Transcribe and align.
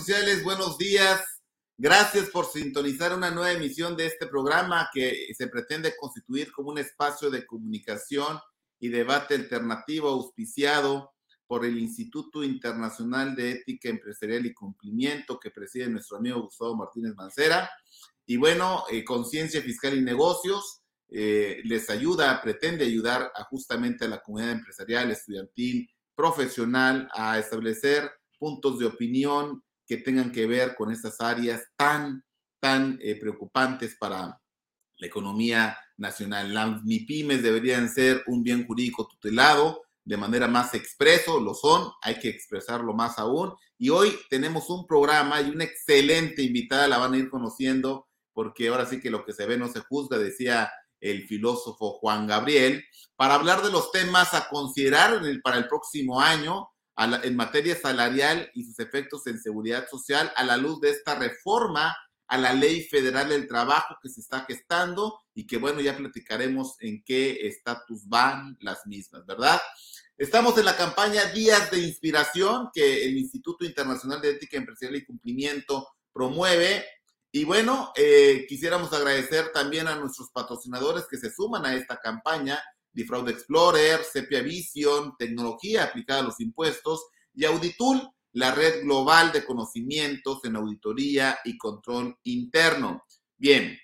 empresariales? 0.00 0.42
Buenos 0.42 0.78
días. 0.78 1.20
Gracias 1.76 2.30
por 2.30 2.46
sintonizar 2.46 3.14
una 3.14 3.30
nueva 3.30 3.52
emisión 3.52 3.98
de 3.98 4.06
este 4.06 4.26
programa 4.26 4.88
que 4.92 5.26
se 5.36 5.46
pretende 5.48 5.94
constituir 5.94 6.50
como 6.52 6.70
un 6.70 6.78
espacio 6.78 7.28
de 7.28 7.44
comunicación 7.44 8.38
y 8.78 8.88
debate 8.88 9.34
alternativo 9.34 10.08
auspiciado 10.08 11.12
por 11.46 11.66
el 11.66 11.78
Instituto 11.78 12.42
Internacional 12.42 13.36
de 13.36 13.50
Ética 13.50 13.90
Empresarial 13.90 14.46
y 14.46 14.54
Cumplimiento 14.54 15.38
que 15.38 15.50
preside 15.50 15.90
nuestro 15.90 16.16
amigo 16.16 16.42
Gustavo 16.42 16.76
Martínez 16.76 17.14
Mancera. 17.14 17.70
Y 18.24 18.38
bueno, 18.38 18.84
eh, 18.90 19.04
Conciencia 19.04 19.60
Fiscal 19.60 19.98
y 19.98 20.00
Negocios 20.00 20.80
eh, 21.10 21.60
les 21.64 21.90
ayuda, 21.90 22.40
pretende 22.40 22.86
ayudar 22.86 23.30
a 23.34 23.44
justamente 23.44 24.06
a 24.06 24.08
la 24.08 24.22
comunidad 24.22 24.52
empresarial, 24.52 25.10
estudiantil, 25.10 25.90
profesional 26.14 27.06
a 27.12 27.38
establecer 27.38 28.10
puntos 28.38 28.78
de 28.78 28.86
opinión 28.86 29.62
que 29.90 29.96
tengan 29.96 30.30
que 30.30 30.46
ver 30.46 30.76
con 30.76 30.92
estas 30.92 31.20
áreas 31.20 31.64
tan, 31.76 32.24
tan 32.60 32.96
eh, 33.02 33.16
preocupantes 33.18 33.96
para 33.98 34.40
la 34.96 35.06
economía 35.06 35.76
nacional. 35.96 36.54
Las 36.54 36.84
MIPIMES 36.84 37.42
deberían 37.42 37.88
ser 37.88 38.22
un 38.28 38.44
bien 38.44 38.68
jurídico 38.68 39.08
tutelado 39.08 39.82
de 40.04 40.16
manera 40.16 40.46
más 40.46 40.74
expreso, 40.74 41.40
lo 41.40 41.54
son, 41.54 41.90
hay 42.02 42.20
que 42.20 42.28
expresarlo 42.28 42.94
más 42.94 43.18
aún. 43.18 43.52
Y 43.78 43.90
hoy 43.90 44.16
tenemos 44.28 44.70
un 44.70 44.86
programa 44.86 45.40
y 45.40 45.50
una 45.50 45.64
excelente 45.64 46.40
invitada, 46.40 46.86
la 46.86 46.98
van 46.98 47.14
a 47.14 47.18
ir 47.18 47.28
conociendo, 47.28 48.06
porque 48.32 48.68
ahora 48.68 48.86
sí 48.86 49.00
que 49.00 49.10
lo 49.10 49.24
que 49.24 49.32
se 49.32 49.44
ve 49.44 49.58
no 49.58 49.66
se 49.72 49.80
juzga, 49.80 50.18
decía 50.18 50.70
el 51.00 51.26
filósofo 51.26 51.94
Juan 51.98 52.28
Gabriel, 52.28 52.84
para 53.16 53.34
hablar 53.34 53.60
de 53.62 53.72
los 53.72 53.90
temas 53.90 54.34
a 54.34 54.48
considerar 54.48 55.20
para 55.42 55.56
el 55.56 55.66
próximo 55.66 56.20
año 56.20 56.68
en 57.22 57.36
materia 57.36 57.76
salarial 57.76 58.50
y 58.54 58.64
sus 58.64 58.78
efectos 58.78 59.26
en 59.26 59.40
seguridad 59.40 59.88
social 59.88 60.32
a 60.36 60.44
la 60.44 60.56
luz 60.56 60.80
de 60.80 60.90
esta 60.90 61.14
reforma 61.14 61.96
a 62.30 62.38
la 62.38 62.54
ley 62.54 62.84
federal 62.84 63.28
del 63.28 63.48
trabajo 63.48 63.96
que 64.00 64.08
se 64.08 64.20
está 64.20 64.44
gestando 64.44 65.18
y 65.34 65.48
que 65.48 65.58
bueno, 65.58 65.80
ya 65.80 65.96
platicaremos 65.96 66.76
en 66.78 67.02
qué 67.02 67.48
estatus 67.48 68.08
van 68.08 68.56
las 68.60 68.86
mismas, 68.86 69.26
¿verdad? 69.26 69.60
Estamos 70.16 70.56
en 70.56 70.66
la 70.66 70.76
campaña 70.76 71.24
Días 71.32 71.72
de 71.72 71.80
Inspiración 71.80 72.70
que 72.72 73.04
el 73.04 73.18
Instituto 73.18 73.64
Internacional 73.64 74.20
de 74.20 74.30
Ética 74.30 74.58
Empresarial 74.58 74.96
y 74.96 75.04
Cumplimiento 75.04 75.88
promueve. 76.12 76.84
Y 77.32 77.44
bueno, 77.44 77.90
eh, 77.96 78.46
quisiéramos 78.48 78.92
agradecer 78.92 79.50
también 79.50 79.88
a 79.88 79.96
nuestros 79.96 80.30
patrocinadores 80.30 81.06
que 81.10 81.18
se 81.18 81.32
suman 81.32 81.66
a 81.66 81.74
esta 81.74 81.96
campaña 81.96 82.62
Defraud 82.92 83.28
Explorer, 83.28 84.02
Sepia 84.04 84.42
Vision, 84.42 85.14
Tecnología 85.18 85.84
aplicada 85.84 86.20
a 86.20 86.24
los 86.24 86.40
impuestos 86.40 87.06
y 87.34 87.44
Auditul, 87.44 88.00
la 88.32 88.54
red 88.54 88.82
global 88.82 89.32
de 89.32 89.44
conocimientos 89.44 90.44
en 90.44 90.56
auditoría 90.56 91.38
y 91.44 91.58
control 91.58 92.16
interno. 92.24 93.04
Bien, 93.36 93.76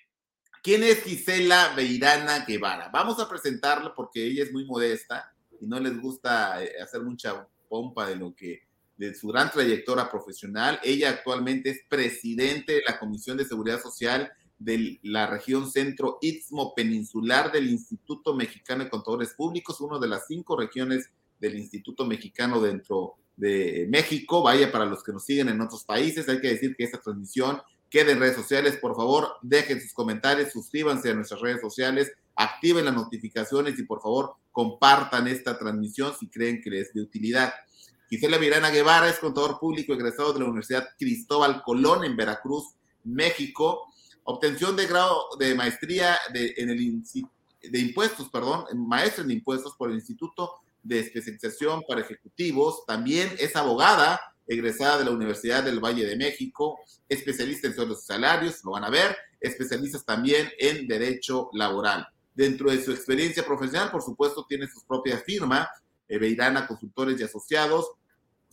¿quién 0.61 0.83
es 0.83 1.03
Gisela 1.03 1.73
Beirana 1.75 2.45
Guevara? 2.45 2.89
Vamos 2.93 3.19
a 3.19 3.27
presentarla 3.27 3.93
porque 3.95 4.25
ella 4.25 4.43
es 4.43 4.51
muy 4.51 4.65
modesta 4.65 5.33
y 5.59 5.67
no 5.67 5.79
les 5.79 5.99
gusta 5.99 6.63
eh, 6.63 6.73
hacer 6.81 7.01
mucha 7.01 7.47
pompa 7.67 8.07
de 8.07 8.15
lo 8.15 8.33
que 8.35 8.67
de 8.95 9.13
su 9.13 9.27
gran 9.27 9.51
trayectoria 9.51 10.09
profesional. 10.09 10.79
Ella 10.83 11.09
actualmente 11.09 11.69
es 11.69 11.81
presidente 11.87 12.73
de 12.73 12.83
la 12.87 12.97
Comisión 12.97 13.37
de 13.37 13.45
Seguridad 13.45 13.81
Social 13.81 14.31
de 14.59 14.99
la 15.03 15.27
región 15.27 15.69
centro 15.69 16.17
istmo 16.21 16.73
peninsular 16.73 17.51
del 17.51 17.69
Instituto 17.69 18.33
Mexicano 18.33 18.83
de 18.83 18.89
Contadores 18.89 19.33
Públicos, 19.33 19.81
una 19.81 19.99
de 19.99 20.07
las 20.07 20.25
cinco 20.27 20.57
regiones 20.57 21.11
del 21.39 21.55
Instituto 21.55 22.05
Mexicano 22.05 22.59
dentro 22.59 23.15
de 23.35 23.87
México. 23.89 24.41
Vaya, 24.41 24.71
para 24.71 24.85
los 24.85 25.03
que 25.03 25.13
nos 25.13 25.25
siguen 25.25 25.49
en 25.49 25.61
otros 25.61 25.83
países, 25.83 26.27
hay 26.27 26.41
que 26.41 26.49
decir 26.49 26.75
que 26.75 26.83
esta 26.83 26.99
transmisión 26.99 27.61
queda 27.89 28.11
en 28.11 28.19
redes 28.19 28.35
sociales. 28.35 28.77
Por 28.77 28.95
favor, 28.95 29.35
dejen 29.41 29.79
sus 29.79 29.93
comentarios, 29.93 30.51
suscríbanse 30.51 31.11
a 31.11 31.13
nuestras 31.13 31.39
redes 31.41 31.61
sociales, 31.61 32.11
activen 32.35 32.85
las 32.85 32.95
notificaciones 32.95 33.77
y 33.79 33.83
por 33.83 34.01
favor 34.01 34.33
compartan 34.51 35.27
esta 35.27 35.57
transmisión 35.57 36.13
si 36.19 36.27
creen 36.29 36.61
que 36.61 36.71
les 36.71 36.93
de 36.93 37.01
utilidad. 37.01 37.53
Gisela 38.09 38.37
Virana 38.37 38.71
Guevara 38.71 39.09
es 39.09 39.19
contador 39.19 39.59
público 39.59 39.93
egresado 39.93 40.33
de 40.33 40.39
la 40.39 40.45
Universidad 40.45 40.89
Cristóbal 40.97 41.61
Colón 41.63 42.05
en 42.05 42.15
Veracruz, 42.15 42.75
México 43.03 43.93
obtención 44.29 44.75
de 44.75 44.87
grado 44.87 45.29
de 45.39 45.55
maestría 45.55 46.17
de, 46.33 46.53
en 46.57 46.69
el, 46.69 47.01
de 47.61 47.79
impuestos, 47.79 48.29
perdón, 48.29 48.65
maestro 48.75 49.23
en 49.23 49.31
impuestos 49.31 49.73
por 49.77 49.89
el 49.89 49.95
Instituto 49.95 50.51
de 50.83 50.99
Especialización 50.99 51.81
para 51.87 52.01
Ejecutivos. 52.01 52.85
También 52.85 53.33
es 53.39 53.55
abogada 53.55 54.19
egresada 54.45 54.99
de 54.99 55.05
la 55.05 55.11
Universidad 55.11 55.63
del 55.63 55.79
Valle 55.79 56.05
de 56.05 56.17
México, 56.17 56.77
especialista 57.07 57.67
en 57.67 57.75
sueldos 57.75 58.03
y 58.03 58.07
salarios, 58.07 58.63
lo 58.65 58.71
van 58.71 58.83
a 58.83 58.89
ver, 58.89 59.15
especialistas 59.39 60.05
también 60.05 60.49
en 60.59 60.87
derecho 60.87 61.49
laboral. 61.53 62.05
Dentro 62.35 62.69
de 62.69 62.83
su 62.83 62.91
experiencia 62.91 63.45
profesional, 63.45 63.91
por 63.91 64.01
supuesto, 64.01 64.45
tiene 64.47 64.67
su 64.67 64.85
propia 64.85 65.17
firma, 65.19 65.69
eh, 66.07 66.17
Beirana 66.17 66.67
Consultores 66.67 67.19
y 67.19 67.23
Asociados, 67.23 67.91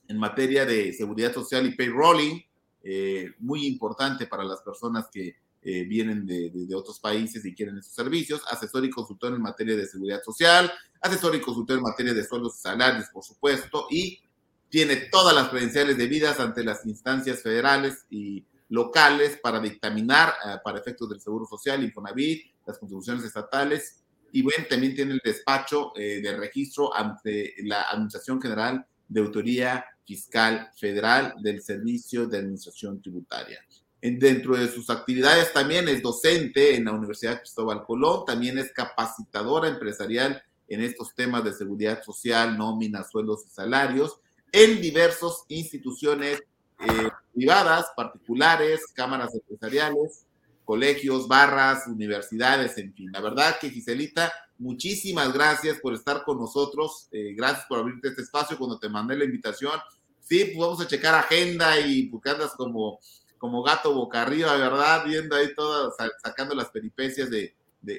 en 0.07 0.19
materia 0.19 0.65
de 0.65 0.93
seguridad 0.93 1.34
social 1.34 1.67
y 1.67 1.75
payrolling, 1.75 2.45
eh, 2.84 3.33
muy 3.39 3.67
importante 3.67 4.27
para 4.27 4.45
las 4.45 4.61
personas 4.61 5.07
que 5.13 5.37
eh, 5.65 5.85
vienen 5.85 6.27
de, 6.27 6.53
otros 6.75 7.01
países 7.01 7.45
y 7.45 7.55
quieren 7.55 7.79
esos 7.79 7.95
servicios, 7.95 8.43
asesor 8.51 8.85
y 8.85 8.91
consultor 8.91 9.33
en 9.33 9.41
materia 9.41 9.75
de 9.77 9.87
seguridad 9.87 10.23
social, 10.23 10.71
asesor 11.01 11.35
y 11.35 11.41
consultor 11.41 11.79
en 11.79 11.83
materia 11.83 12.13
de 12.13 12.23
sueldos 12.23 12.57
y 12.59 12.61
salarios, 12.61 13.07
por 13.13 13.25
supuesto, 13.25 13.87
y 13.91 14.21
tiene 14.69 14.97
todas 15.11 15.35
las 15.35 15.49
credenciales 15.49 15.97
debidas 15.97 16.39
ante 16.39 16.65
las 16.65 16.85
instancias 16.85 17.43
federales 17.43 18.05
y 18.11 18.45
locales 18.69 19.39
para 19.43 19.59
dictaminar 19.59 20.35
eh, 20.45 20.57
para 20.63 20.79
efectos 20.79 21.09
del 21.09 21.21
Seguro 21.21 21.47
Social, 21.47 21.83
Infonavit, 21.83 22.45
las 22.67 22.79
contribuciones 22.79 23.25
estatales, 23.25 24.05
y 24.33 24.43
bueno, 24.43 24.65
también 24.69 24.95
tiene 24.95 25.13
el 25.13 25.21
despacho 25.25 25.93
eh, 25.97 26.21
de 26.21 26.37
registro 26.37 26.95
ante 26.95 27.55
la 27.63 27.85
Administración 27.85 28.43
General 28.43 28.85
de 29.09 29.21
Autoría 29.21 29.85
Fiscal 30.05 30.71
Federal 30.77 31.35
del 31.41 31.63
Servicio 31.63 32.27
de 32.27 32.39
Administración 32.39 33.01
Tributaria. 33.01 33.65
Dentro 34.06 34.54
de 34.54 34.69
sus 34.69 34.91
actividades 34.91 35.50
también 35.54 35.88
es 35.88 36.03
docente 36.03 36.76
en 36.76 36.84
la 36.84 36.92
Universidad 36.92 37.38
Cristóbal 37.38 37.84
Colón, 37.84 38.26
también 38.26 38.59
es 38.59 38.70
capacitadora 38.70 39.66
empresarial 39.66 40.42
en 40.69 40.82
estos 40.82 41.15
temas 41.15 41.42
de 41.42 41.54
seguridad 41.54 42.03
social, 42.03 42.59
nómina, 42.59 43.03
sueldos 43.03 43.47
y 43.47 43.50
salarios 43.50 44.20
en 44.53 44.82
diversas 44.82 45.44
instituciones 45.48 46.42
eh, 46.81 47.09
privadas, 47.32 47.87
particulares, 47.97 48.82
cámaras 48.94 49.34
empresariales, 49.34 50.26
colegios, 50.66 51.27
barras, 51.27 51.86
universidades, 51.86 52.77
en 52.77 52.92
fin. 52.92 53.10
La 53.10 53.22
verdad 53.22 53.59
que 53.59 53.71
Giselita, 53.71 54.30
muchísimas 54.59 55.33
gracias 55.33 55.80
por 55.80 55.95
estar 55.95 56.24
con 56.24 56.39
nosotros, 56.39 57.09
eh, 57.10 57.33
gracias 57.34 57.65
por 57.66 57.78
abrirte 57.78 58.09
este 58.09 58.21
espacio 58.21 58.59
cuando 58.59 58.78
te 58.78 58.91
mandé 58.91 59.16
la 59.16 59.24
invitación. 59.24 59.80
Sí, 60.21 60.45
pues 60.45 60.59
vamos 60.59 60.80
a 60.83 60.86
checar 60.86 61.15
agenda 61.15 61.80
y 61.80 62.09
porque 62.09 62.28
andas 62.28 62.53
como 62.53 63.00
como 63.45 63.63
gato 63.63 63.93
boca 63.93 64.23
arriba, 64.23 64.57
¿verdad? 64.57 65.05
Viendo 65.05 65.37
ahí 65.37 65.55
todo, 65.55 65.95
sacando 66.23 66.55
las 66.55 66.71
peripecias 66.71 67.29
de, 67.29 67.55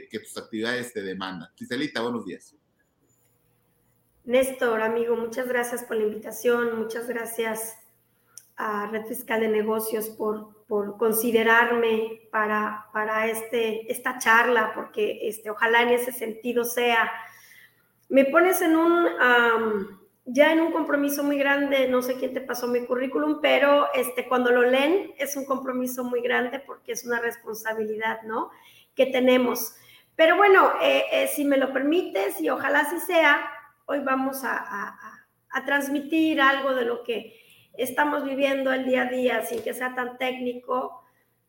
que 0.10 0.20
tus 0.20 0.36
actividades 0.40 0.92
te 0.92 1.04
demandan. 1.04 1.50
Giselita, 1.54 2.02
buenos 2.02 2.26
días. 2.26 2.56
Néstor, 4.24 4.82
amigo, 4.82 5.16
muchas 5.16 5.48
gracias 5.48 5.84
por 5.84 5.98
la 5.98 6.06
invitación, 6.06 6.80
muchas 6.80 7.08
gracias 7.08 7.78
a 8.58 8.88
Red 8.88 9.06
Fiscal 9.06 9.42
de 9.42 9.50
Negocios 9.50 10.10
por, 10.10 10.66
por 10.66 10.98
considerarme 10.98 12.28
para, 12.32 12.88
para 12.92 13.28
este, 13.28 13.92
esta 13.92 14.18
charla, 14.18 14.72
porque 14.74 15.28
este, 15.28 15.52
ojalá 15.52 15.84
en 15.84 15.90
ese 15.90 16.12
sentido 16.12 16.64
sea, 16.64 17.12
me 18.10 18.26
pones 18.26 18.64
en 18.64 18.78
un, 18.78 19.06
ya 20.26 20.52
en 20.52 20.60
un 20.60 20.72
compromiso 20.72 21.24
muy 21.24 21.38
grande, 21.38 21.88
no 21.88 22.02
sé 22.02 22.16
quién 22.16 22.34
te 22.34 22.42
pasó 22.42 22.68
mi 22.68 22.86
currículum, 22.86 23.40
pero 23.42 23.94
este, 23.94 24.28
cuando 24.28 24.52
lo 24.52 24.64
leen 24.64 25.14
es 25.18 25.36
un 25.36 25.46
compromiso 25.46 26.04
muy 26.04 26.22
grande 26.22 26.60
porque 26.60 26.94
es 26.94 27.06
una 27.06 27.20
responsabilidad, 27.20 28.24
¿no? 28.24 28.50
Que 28.96 29.06
tenemos. 29.06 29.76
Pero 30.16 30.36
bueno, 30.36 30.72
eh, 30.82 31.04
eh, 31.12 31.28
si 31.28 31.46
me 31.46 31.58
lo 31.58 31.72
permites 31.72 32.42
y 32.42 32.50
ojalá 32.50 32.82
así 32.82 33.00
sea, 33.00 33.48
hoy 33.86 34.00
vamos 34.00 34.44
a, 34.44 34.58
a, 34.58 35.66
transmitir 35.66 36.42
algo 36.42 36.74
de 36.74 36.84
lo 36.84 37.04
que 37.04 37.40
estamos 37.78 38.26
viviendo 38.26 38.74
el 38.74 38.86
día 38.86 39.04
a 39.04 39.10
día 39.10 39.46
sin 39.46 39.64
que 39.64 39.74
sea 39.74 39.96
tan 39.96 40.18
técnico 40.18 41.02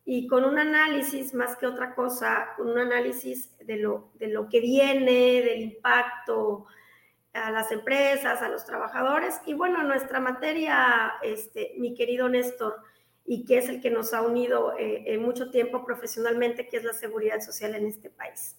y 0.05 0.27
con 0.27 0.45
un 0.45 0.57
análisis 0.57 1.33
más 1.33 1.57
que 1.57 1.67
otra 1.67 1.93
cosa, 1.93 2.53
con 2.55 2.69
un 2.69 2.77
análisis 2.77 3.57
de 3.59 3.77
lo, 3.77 4.11
de 4.15 4.27
lo 4.27 4.47
que 4.47 4.61
viene, 4.61 5.41
del 5.41 5.61
impacto, 5.61 6.67
a 7.37 7.51
las 7.51 7.71
empresas, 7.71 8.41
a 8.41 8.49
los 8.49 8.65
trabajadores 8.65 9.35
y 9.45 9.53
bueno, 9.53 9.83
nuestra 9.83 10.19
materia, 10.19 11.13
este, 11.21 11.73
mi 11.77 11.93
querido 11.93 12.27
Néstor, 12.29 12.75
y 13.25 13.43
que 13.45 13.57
es 13.57 13.67
el 13.67 13.81
que 13.81 13.91
nos 13.91 14.13
ha 14.13 14.21
unido 14.21 14.73
eh, 14.77 15.03
en 15.07 15.21
mucho 15.21 15.51
tiempo 15.51 15.85
profesionalmente, 15.85 16.67
que 16.69 16.77
es 16.77 16.83
la 16.83 16.93
seguridad 16.93 17.41
social 17.41 17.75
en 17.75 17.85
este 17.85 18.09
país. 18.09 18.55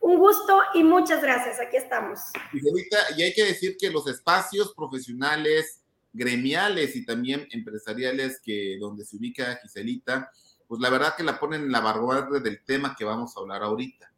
Un 0.00 0.18
gusto 0.18 0.60
y 0.74 0.84
muchas 0.84 1.22
gracias, 1.22 1.58
aquí 1.60 1.76
estamos. 1.76 2.20
Y, 2.52 3.22
hay 3.22 3.32
que 3.32 3.44
decir 3.44 3.76
que 3.78 3.88
los 3.88 4.06
espacios 4.06 4.74
profesionales 4.74 5.82
gremiales 6.12 6.94
y 6.94 7.06
también 7.06 7.48
empresariales 7.52 8.40
que 8.44 8.76
donde 8.78 9.04
se 9.04 9.16
ubica 9.16 9.58
Giselita, 9.62 10.30
pues 10.68 10.80
la 10.80 10.90
verdad 10.90 11.14
que 11.16 11.22
la 11.22 11.38
ponen 11.38 11.62
en 11.62 11.72
la 11.72 11.80
vanguardia 11.80 12.40
del 12.40 12.62
tema 12.64 12.94
que 12.98 13.04
vamos 13.04 13.34
a 13.36 13.40
hablar 13.40 13.62
ahorita. 13.62 14.12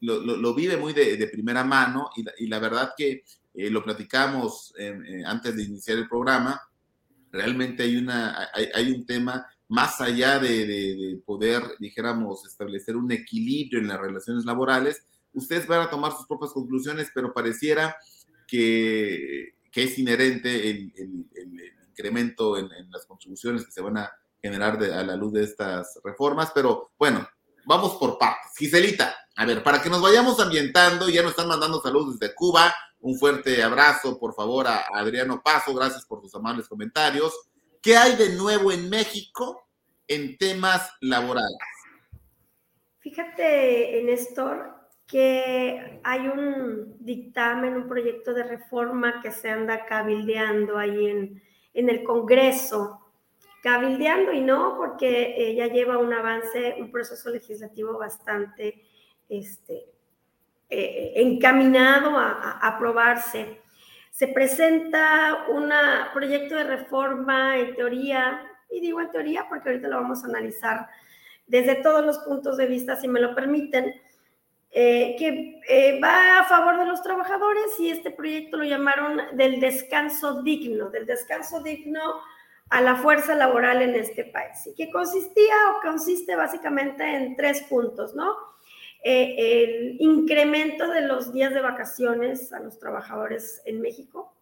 lo, 0.00 0.54
vive 0.54 0.76
muy 0.76 0.92
de, 0.92 1.28
primera 1.28 1.62
mano 1.62 2.10
y 2.16 2.46
la, 2.46 2.58
verdad 2.58 2.94
que 2.96 3.22
eh, 3.56 3.70
lo 3.70 3.82
platicamos 3.82 4.74
eh, 4.78 5.22
antes 5.24 5.56
de 5.56 5.62
iniciar 5.62 5.96
el 5.96 6.08
programa, 6.08 6.60
realmente 7.32 7.84
hay, 7.84 7.96
una, 7.96 8.50
hay, 8.52 8.92
un 8.92 9.06
tema 9.06 9.46
más 9.68 10.00
allá 10.02 10.38
de, 10.38 11.18
poder, 11.24 11.62
dijéramos, 11.78 12.46
establecer 12.46 12.96
un 12.96 13.10
equilibrio 13.10 13.80
en 13.80 13.88
las 13.88 13.98
relaciones 13.98 14.44
laborales, 14.44 15.06
ustedes 15.32 15.66
van 15.66 15.80
a 15.80 15.90
tomar 15.90 16.12
sus 16.12 16.26
propias 16.26 16.52
conclusiones, 16.52 17.10
pero 17.14 17.32
pareciera 17.32 17.96
que, 18.46 19.54
es 19.72 19.98
inherente 19.98 20.70
el, 20.70 20.92
incremento 21.88 22.58
en, 22.58 22.68
las 22.90 23.06
contribuciones 23.06 23.64
que 23.64 23.72
se 23.72 23.80
van 23.80 23.98
a 23.98 24.10
generar 24.42 24.82
a 24.82 25.02
la 25.02 25.16
luz 25.16 25.32
de 25.32 25.44
estas 25.44 25.98
reformas, 26.04 26.52
pero 26.54 26.92
bueno, 26.98 27.26
vamos 27.66 27.96
por 27.96 28.18
partes. 28.18 28.52
Giselita, 28.58 29.14
a 29.34 29.44
ver, 29.44 29.62
para 29.62 29.82
que 29.82 29.90
nos 29.90 30.00
vayamos 30.00 30.40
ambientando, 30.40 31.08
ya 31.08 31.22
nos 31.22 31.32
están 31.32 31.48
mandando 31.48 31.80
saludos 31.80 32.18
desde 32.18 32.34
Cuba, 32.34 32.74
un 33.06 33.16
fuerte 33.16 33.62
abrazo, 33.62 34.18
por 34.18 34.34
favor, 34.34 34.66
a 34.66 34.88
Adriano 34.92 35.40
Paso, 35.40 35.72
gracias 35.72 36.04
por 36.04 36.20
tus 36.20 36.34
amables 36.34 36.66
comentarios. 36.66 37.32
¿Qué 37.80 37.96
hay 37.96 38.16
de 38.16 38.30
nuevo 38.30 38.72
en 38.72 38.90
México 38.90 39.68
en 40.08 40.36
temas 40.36 40.92
laborales? 41.00 41.56
Fíjate, 42.98 44.02
Néstor, 44.02 44.74
que 45.06 46.00
hay 46.02 46.26
un 46.26 46.96
dictamen, 46.98 47.76
un 47.76 47.86
proyecto 47.86 48.34
de 48.34 48.42
reforma 48.42 49.22
que 49.22 49.30
se 49.30 49.50
anda 49.50 49.86
cabildeando 49.86 50.76
ahí 50.76 51.06
en, 51.06 51.42
en 51.74 51.88
el 51.88 52.02
Congreso. 52.02 53.06
Cabildeando 53.62 54.32
y 54.32 54.40
no, 54.40 54.74
porque 54.76 55.54
ya 55.56 55.68
lleva 55.68 55.98
un 55.98 56.12
avance, 56.12 56.74
un 56.80 56.90
proceso 56.90 57.30
legislativo 57.30 57.96
bastante 57.98 58.82
este, 59.28 59.95
eh, 60.68 61.12
encaminado 61.16 62.16
a, 62.18 62.58
aprobarse. 62.60 63.60
Se 64.10 64.28
presenta 64.28 65.46
un 65.48 65.70
proyecto 66.12 66.56
de 66.56 66.64
reforma 66.64 67.58
en 67.58 67.74
teoría, 67.74 68.42
y 68.70 68.80
digo 68.80 69.00
en 69.00 69.10
teoría 69.10 69.46
porque 69.48 69.68
ahorita 69.68 69.88
lo 69.88 69.96
vamos 69.96 70.24
a 70.24 70.28
analizar 70.28 70.88
desde 71.46 71.76
todos 71.76 72.04
los 72.04 72.18
puntos 72.18 72.56
de 72.56 72.66
vista, 72.66 72.96
si 72.96 73.08
me 73.08 73.20
lo 73.20 73.34
permiten, 73.34 73.94
eh, 74.70 75.16
que 75.18 75.60
eh, 75.68 76.00
va 76.02 76.40
a 76.40 76.44
favor 76.44 76.78
de 76.78 76.86
los 76.86 77.02
trabajadores 77.02 77.78
y 77.78 77.90
este 77.90 78.10
proyecto 78.10 78.56
lo 78.56 78.64
llamaron 78.64 79.20
del 79.32 79.60
descanso 79.60 80.42
digno, 80.42 80.90
del 80.90 81.06
descanso 81.06 81.62
digno 81.62 82.02
a 82.68 82.80
la 82.80 82.96
fuerza 82.96 83.34
laboral 83.34 83.80
en 83.80 83.94
este 83.94 84.24
país, 84.24 84.66
y 84.66 84.74
que 84.74 84.90
consistía 84.90 85.54
o 85.70 85.82
consiste 85.82 86.34
básicamente 86.34 87.04
en 87.04 87.36
tres 87.36 87.62
puntos, 87.62 88.14
¿no? 88.14 88.34
Eh, 89.08 89.62
el 89.62 89.96
incremento 90.00 90.88
de 90.88 91.02
los 91.02 91.32
días 91.32 91.54
de 91.54 91.60
vacaciones 91.60 92.52
a 92.52 92.58
los 92.58 92.80
trabajadores 92.80 93.62
en 93.64 93.80
México, 93.80 94.34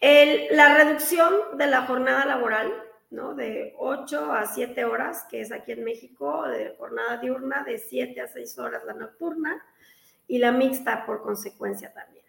la 0.00 0.76
reducción 0.76 1.56
de 1.56 1.68
la 1.68 1.82
jornada 1.82 2.26
laboral, 2.26 2.74
¿no? 3.10 3.36
De 3.36 3.74
8 3.78 4.32
a 4.32 4.46
7 4.46 4.84
horas, 4.84 5.24
que 5.30 5.40
es 5.40 5.52
aquí 5.52 5.70
en 5.70 5.84
México, 5.84 6.48
de 6.48 6.74
jornada 6.76 7.18
diurna, 7.18 7.62
de 7.62 7.78
7 7.78 8.20
a 8.22 8.26
6 8.26 8.58
horas 8.58 8.84
la 8.84 8.94
nocturna, 8.94 9.64
y 10.26 10.38
la 10.38 10.50
mixta 10.50 11.06
por 11.06 11.22
consecuencia 11.22 11.92
también. 11.94 12.26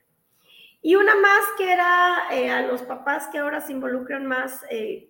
Y 0.83 0.95
una 0.95 1.15
más 1.15 1.44
que 1.57 1.74
era 1.74 2.27
eh, 2.31 2.51
a 2.51 2.62
los 2.62 2.83
papás 2.83 3.29
que 3.31 3.39
ahora 3.39 3.62
se 3.62 3.71
involucran 3.71 4.27
más 4.27 4.63
eh, 4.69 5.09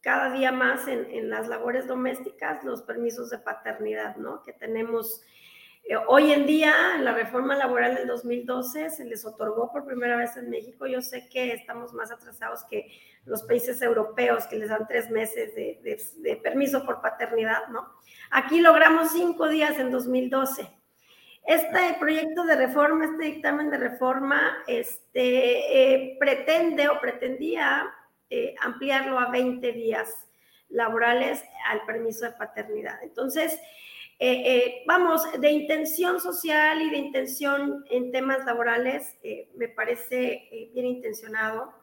cada 0.00 0.30
día 0.30 0.50
más 0.50 0.88
en, 0.88 1.28
las 1.28 1.48
labores 1.48 1.86
domésticas 1.86 2.64
los 2.64 2.82
permisos 2.82 3.30
de 3.30 3.38
paternidad, 3.38 4.16
¿no? 4.16 4.42
Que 4.42 4.52
tenemos 4.52 5.22
eh, 5.84 5.96
hoy 6.08 6.32
en 6.32 6.46
día, 6.46 6.74
en 6.96 7.04
la 7.04 7.12
reforma 7.12 7.54
laboral 7.56 7.94
del 7.94 8.06
2012 8.06 8.90
se 8.90 9.04
les 9.04 9.24
otorgó 9.24 9.70
por 9.72 9.84
primera 9.84 10.16
vez 10.16 10.36
en 10.36 10.48
México. 10.48 10.86
Yo 10.86 11.02
sé 11.02 11.28
que 11.28 11.52
estamos 11.52 11.92
más 11.92 12.10
atrasados 12.10 12.64
que 12.64 12.90
los 13.26 13.42
países 13.42 13.80
europeos 13.82 14.46
que 14.46 14.56
les 14.56 14.70
dan 14.70 14.86
tres 14.86 15.10
meses 15.10 15.54
de, 15.54 16.40
permiso 16.42 16.84
por 16.84 17.02
paternidad, 17.02 17.68
¿no? 17.68 17.92
Aquí 18.30 18.60
logramos 18.60 19.12
cinco 19.12 19.48
días 19.48 19.78
en 19.78 19.90
2012. 19.90 20.66
Este 21.46 21.96
proyecto 21.98 22.44
de 22.44 22.56
reforma, 22.56 23.06
este 23.06 23.24
dictamen 23.24 23.70
de 23.70 23.78
reforma, 23.78 24.58
este, 24.66 25.94
eh, 25.94 26.16
pretende 26.20 26.88
o 26.88 27.00
pretendía 27.00 27.92
eh, 28.30 28.54
ampliarlo 28.60 29.18
a 29.18 29.28
20 29.30 29.72
días 29.72 30.08
laborales 30.68 31.44
al 31.66 31.84
permiso 31.84 32.24
de 32.24 32.32
paternidad. 32.32 33.02
Entonces, 33.02 33.54
eh, 34.20 34.42
eh, 34.46 34.82
vamos, 34.86 35.22
de 35.40 35.50
intención 35.50 36.20
social 36.20 36.80
y 36.80 36.90
de 36.90 36.98
intención 36.98 37.84
en 37.90 38.12
temas 38.12 38.44
laborales, 38.44 39.16
me 39.56 39.66
parece 39.68 40.70
bien 40.72 40.86
intencionado, 40.86 41.74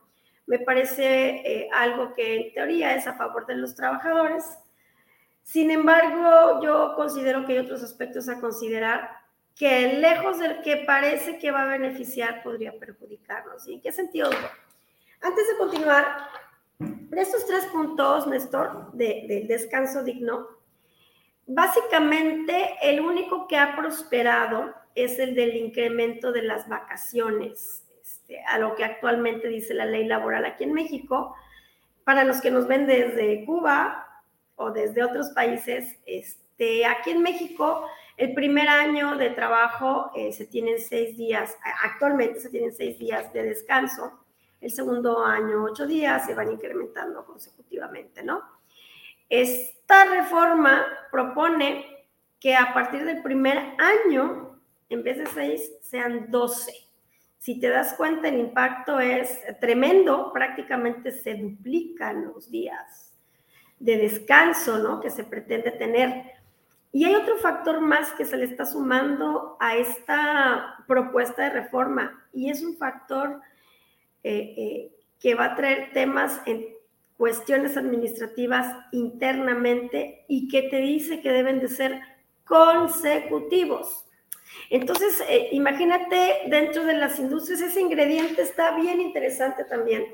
me 0.46 0.60
parece 0.60 1.68
algo 1.74 2.14
que 2.14 2.36
en 2.36 2.54
teoría 2.54 2.96
es 2.96 3.08
a 3.08 3.16
favor 3.16 3.46
de 3.46 3.56
los 3.56 3.76
trabajadores. 3.76 4.46
Sin 5.44 5.70
embargo, 5.70 6.62
yo 6.64 6.94
considero 6.96 7.46
que 7.46 7.54
hay 7.54 7.60
otros 7.60 7.84
aspectos 7.84 8.30
a 8.30 8.40
considerar 8.40 9.10
que 9.58 9.94
lejos 9.94 10.40
del 10.40 10.62
que 10.62 10.78
parece 10.78 11.40
que 11.40 11.52
va 11.52 11.64
a 11.64 11.78
beneficiar, 11.78 12.44
podría 12.44 12.78
perjudicarnos. 12.80 13.68
¿Y 13.68 13.74
en 13.74 13.82
qué 13.82 13.92
sentido? 13.92 14.30
Antes 15.22 15.48
de 15.48 15.58
continuar, 15.58 16.30
estos 17.12 17.46
tres 17.48 17.66
puntos, 17.66 18.28
Néstor, 18.28 18.92
del 18.94 19.48
descanso 19.48 20.04
digno, 20.04 20.48
básicamente 21.48 22.76
el 22.84 23.00
único 23.00 23.48
que 23.48 23.58
ha 23.58 23.76
prosperado 23.76 24.74
es 24.94 25.18
el 25.20 25.34
del 25.34 25.56
incremento 25.56 26.32
de 26.32 26.44
las 26.44 26.68
vacaciones, 26.70 27.84
este, 28.02 28.44
a 28.44 28.60
lo 28.60 28.76
que 28.76 28.84
actualmente 28.84 29.48
dice 29.48 29.74
la 29.74 29.86
ley 29.86 30.06
laboral 30.06 30.46
aquí 30.46 30.64
en 30.64 30.74
México. 30.74 31.36
Para 32.04 32.24
los 32.24 32.40
que 32.40 32.52
nos 32.52 32.68
ven 32.68 32.86
desde 32.86 33.44
Cuba 33.46 34.24
o 34.56 34.72
desde 34.72 35.04
otros 35.04 35.30
países, 35.32 36.00
este, 36.06 36.86
aquí 36.86 37.12
en 37.12 37.22
México 37.22 37.88
el 38.18 38.34
primer 38.34 38.68
año 38.70 39.18
de 39.18 39.30
trabajo 39.30 40.12
eh, 40.16 40.32
se 40.34 40.46
tienen 40.46 40.80
seis 40.80 41.18
días, 41.18 41.56
actualmente 41.84 42.40
se 42.40 42.50
tienen 42.50 42.74
seis 42.74 42.98
días 42.98 43.32
de 43.34 43.44
descanso 43.44 44.27
el 44.60 44.72
segundo 44.72 45.24
año 45.24 45.64
ocho 45.64 45.86
días, 45.86 46.26
se 46.26 46.34
van 46.34 46.52
incrementando 46.52 47.26
consecutivamente, 47.26 48.24
¿no? 48.24 48.42
Esta 49.30 50.06
reforma 50.06 50.86
propone 51.12 52.08
que 52.40 52.56
a 52.56 52.74
partir 52.74 53.04
del 53.04 53.22
primer 53.22 53.76
año, 53.78 54.60
en 54.90 55.04
vez 55.04 55.18
de 55.18 55.26
seis, 55.28 55.72
sean 55.82 56.32
doce. 56.32 56.74
Si 57.38 57.60
te 57.60 57.70
das 57.70 57.94
cuenta, 57.94 58.28
el 58.30 58.40
impacto 58.40 59.00
es 59.00 59.40
tremendo, 59.60 60.32
prácticamente 60.34 61.12
se 61.12 61.36
duplican 61.36 62.26
los 62.26 62.50
días 62.50 63.14
de 63.80 63.98
descanso, 63.98 64.80
¿no? 64.80 65.00
Que 65.00 65.10
se 65.10 65.24
pretende 65.24 65.72
tener. 65.72 66.34
Y 66.92 67.06
hay 67.06 67.16
otro 67.16 67.38
factor 67.38 67.80
más 67.80 68.12
que 68.14 68.26
se 68.26 68.38
le 68.38 68.46
está 68.46 68.66
sumando 68.66 69.56
a 69.60 69.76
esta 69.76 70.84
propuesta 70.88 71.44
de 71.44 71.50
reforma, 71.52 72.26
y 72.34 72.50
es 72.50 72.64
un 72.64 72.76
factor 72.78 73.42
eh, 74.24 74.54
eh, 74.58 74.92
que 75.20 75.36
va 75.36 75.46
a 75.46 75.56
traer 75.56 75.92
temas 75.94 76.42
en 76.46 76.66
cuestiones 77.18 77.78
administrativas 77.78 78.76
internamente 78.92 80.26
y 80.28 80.48
que 80.48 80.64
te 80.64 80.78
dice 80.78 81.22
que 81.22 81.32
deben 81.32 81.60
de 81.60 81.70
ser 81.70 82.00
consecutivos. 82.46 84.06
Entonces, 84.70 85.24
eh, 85.28 85.50
imagínate 85.52 86.44
dentro 86.48 86.86
de 86.86 86.94
las 86.94 87.20
industrias, 87.20 87.62
ese 87.62 87.82
ingrediente 87.82 88.42
está 88.42 88.76
bien 88.76 89.02
interesante 89.02 89.64
también. 89.64 90.06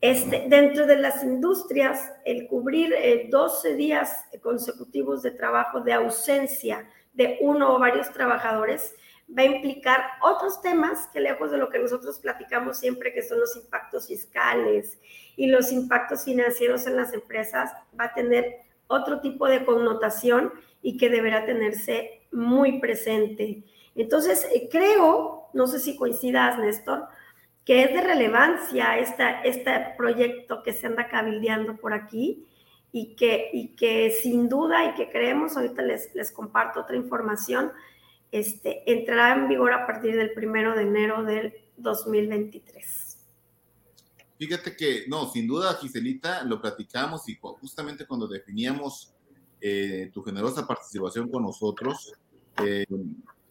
Este, 0.00 0.46
dentro 0.48 0.86
de 0.86 0.96
las 0.96 1.22
industrias, 1.22 2.10
el 2.24 2.48
cubrir 2.48 2.92
12 3.30 3.76
días 3.76 4.24
consecutivos 4.42 5.22
de 5.22 5.30
trabajo 5.30 5.80
de 5.80 5.92
ausencia 5.92 6.88
de 7.12 7.38
uno 7.40 7.74
o 7.74 7.78
varios 7.78 8.10
trabajadores 8.12 8.94
va 9.36 9.42
a 9.42 9.46
implicar 9.46 10.02
otros 10.22 10.60
temas 10.60 11.08
que 11.12 11.20
lejos 11.20 11.50
de 11.50 11.58
lo 11.58 11.70
que 11.70 11.78
nosotros 11.78 12.18
platicamos 12.18 12.78
siempre, 12.78 13.12
que 13.12 13.22
son 13.22 13.40
los 13.40 13.56
impactos 13.56 14.08
fiscales 14.08 14.98
y 15.36 15.46
los 15.46 15.72
impactos 15.72 16.24
financieros 16.24 16.86
en 16.86 16.96
las 16.96 17.12
empresas, 17.12 17.72
va 17.98 18.04
a 18.06 18.14
tener 18.14 18.56
otro 18.86 19.20
tipo 19.20 19.48
de 19.48 19.64
connotación 19.64 20.52
y 20.82 20.98
que 20.98 21.08
deberá 21.08 21.46
tenerse 21.46 22.22
muy 22.30 22.80
presente. 22.80 23.64
Entonces, 23.94 24.46
eh, 24.52 24.68
creo, 24.70 25.48
no 25.52 25.66
sé 25.66 25.78
si 25.78 25.96
coincidas, 25.96 26.58
Néstor, 26.58 27.06
que 27.64 27.84
es 27.84 27.92
de 27.92 28.00
relevancia 28.00 28.98
esta, 28.98 29.42
este 29.42 29.94
proyecto 29.96 30.62
que 30.62 30.72
se 30.72 30.86
anda 30.86 31.08
cabildeando 31.08 31.76
por 31.76 31.92
aquí 31.94 32.46
y 32.90 33.14
que, 33.14 33.50
y 33.52 33.68
que 33.76 34.10
sin 34.10 34.48
duda 34.48 34.84
y 34.84 34.94
que 34.94 35.10
creemos, 35.10 35.56
ahorita 35.56 35.82
les, 35.82 36.14
les 36.14 36.32
comparto 36.32 36.80
otra 36.80 36.96
información, 36.96 37.72
este, 38.32 38.90
entrará 38.90 39.34
en 39.34 39.48
vigor 39.48 39.72
a 39.72 39.86
partir 39.86 40.16
del 40.16 40.32
primero 40.32 40.74
de 40.74 40.82
enero 40.82 41.22
del 41.22 41.52
2023. 41.76 43.18
Fíjate 44.38 44.74
que, 44.74 45.04
no, 45.06 45.30
sin 45.30 45.46
duda, 45.46 45.74
Giselita, 45.74 46.42
lo 46.42 46.60
platicamos 46.60 47.28
y 47.28 47.38
justamente 47.40 48.06
cuando 48.06 48.26
definíamos 48.26 49.14
eh, 49.60 50.10
tu 50.12 50.22
generosa 50.24 50.66
participación 50.66 51.28
con 51.28 51.44
nosotros, 51.44 52.12
eh, 52.64 52.84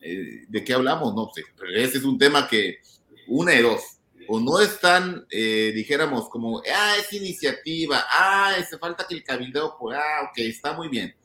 eh, 0.02 0.46
¿de 0.50 0.64
qué 0.64 0.74
hablamos? 0.74 1.16
No 1.16 1.30
sé, 1.34 1.44
ese 1.76 2.00
es 2.00 2.04
un 2.04 2.18
tema 2.18 2.46
que, 2.48 2.80
una 3.28 3.54
de 3.54 3.62
dos, 3.62 4.00
o 4.28 4.40
no 4.40 4.60
están, 4.60 5.26
dijéramos, 5.30 6.28
como, 6.28 6.62
ah, 6.70 6.96
es 7.00 7.14
iniciativa, 7.14 8.04
ah, 8.10 8.56
hace 8.58 8.78
falta 8.78 9.06
que 9.08 9.16
el 9.16 9.24
cabildo, 9.24 9.78
pues, 9.80 9.98
ah, 9.98 10.28
ok, 10.30 10.40
está 10.40 10.74
muy 10.74 10.90
bien. 10.90 11.16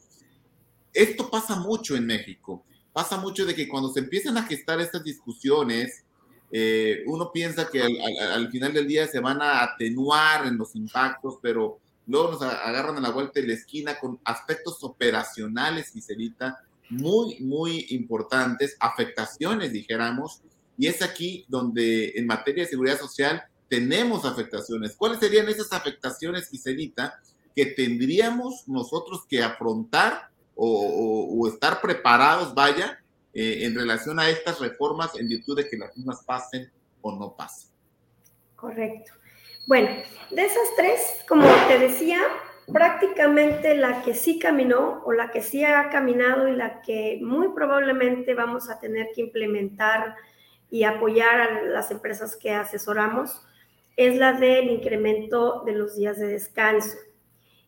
Esto 0.92 1.28
pasa 1.28 1.56
mucho 1.56 1.96
en 1.96 2.06
México, 2.06 2.64
pasa 2.96 3.18
mucho 3.18 3.44
de 3.44 3.54
que 3.54 3.68
cuando 3.68 3.92
se 3.92 4.00
empiezan 4.00 4.38
a 4.38 4.44
gestar 4.44 4.80
estas 4.80 5.04
discusiones, 5.04 6.02
eh, 6.50 7.02
uno 7.04 7.30
piensa 7.30 7.68
que 7.68 7.82
al, 7.82 8.50
final 8.50 8.72
del 8.72 8.88
día 8.88 9.06
se 9.06 9.20
van 9.20 9.42
a 9.42 9.62
atenuar 9.62 10.46
en 10.46 10.56
los 10.56 10.74
impactos, 10.74 11.34
pero 11.42 11.78
luego 12.06 12.30
nos 12.30 12.40
agarran 12.40 12.96
a 12.96 13.02
la 13.02 13.10
vuelta 13.10 13.38
de 13.38 13.48
la 13.48 13.52
esquina 13.52 13.98
con 13.98 14.18
aspectos 14.24 14.82
operacionales, 14.82 15.92
Giselita, 15.92 16.58
muy, 16.88 17.38
muy 17.40 17.84
importantes, 17.90 18.78
afectaciones, 18.80 19.74
dijéramos, 19.74 20.40
y 20.78 20.86
es 20.86 21.02
aquí 21.02 21.44
donde 21.48 22.14
en 22.16 22.26
materia 22.26 22.64
de 22.64 22.70
seguridad 22.70 22.98
social 22.98 23.42
tenemos 23.68 24.24
afectaciones. 24.24 24.96
¿Cuáles 24.96 25.20
serían 25.20 25.50
esas 25.50 25.70
afectaciones, 25.74 26.48
Giselita, 26.48 27.20
que 27.54 27.66
tendríamos 27.66 28.66
nosotros 28.66 29.26
que 29.28 29.42
afrontar 29.42 30.30
o 30.56 31.48
estar 31.48 31.80
preparados, 31.80 32.54
vaya, 32.54 32.98
eh, 33.38 33.66
en 33.66 33.74
relación 33.74 34.18
a 34.18 34.30
estas 34.30 34.58
reformas 34.60 35.14
en 35.14 35.28
virtud 35.28 35.58
de 35.58 35.68
que 35.68 35.76
las 35.76 35.94
mismas 35.94 36.24
pasen 36.24 36.72
o 37.02 37.14
no 37.18 37.36
pasen. 37.36 37.68
Correcto. 38.54 39.12
Bueno, 39.66 39.90
de 40.30 40.42
esas 40.42 40.68
tres, 40.74 41.22
como 41.28 41.46
te 41.68 41.78
decía, 41.78 42.18
prácticamente 42.72 43.76
la 43.76 44.00
que 44.00 44.14
sí 44.14 44.38
caminó 44.38 45.02
o 45.04 45.12
la 45.12 45.30
que 45.30 45.42
sí 45.42 45.62
ha 45.62 45.90
caminado 45.90 46.48
y 46.48 46.56
la 46.56 46.80
que 46.80 47.18
muy 47.22 47.48
probablemente 47.48 48.32
vamos 48.32 48.70
a 48.70 48.80
tener 48.80 49.08
que 49.14 49.20
implementar 49.20 50.14
y 50.70 50.84
apoyar 50.84 51.38
a 51.38 51.62
las 51.64 51.90
empresas 51.90 52.38
que 52.38 52.54
asesoramos 52.54 53.42
es 53.98 54.16
la 54.16 54.32
del 54.32 54.70
incremento 54.70 55.62
de 55.66 55.72
los 55.72 55.94
días 55.94 56.18
de 56.18 56.28
descanso. 56.28 56.96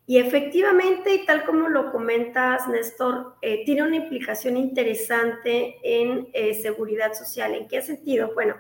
Y 0.09 0.17
efectivamente, 0.17 1.15
y 1.15 1.27
tal 1.27 1.45
como 1.45 1.69
lo 1.69 1.93
comentas, 1.93 2.67
Néstor, 2.67 3.37
eh, 3.43 3.63
tiene 3.67 3.83
una 3.83 3.97
implicación 3.97 4.57
interesante 4.57 5.77
en 5.83 6.31
eh, 6.33 6.55
seguridad 6.55 7.13
social. 7.13 7.55
¿En 7.55 7.69
qué 7.69 7.83
sentido? 7.83 8.31
Bueno, 8.33 8.57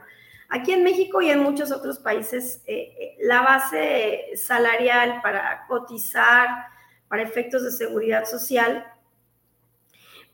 aquí 0.50 0.73
en 0.73 0.85
México 0.85 1.23
y 1.23 1.31
en 1.31 1.38
muchos 1.38 1.73
otros 1.73 2.00
países, 2.00 2.62
eh, 2.67 3.17
la 3.21 3.40
base 3.40 4.26
salarial 4.37 5.23
para 5.23 5.64
cotizar 5.69 6.67
para 7.09 7.23
efectos 7.23 7.64
de 7.64 7.71
seguridad 7.71 8.26
social, 8.26 8.85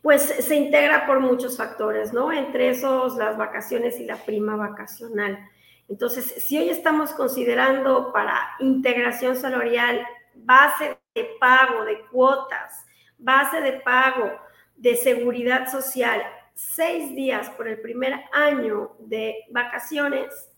pues 0.01 0.21
se 0.21 0.55
integra 0.57 1.07
por 1.07 1.21
muchos 1.21 1.55
factores, 1.55 2.11
¿no? 2.11 2.33
Entre 2.33 2.71
esos 2.71 3.15
las 3.15 3.37
vacaciones 3.37 4.01
y 4.01 4.03
la 4.03 4.17
prima 4.17 4.57
vacacional. 4.57 5.39
Entonces, 5.87 6.25
si 6.25 6.57
hoy 6.57 6.67
estamos 6.67 7.13
considerando 7.13 8.11
para 8.11 8.57
integración 8.59 9.37
salarial 9.37 10.05
base 10.33 10.97
de 11.15 11.23
pago 11.39 11.85
de 11.85 12.01
cuotas, 12.11 12.85
base 13.17 13.61
de 13.61 13.73
pago 13.79 14.31
de 14.75 14.95
seguridad 14.95 15.71
social, 15.71 16.21
seis 16.53 17.15
días 17.15 17.49
por 17.51 17.67
el 17.67 17.79
primer 17.79 18.13
año 18.33 18.91
de 18.99 19.45
vacaciones, 19.49 20.51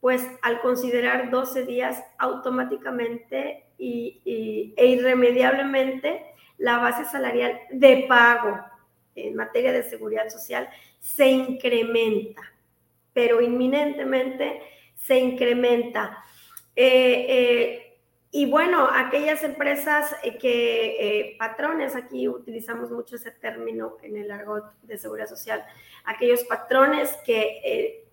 pues 0.00 0.26
al 0.42 0.60
considerar 0.60 1.30
12 1.30 1.64
días 1.64 2.04
automáticamente 2.18 3.64
y, 3.78 4.74
e 4.76 4.86
irremediablemente 4.86 6.26
la 6.58 6.78
base 6.78 7.06
salarial 7.06 7.58
de 7.70 8.04
pago 8.06 8.60
en 9.14 9.34
materia 9.34 9.72
de 9.72 9.82
seguridad 9.82 10.28
social 10.28 10.68
se 11.00 11.28
incrementa, 11.28 12.42
pero 13.14 13.40
inminentemente 13.40 14.60
se 14.94 15.18
incrementa. 15.18 16.22
Eh, 16.76 17.26
eh, 17.28 17.83
y 18.36 18.46
bueno, 18.46 18.88
aquellas 18.92 19.44
empresas 19.44 20.16
eh, 20.24 20.36
que, 20.38 20.96
eh, 20.98 21.36
patrones, 21.38 21.94
aquí 21.94 22.26
utilizamos 22.26 22.90
mucho 22.90 23.14
ese 23.14 23.30
término 23.30 23.96
en 24.02 24.16
el 24.16 24.28
argot 24.28 24.72
de 24.82 24.98
seguridad 24.98 25.28
social, 25.28 25.64
aquellos 26.04 26.42
patrones 26.42 27.16
que 27.24 27.60
eh, 27.64 28.08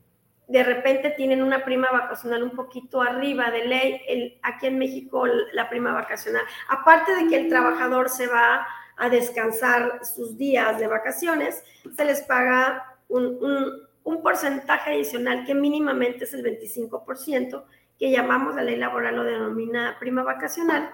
de 0.48 0.64
repente 0.64 1.10
tienen 1.10 1.42
una 1.42 1.66
prima 1.66 1.90
vacacional 1.92 2.44
un 2.44 2.52
poquito 2.52 3.02
arriba 3.02 3.50
de 3.50 3.66
ley, 3.66 4.40
aquí 4.44 4.68
en 4.68 4.78
México 4.78 5.26
la 5.26 5.68
prima 5.72 5.92
vacacional, 5.92 6.44
aparte 6.70 7.16
de 7.16 7.28
que 7.28 7.38
el 7.38 7.50
trabajador 7.50 8.08
se 8.08 8.28
va 8.28 8.68
a 8.98 9.10
descansar 9.10 10.06
sus 10.06 10.38
días 10.38 10.78
de 10.78 10.86
vacaciones, 10.86 11.64
se 11.98 12.06
les 12.06 12.22
paga 12.22 12.96
un, 13.08 13.90
un 14.04 14.22
porcentaje 14.22 14.92
adicional 14.92 15.46
que 15.46 15.56
mínimamente 15.56 16.26
es 16.26 16.34
el 16.36 16.44
25%, 16.44 17.64
que 18.02 18.10
llamamos 18.10 18.56
la 18.56 18.64
ley 18.64 18.78
laboral 18.78 19.20
o 19.20 19.24
denomina 19.24 19.96
prima 20.00 20.24
vacacional, 20.24 20.92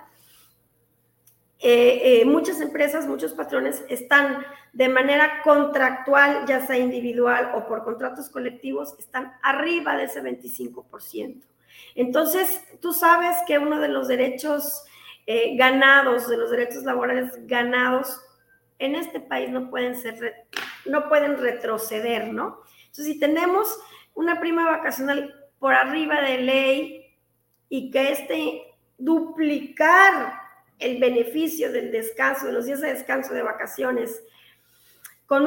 eh, 1.59 2.01
eh, 2.03 2.25
muchas 2.25 2.59
empresas, 2.59 3.07
muchos 3.07 3.31
patrones 3.31 3.85
están 3.87 4.45
de 4.73 4.89
manera 4.89 5.41
contractual, 5.41 6.45
ya 6.45 6.67
sea 6.67 6.77
individual 6.77 7.51
o 7.55 7.65
por 7.65 7.85
contratos 7.85 8.29
colectivos, 8.29 8.93
están 8.99 9.31
arriba 9.41 9.95
de 9.95 10.03
ese 10.03 10.21
25%. 10.21 11.41
Entonces, 11.95 12.61
tú 12.81 12.91
sabes 12.91 13.37
que 13.47 13.57
uno 13.57 13.79
de 13.79 13.87
los 13.87 14.09
derechos 14.09 14.83
eh, 15.27 15.55
ganados, 15.55 16.27
de 16.27 16.35
los 16.35 16.51
derechos 16.51 16.83
laborales 16.83 17.47
ganados 17.47 18.21
en 18.79 18.95
este 18.95 19.21
país 19.21 19.49
no 19.49 19.69
pueden 19.69 19.95
ser, 19.95 20.45
no 20.85 21.07
pueden 21.07 21.37
retroceder, 21.37 22.33
¿no? 22.33 22.59
Entonces, 22.87 23.05
si 23.05 23.17
tenemos 23.17 23.79
una 24.13 24.41
prima 24.41 24.69
vacacional 24.69 25.33
por 25.57 25.73
arriba 25.73 26.21
de 26.21 26.37
ley 26.39 26.96
y 27.69 27.91
que 27.91 28.11
este 28.11 28.75
duplicar 28.97 30.41
el 30.79 30.99
beneficio 30.99 31.71
del 31.71 31.91
descanso, 31.91 32.47
de 32.47 32.53
los 32.53 32.65
días 32.65 32.81
de 32.81 32.93
descanso 32.93 33.33
de 33.33 33.43
vacaciones, 33.43 34.23
con 35.25 35.45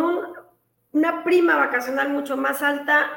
una 0.92 1.24
prima 1.24 1.56
vacacional 1.56 2.10
mucho 2.10 2.36
más 2.36 2.62
alta, 2.62 3.08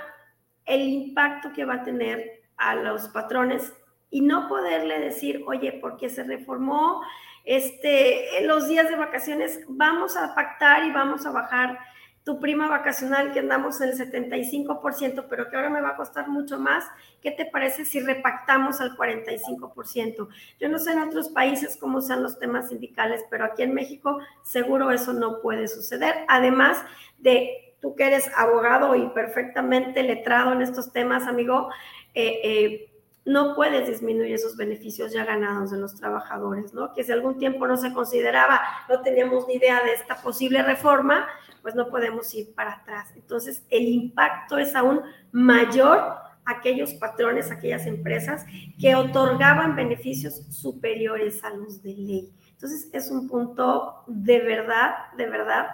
el 0.66 0.82
impacto 0.82 1.52
que 1.54 1.66
va 1.66 1.76
a 1.76 1.84
tener 1.84 2.44
a 2.58 2.76
los 2.76 3.10
patrones 3.10 3.74
y 4.10 4.22
no 4.22 4.48
poderle 4.48 5.00
decir, 5.00 5.44
oye, 5.48 5.80
porque 5.82 6.10
se 6.10 6.24
reformó 6.24 7.02
este, 7.44 8.46
los 8.46 8.68
días 8.68 8.88
de 8.88 8.96
vacaciones, 8.96 9.62
vamos 9.68 10.16
a 10.16 10.34
pactar 10.34 10.86
y 10.86 10.92
vamos 10.92 11.26
a 11.26 11.32
bajar 11.32 11.80
tu 12.24 12.40
prima 12.40 12.70
vacacional 12.70 13.34
que 13.34 13.40
andamos 13.40 13.82
en 13.82 13.90
el 13.90 13.98
75%, 13.98 15.26
pero 15.30 15.50
que 15.50 15.56
ahora 15.58 15.70
me 15.70 15.82
va 15.82 15.90
a 15.90 15.96
costar 15.98 16.30
mucho 16.30 16.58
más, 16.58 16.86
¿qué 17.22 17.32
te 17.32 17.46
parece 17.46 17.84
si 17.84 18.00
repactamos 18.00 18.80
al 18.80 18.96
45%? 18.96 20.30
Yo 20.60 20.70
no 20.70 20.80
sé 20.80 20.94
en 20.94 21.00
otros 21.00 21.30
países 21.30 21.78
cómo 21.78 22.02
sean 22.02 22.24
los 22.24 22.40
temas 22.40 22.70
sindicales, 22.70 23.26
pero 23.30 23.44
aquí 23.46 23.64
en 23.64 23.74
México 23.74 24.20
seguro 24.42 24.92
eso 24.92 25.12
no 25.12 25.42
puede 25.42 25.68
suceder. 25.68 26.16
Además 26.30 26.82
de 27.18 27.76
tú 27.82 27.96
que 27.96 28.08
eres 28.08 28.32
abogado 28.38 28.96
y 28.96 29.10
perfectamente 29.10 30.04
letrado 30.04 30.54
en 30.54 30.62
estos 30.62 30.94
temas, 30.94 31.28
amigo, 31.28 31.70
eh, 32.14 32.40
eh, 32.44 32.93
no 33.26 33.56
puedes 33.56 33.88
disminuir 33.88 34.34
esos 34.34 34.58
beneficios 34.58 35.14
ya 35.14 35.24
ganados 35.24 35.72
de 35.72 35.78
los 35.78 35.96
trabajadores, 35.96 36.74
¿no? 36.74 36.94
Que 36.94 37.04
si 37.04 37.12
algún 37.12 37.38
tiempo 37.38 37.68
no 37.68 37.78
se 37.78 37.94
consideraba, 37.94 38.62
no 38.90 39.02
teníamos 39.02 39.48
ni 39.48 39.56
idea 39.56 39.82
de 39.84 39.94
esta 39.94 40.22
posible 40.22 40.62
reforma, 40.62 41.28
pues 41.62 41.74
no 41.74 41.90
podemos 41.90 42.34
ir 42.34 42.54
para 42.54 42.74
atrás. 42.74 43.14
Entonces, 43.16 43.64
el 43.70 43.88
impacto 43.88 44.58
es 44.58 44.76
aún 44.76 45.02
mayor 45.32 46.16
aquellos 46.46 46.94
patrones, 46.96 47.50
aquellas 47.50 47.86
empresas 47.86 48.46
que 48.78 48.96
otorgaban 48.96 49.78
beneficios 49.78 50.46
superiores 50.50 51.42
a 51.46 51.52
los 51.52 51.82
de 51.82 51.94
ley. 51.94 52.34
Entonces, 52.52 52.90
es 52.92 53.10
un 53.10 53.30
punto 53.30 54.04
de 54.08 54.40
verdad, 54.40 55.14
de 55.18 55.30
verdad, 55.30 55.68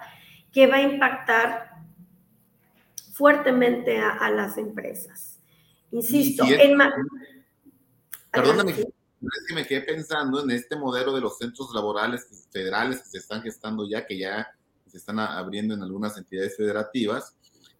que 0.52 0.68
va 0.68 0.76
a 0.76 0.82
impactar 0.82 1.70
fuertemente 3.12 3.98
a, 3.98 4.30
las 4.30 4.56
empresas. 4.56 5.40
Insisto, 5.90 6.44
en... 6.44 6.78
Perdóname, 8.30 8.72
es 8.72 9.46
que 9.46 9.54
me 9.54 9.66
quedé 9.66 9.82
pensando 9.82 10.42
en 10.42 10.50
este 10.50 10.76
modelo 10.76 11.12
de 11.12 11.20
los 11.20 11.36
centros 11.38 11.74
laborales 11.74 12.26
federales 12.50 13.00
que 13.02 13.08
se 13.08 13.18
están 13.18 13.42
gestando 13.42 13.88
ya, 13.88 14.06
que 14.06 14.18
ya 14.18 14.48
se 14.86 14.96
están 14.96 15.18
abriendo 15.18 15.74
en 15.74 15.82
algunas 15.82 16.16
entidades 16.16 16.56
federativas 16.56 17.36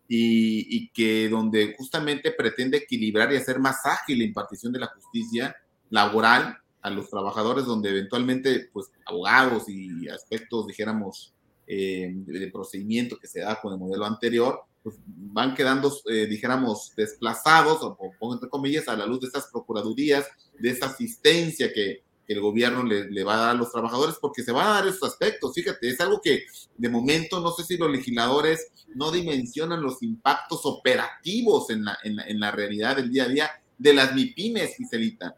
y, 0.07 0.89
que 0.91 1.29
donde 1.29 1.75
justamente 1.79 2.33
pretende 2.33 2.79
equilibrar 2.79 3.33
y 3.33 3.37
hacer 3.37 3.61
más 3.61 3.85
ágil 3.85 4.19
la 4.19 4.25
impartición 4.25 4.73
de 4.73 4.81
la 4.81 4.89
justicia 4.89 5.57
laboral 5.89 6.59
a 6.83 6.91
los 6.91 7.09
trabajadores, 7.09 7.65
donde 7.65 7.91
eventualmente, 7.91 8.71
pues, 8.73 8.91
abogados 9.07 9.69
y 9.69 10.09
aspectos, 10.09 10.67
dijéramos, 10.67 11.33
eh, 11.73 12.11
de, 12.13 12.51
procedimiento 12.51 13.17
que 13.17 13.29
se 13.29 13.41
da 13.41 13.61
con 13.61 13.73
el 13.73 13.79
modelo 13.79 14.05
anterior, 14.05 14.65
pues, 14.83 14.97
van 15.07 15.55
quedando, 15.55 15.93
eh, 16.11 16.27
dijéramos, 16.27 16.93
desplazados, 16.97 17.83
o 17.83 17.97
pongo 18.19 18.35
entre 18.35 18.49
comillas, 18.49 18.89
a 18.89 18.97
la 18.97 19.07
luz 19.07 19.21
de 19.21 19.27
estas 19.27 19.49
procuradurías, 19.49 20.27
de 20.59 20.71
esa 20.71 20.87
asistencia 20.87 21.73
que, 21.73 22.03
el 22.31 22.41
gobierno 22.41 22.85
le, 22.85 23.25
va 23.25 23.35
a 23.35 23.39
dar 23.39 23.51
a 23.51 23.55
los 23.55 23.73
trabajadores, 23.73 24.15
porque 24.21 24.45
se 24.45 24.53
van 24.53 24.65
a 24.65 24.75
dar 24.75 24.87
esos 24.87 25.03
aspectos. 25.03 25.53
Fíjate, 25.53 25.89
es 25.89 26.01
algo 26.01 26.21
que 26.23 26.45
de 26.79 26.89
momento 26.89 27.41
no 27.41 27.51
sé 27.51 27.65
si 27.65 27.77
los 27.77 27.91
legisladores 27.91 28.69
no 28.95 29.11
dimensionan 29.11 29.83
los 29.83 30.01
impactos 30.01 30.61
operativos 30.63 31.71
en 31.71 31.87
la, 31.87 31.99
en 32.05 32.39
la, 32.39 32.53
realidad 32.53 32.95
del 32.95 33.11
día 33.11 33.25
a 33.25 33.29
día 33.29 33.51
de 33.77 33.95
las 33.95 34.15
MIPIMES, 34.15 34.77
Giselita. 34.77 35.35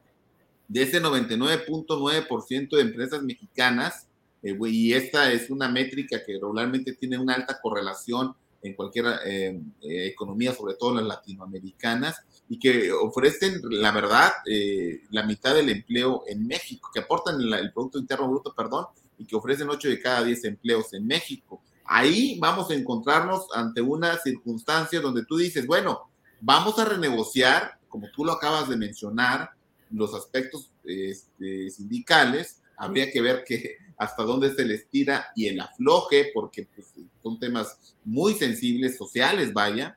De 0.68 0.82
ese 0.82 1.02
99.9% 1.02 2.76
de 2.76 2.82
empresas 2.82 3.22
mexicanas, 3.22 4.06
eh, 4.42 4.54
y 4.66 4.92
esta 4.92 5.32
es 5.32 5.48
una 5.48 5.70
métrica 5.70 6.22
que 6.22 6.34
regularmente 6.34 6.92
tiene 6.92 7.16
una 7.16 7.32
alta 7.32 7.58
correlación 7.62 8.34
en 8.62 8.74
cualquier 8.74 9.06
eh, 9.24 9.60
eh, 9.82 10.06
economía, 10.06 10.54
sobre 10.54 10.74
todo 10.74 10.94
las 10.94 11.04
latinoamericanas, 11.04 12.16
y 12.48 12.58
que 12.58 12.92
ofrecen, 12.92 13.60
la 13.64 13.90
verdad, 13.90 14.30
eh, 14.46 15.02
la 15.10 15.24
mitad 15.24 15.54
del 15.54 15.68
empleo 15.68 16.22
en 16.26 16.46
México, 16.46 16.90
que 16.92 17.00
aportan 17.00 17.40
el, 17.40 17.72
Producto 17.72 17.98
Interno 17.98 18.28
Bruto, 18.28 18.54
perdón, 18.54 18.86
y 19.18 19.26
que 19.26 19.36
ofrecen 19.36 19.68
8 19.68 19.88
de 19.88 20.00
cada 20.00 20.22
10 20.22 20.44
empleos 20.44 20.92
en 20.94 21.06
México. 21.06 21.60
Ahí 21.84 22.38
vamos 22.38 22.70
a 22.70 22.74
encontrarnos 22.74 23.46
ante 23.54 23.80
una 23.80 24.16
circunstancia 24.18 25.00
donde 25.00 25.24
tú 25.24 25.36
dices, 25.36 25.66
bueno, 25.66 26.10
vamos 26.40 26.78
a 26.78 26.84
renegociar, 26.84 27.78
como 27.88 28.08
tú 28.14 28.24
lo 28.24 28.32
acabas 28.32 28.68
de 28.68 28.76
mencionar, 28.76 29.50
los 29.90 30.14
aspectos 30.14 30.70
este, 30.84 31.68
sindicales, 31.70 32.61
habría 32.82 33.10
que 33.12 33.20
ver 33.20 33.44
que 33.46 33.76
hasta 33.96 34.24
dónde 34.24 34.52
se 34.52 34.64
les 34.64 34.88
tira 34.88 35.28
y 35.36 35.46
el 35.46 35.60
afloje, 35.60 36.32
porque 36.34 36.66
pues, 36.74 36.88
son 37.22 37.38
temas 37.38 37.94
muy 38.04 38.34
sensibles, 38.34 38.96
sociales, 38.96 39.52
vaya. 39.52 39.96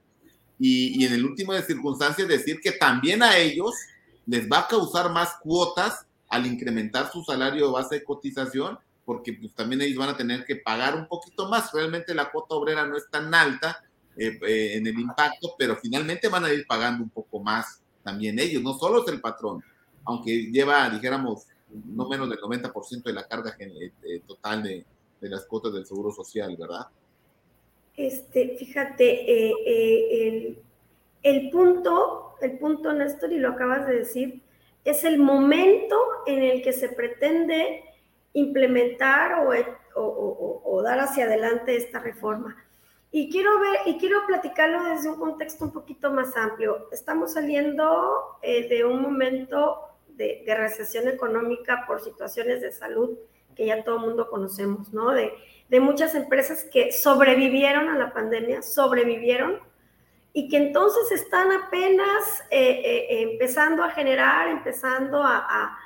Y, 0.60 1.04
en 1.04 1.14
el 1.14 1.26
último 1.26 1.54
de 1.54 1.64
circunstancias, 1.64 2.28
decir 2.28 2.60
que 2.62 2.72
también 2.72 3.24
a 3.24 3.38
ellos 3.38 3.74
les 4.28 4.48
va 4.48 4.60
a 4.60 4.68
causar 4.68 5.12
más 5.12 5.30
cuotas 5.42 6.06
al 6.30 6.46
incrementar 6.46 7.12
su 7.12 7.24
salario 7.24 7.66
de 7.66 7.74
base 7.74 7.96
de 7.96 8.04
cotización, 8.04 8.78
porque 9.04 9.34
pues, 9.34 9.54
también 9.56 9.82
ellos 9.82 9.98
van 9.98 10.10
a 10.10 10.18
tener 10.18 10.46
que 10.46 10.58
pagar 10.58 10.96
un 10.96 11.08
poquito 11.08 11.50
más. 11.50 11.74
Realmente 11.74 12.14
la 12.14 12.30
cuota 12.30 12.54
obrera 12.54 12.86
no 12.86 12.96
es 12.96 13.10
tan 13.10 13.34
alta 13.34 13.84
eh, 14.16 14.38
eh, 14.48 14.74
en 14.76 14.86
el 14.86 15.00
impacto, 15.00 15.56
pero 15.58 15.76
finalmente 15.78 16.28
van 16.28 16.46
a 16.46 16.54
ir 16.54 16.68
pagando 16.68 17.04
un 17.04 17.10
poco 17.10 17.40
más 17.40 17.82
también 18.04 18.38
ellos, 18.38 18.62
no 18.62 18.78
solo 18.78 19.04
es 19.04 19.12
el 19.12 19.20
patrón, 19.20 19.64
aunque 20.04 20.52
lleva, 20.52 20.88
dijéramos, 20.92 21.48
no 21.86 22.08
menos 22.08 22.30
del 22.30 22.40
90% 22.40 23.04
de 23.04 23.14
la 23.14 23.28
carga 23.28 23.56
eh, 23.60 23.92
eh, 24.04 24.22
total 24.26 24.64
de, 24.64 24.86
las 25.22 25.46
cuotas 25.46 25.74
del 25.74 25.86
Seguro 25.86 26.12
Social, 26.12 26.56
¿verdad? 26.56 26.88
Este, 27.98 28.56
fíjate, 28.58 29.52
eh, 29.52 30.58
el, 31.24 31.50
punto, 31.50 32.36
el 32.42 32.58
punto, 32.60 32.94
Néstor, 32.94 33.32
y 33.32 33.40
lo 33.40 33.50
acabas 33.50 33.88
de 33.88 33.96
decir, 33.96 34.44
es 34.84 35.04
el 35.04 35.18
momento 35.18 35.98
en 36.28 36.44
el 36.44 36.62
que 36.62 36.74
se 36.74 36.90
pretende 36.90 37.84
implementar 38.34 39.48
o, 39.48 39.54
o, 39.96 40.82
dar 40.84 41.00
hacia 41.00 41.26
adelante 41.26 41.76
esta 41.76 42.00
reforma. 42.00 42.56
Y 43.12 43.32
quiero 43.32 43.60
ver, 43.60 43.80
y 43.86 43.98
quiero 43.98 44.20
platicarlo 44.28 44.84
desde 44.84 45.10
un 45.10 45.20
contexto 45.20 45.66
un 45.66 45.72
poquito 45.72 46.12
más 46.12 46.36
amplio. 46.36 46.90
Estamos 46.92 47.34
saliendo 47.34 48.38
de 48.44 48.86
un 48.86 49.02
momento 49.02 49.95
de, 50.16 50.44
recesión 50.58 51.08
económica 51.08 51.86
por 51.88 52.02
situaciones 52.02 52.62
de 52.62 52.72
salud 52.72 53.18
que 53.56 53.68
ya 53.68 53.84
todo 53.84 53.98
el 53.98 54.02
mundo 54.02 54.30
conocemos, 54.30 54.92
¿no? 54.94 55.12
De, 55.12 55.32
de 55.70 55.80
muchas 55.80 56.14
empresas 56.14 56.66
que 56.72 56.92
sobrevivieron 56.92 57.90
a 57.90 57.98
la 57.98 58.14
pandemia, 58.14 58.62
sobrevivieron 58.62 59.60
y 60.38 60.50
que 60.50 60.58
entonces 60.58 61.14
están 61.14 61.50
apenas 61.54 62.44
eh, 62.52 62.82
eh, 62.84 63.22
empezando 63.22 63.82
a 63.86 63.92
generar, 63.92 64.50
empezando 64.50 65.24
a, 65.24 65.78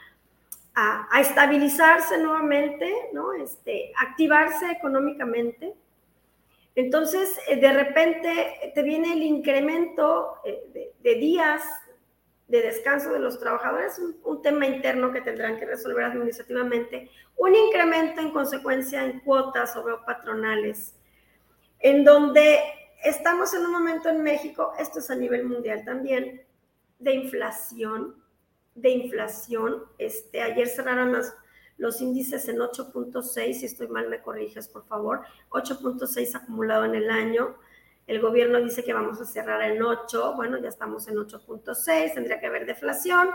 a, 0.74 1.08
a, 1.12 1.22
estabilizarse 1.22 2.18
nuevamente, 2.18 2.92
¿no? 3.14 3.32
Este, 3.34 3.92
activarse 3.96 4.72
económicamente. 4.72 5.76
Entonces, 6.74 7.40
eh, 7.48 7.58
de 7.58 7.74
repente 7.74 8.72
te 8.74 8.82
viene 8.82 9.14
el 9.14 9.22
incremento 9.22 10.42
de, 10.44 11.16
días 11.16 11.62
de 12.50 12.64
descanso 12.64 13.14
de 13.14 13.20
los 13.20 13.40
trabajadores, 13.40 14.02
un, 14.24 14.42
tema 14.42 14.66
interno 14.66 15.14
que 15.14 15.22
tendrán 15.22 15.60
que 15.60 15.66
resolver 15.66 16.04
administrativamente, 16.04 17.10
un 17.38 17.56
incremento 17.56 18.22
en 18.22 18.32
consecuencia 18.32 19.06
en 19.06 19.20
cuotas 19.20 19.76
o 19.76 19.86
patronales, 20.06 20.96
en 21.80 22.04
donde 22.04 22.60
estamos 23.04 23.54
en 23.54 23.66
un 23.66 23.72
momento 23.72 24.10
en 24.10 24.24
México, 24.24 24.74
esto 24.80 24.98
es 24.98 25.12
a 25.12 25.16
nivel 25.16 25.46
mundial 25.46 25.86
también, 25.86 26.42
de 26.98 27.14
inflación, 27.14 28.16
de 28.74 28.90
inflación. 28.90 29.84
Este, 30.00 30.42
ayer 30.42 30.68
cerraron 30.68 31.12
los, 31.12 31.32
los 31.78 32.02
índices 32.02 32.48
en 32.50 32.58
8.6, 32.58 33.54
si 33.54 33.66
estoy 33.68 33.88
mal 33.90 34.10
me 34.10 34.24
corriges, 34.24 34.68
por 34.68 34.88
favor, 34.88 35.22
8.6 35.52 36.36
acumulado 36.36 36.86
en 36.86 36.96
el 36.96 37.12
año 37.12 37.56
el 38.10 38.20
gobierno 38.20 38.60
dice 38.60 38.84
que 38.84 38.92
vamos 38.92 39.22
a 39.22 39.26
cerrar 39.26 39.62
en 39.62 39.84
8, 39.84 40.34
bueno, 40.36 40.58
ya 40.58 40.70
estamos 40.70 41.08
en 41.08 41.18
8.6, 41.18 42.16
tendría 42.16 42.40
que 42.40 42.48
haber 42.48 42.66
deflación. 42.66 43.30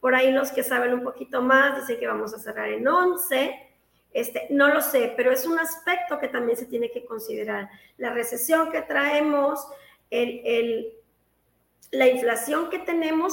Por 0.00 0.16
ahí 0.16 0.32
los 0.32 0.50
que 0.50 0.64
saben 0.64 0.94
un 0.94 1.04
poquito 1.04 1.42
más 1.42 1.80
dicen 1.80 2.00
que 2.00 2.08
vamos 2.08 2.34
a 2.34 2.40
cerrar 2.40 2.68
en 2.68 2.88
11. 2.88 3.54
Este, 4.12 4.48
no 4.50 4.66
lo 4.66 4.82
sé, 4.82 5.14
pero 5.16 5.30
es 5.30 5.46
un 5.46 5.60
aspecto 5.60 6.18
que 6.18 6.26
también 6.26 6.58
se 6.58 6.66
tiene 6.66 6.90
que 6.90 7.04
considerar. 7.04 7.70
La 7.98 8.10
recesión 8.10 8.72
que 8.72 8.82
traemos, 8.82 9.64
el, 10.10 10.92
la 11.92 12.08
inflación 12.08 12.68
que 12.68 12.80
tenemos. 12.80 13.32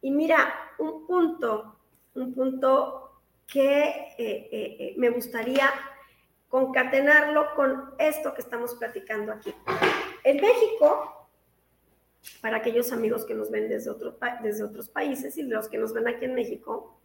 Y 0.00 0.12
mira, 0.12 0.54
un 0.78 1.08
punto, 1.08 1.76
un 2.14 2.32
punto 2.34 3.20
que 3.48 3.82
eh, 3.82 4.14
eh, 4.16 4.48
eh, 4.52 4.94
me 4.96 5.10
gustaría 5.10 5.72
concatenarlo 6.48 7.52
con 7.56 7.94
esto 7.98 8.32
que 8.32 8.42
estamos 8.42 8.76
platicando 8.76 9.32
aquí. 9.32 9.52
En 10.24 10.36
México, 10.36 11.28
para 12.40 12.58
aquellos 12.58 12.92
amigos 12.92 13.24
que 13.24 13.34
nos 13.34 13.50
ven 13.50 13.68
desde, 13.68 13.90
otro, 13.90 14.16
desde 14.42 14.64
otros 14.64 14.88
países 14.88 15.36
y 15.38 15.42
los 15.42 15.68
que 15.68 15.78
nos 15.78 15.92
ven 15.92 16.08
aquí 16.08 16.24
en 16.24 16.34
México, 16.34 17.00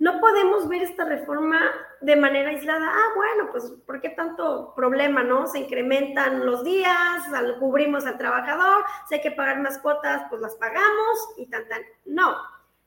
no 0.00 0.18
podemos 0.18 0.66
ver 0.66 0.82
esta 0.82 1.04
reforma 1.04 1.60
de 2.00 2.16
manera 2.16 2.48
aislada. 2.48 2.88
Ah, 2.90 3.12
bueno, 3.14 3.50
pues 3.52 3.70
¿por 3.84 4.00
qué 4.00 4.08
tanto 4.08 4.72
problema, 4.74 5.22
no? 5.22 5.46
Se 5.46 5.58
incrementan 5.58 6.46
los 6.46 6.64
días, 6.64 7.22
cubrimos 7.58 8.06
al 8.06 8.16
trabajador, 8.16 8.82
si 9.08 9.16
hay 9.16 9.20
que 9.20 9.30
pagar 9.30 9.60
más 9.60 9.78
cuotas, 9.78 10.22
pues 10.30 10.40
las 10.40 10.54
pagamos 10.54 11.34
y 11.36 11.46
tan, 11.46 11.68
tan. 11.68 11.82
No, 12.06 12.34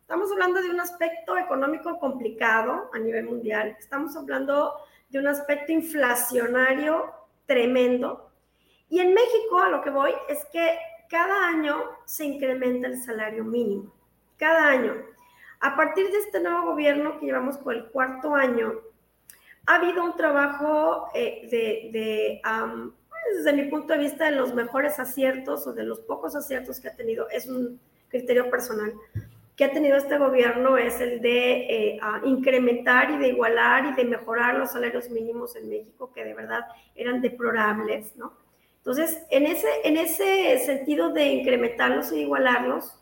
estamos 0.02 0.32
hablando 0.32 0.60
de 0.60 0.72
un 0.72 0.80
aspecto 0.80 1.38
económico 1.38 2.00
complicado 2.00 2.90
a 2.92 2.98
nivel 2.98 3.26
mundial. 3.26 3.76
Estamos 3.78 4.16
hablando 4.18 4.74
de 5.10 5.20
un 5.20 5.28
aspecto 5.28 5.72
inflacionario 5.72 7.14
tremendo 7.46 8.33
y 8.94 9.00
en 9.00 9.12
México 9.12 9.58
a 9.58 9.70
lo 9.70 9.82
que 9.82 9.90
voy 9.90 10.12
es 10.30 10.46
que 10.52 10.78
cada 11.10 11.48
año 11.48 11.84
se 12.06 12.26
incrementa 12.26 12.88
el 12.88 13.02
salario 13.02 13.44
mínimo, 13.44 13.92
cada 14.38 14.68
año. 14.68 14.94
A 15.62 15.76
partir 15.76 16.12
de 16.12 16.20
este 16.20 16.40
nuevo 16.40 16.68
gobierno 16.68 17.20
que 17.20 17.26
llevamos 17.26 17.58
por 17.58 17.74
el 17.74 17.88
cuarto 17.88 18.36
año, 18.36 18.72
ha 19.66 19.76
habido 19.78 20.04
un 20.04 20.16
trabajo 20.16 21.08
eh, 21.16 21.48
de, 21.50 22.40
pues, 22.44 23.38
desde 23.38 23.54
mi 23.54 23.68
punto 23.68 23.94
de 23.94 24.00
vista, 24.00 24.26
de 24.26 24.36
los 24.36 24.54
mejores 24.54 25.00
aciertos 25.00 25.66
o 25.66 25.74
de 25.74 25.86
los 25.86 26.00
pocos 26.02 26.36
aciertos 26.36 26.80
que 26.80 26.90
ha 26.90 26.96
tenido, 26.96 27.28
es 27.32 27.48
un 27.48 27.80
criterio 28.10 28.52
personal, 28.52 28.94
que 29.56 29.66
ha 29.66 29.72
tenido 29.72 29.98
este 29.98 30.20
gobierno 30.20 30.78
es 30.78 31.02
el 31.02 31.20
de 31.20 31.96
eh, 31.96 32.00
incrementar 32.26 33.10
y 33.10 33.18
de 33.18 33.30
igualar 33.30 33.88
y 33.88 33.96
de 33.96 34.06
mejorar 34.06 34.54
los 34.54 34.74
salarios 34.74 35.10
mínimos 35.10 35.56
en 35.56 35.68
México, 35.68 36.12
que 36.14 36.24
de 36.24 36.36
verdad 36.36 36.68
eran 36.94 37.22
deplorables, 37.22 38.16
¿no? 38.18 38.43
Entonces, 38.86 39.24
en 39.30 39.46
ese, 39.46 39.68
en 39.86 39.96
ese 39.96 40.60
sentido 40.60 41.14
de 41.14 41.28
incrementarlos 41.28 42.12
e 42.12 42.20
igualarlos, 42.20 43.00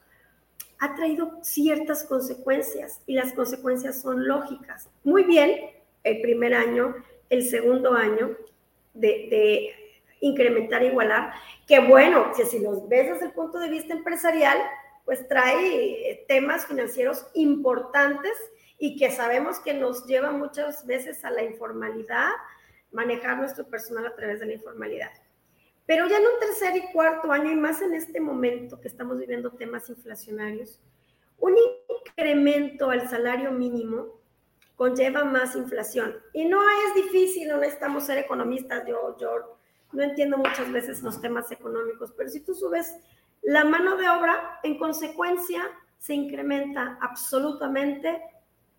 ha 0.77 0.93
traído 0.93 1.39
ciertas 1.41 2.03
consecuencias 2.03 3.01
y 3.07 3.15
las 3.15 3.33
consecuencias 3.33 3.99
son 3.99 4.27
lógicas. 4.27 4.91
Muy 5.03 5.23
bien, 5.23 5.71
el 6.03 6.21
primer 6.21 6.53
año, 6.53 6.95
el 7.31 7.49
segundo 7.49 7.93
año 7.93 8.37
de, 8.93 9.75
incrementar 10.19 10.83
e 10.83 10.87
igualar, 10.87 11.33
que 11.65 11.79
bueno, 11.79 12.31
que 12.37 12.45
si 12.45 12.59
los 12.59 12.87
ves 12.87 13.11
desde 13.11 13.25
el 13.25 13.31
punto 13.31 13.57
de 13.57 13.69
vista 13.69 13.95
empresarial, 13.95 14.59
pues 15.03 15.27
trae 15.27 16.25
temas 16.27 16.67
financieros 16.67 17.25
importantes 17.33 18.33
y 18.77 18.97
que 18.97 19.09
sabemos 19.09 19.59
que 19.59 19.73
nos 19.73 20.05
lleva 20.05 20.29
muchas 20.29 20.85
veces 20.85 21.25
a 21.25 21.31
la 21.31 21.41
informalidad, 21.41 22.29
manejar 22.91 23.37
nuestro 23.37 23.65
personal 23.65 24.05
a 24.05 24.15
través 24.15 24.39
de 24.41 24.45
la 24.45 24.53
informalidad. 24.53 25.11
Pero 25.91 26.07
ya 26.07 26.19
en 26.19 26.23
un 26.23 26.39
tercer 26.39 26.77
y 26.77 26.89
cuarto 26.93 27.33
año, 27.33 27.51
y 27.51 27.55
más 27.57 27.81
en 27.81 27.93
este 27.93 28.21
momento 28.21 28.79
que 28.79 28.87
estamos 28.87 29.19
viviendo 29.19 29.51
temas 29.51 29.89
inflacionarios, 29.89 30.79
un 31.37 31.53
incremento 31.89 32.89
al 32.89 33.09
salario 33.09 33.51
mínimo 33.51 34.07
conlleva 34.77 35.25
más 35.25 35.53
inflación. 35.57 36.15
Y 36.31 36.45
no 36.45 36.61
es 36.61 36.95
difícil, 36.95 37.49
no 37.49 37.57
necesitamos 37.57 38.05
ser 38.05 38.19
economistas. 38.19 38.87
Yo, 38.87 39.17
yo 39.19 39.57
no 39.91 40.01
entiendo 40.01 40.37
muchas 40.37 40.71
veces 40.71 41.03
los 41.03 41.19
temas 41.19 41.51
económicos, 41.51 42.13
pero 42.15 42.29
si 42.29 42.39
tú 42.39 42.55
subes 42.55 42.95
la 43.41 43.65
mano 43.65 43.97
de 43.97 44.07
obra, 44.07 44.61
en 44.63 44.79
consecuencia 44.79 45.61
se 45.97 46.13
incrementa 46.13 46.99
absolutamente 47.01 48.21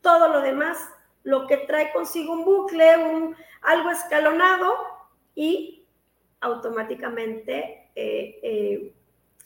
todo 0.01 0.29
lo 0.29 0.41
demás, 0.41 0.79
lo 1.25 1.47
que 1.47 1.59
trae 1.59 1.93
consigo 1.93 2.33
un 2.33 2.47
bucle, 2.47 2.97
un, 2.97 3.37
algo 3.61 3.91
escalonado 3.91 4.73
y 5.35 5.82
automáticamente 6.43 7.91
eh, 7.95 8.41
eh, 8.43 8.95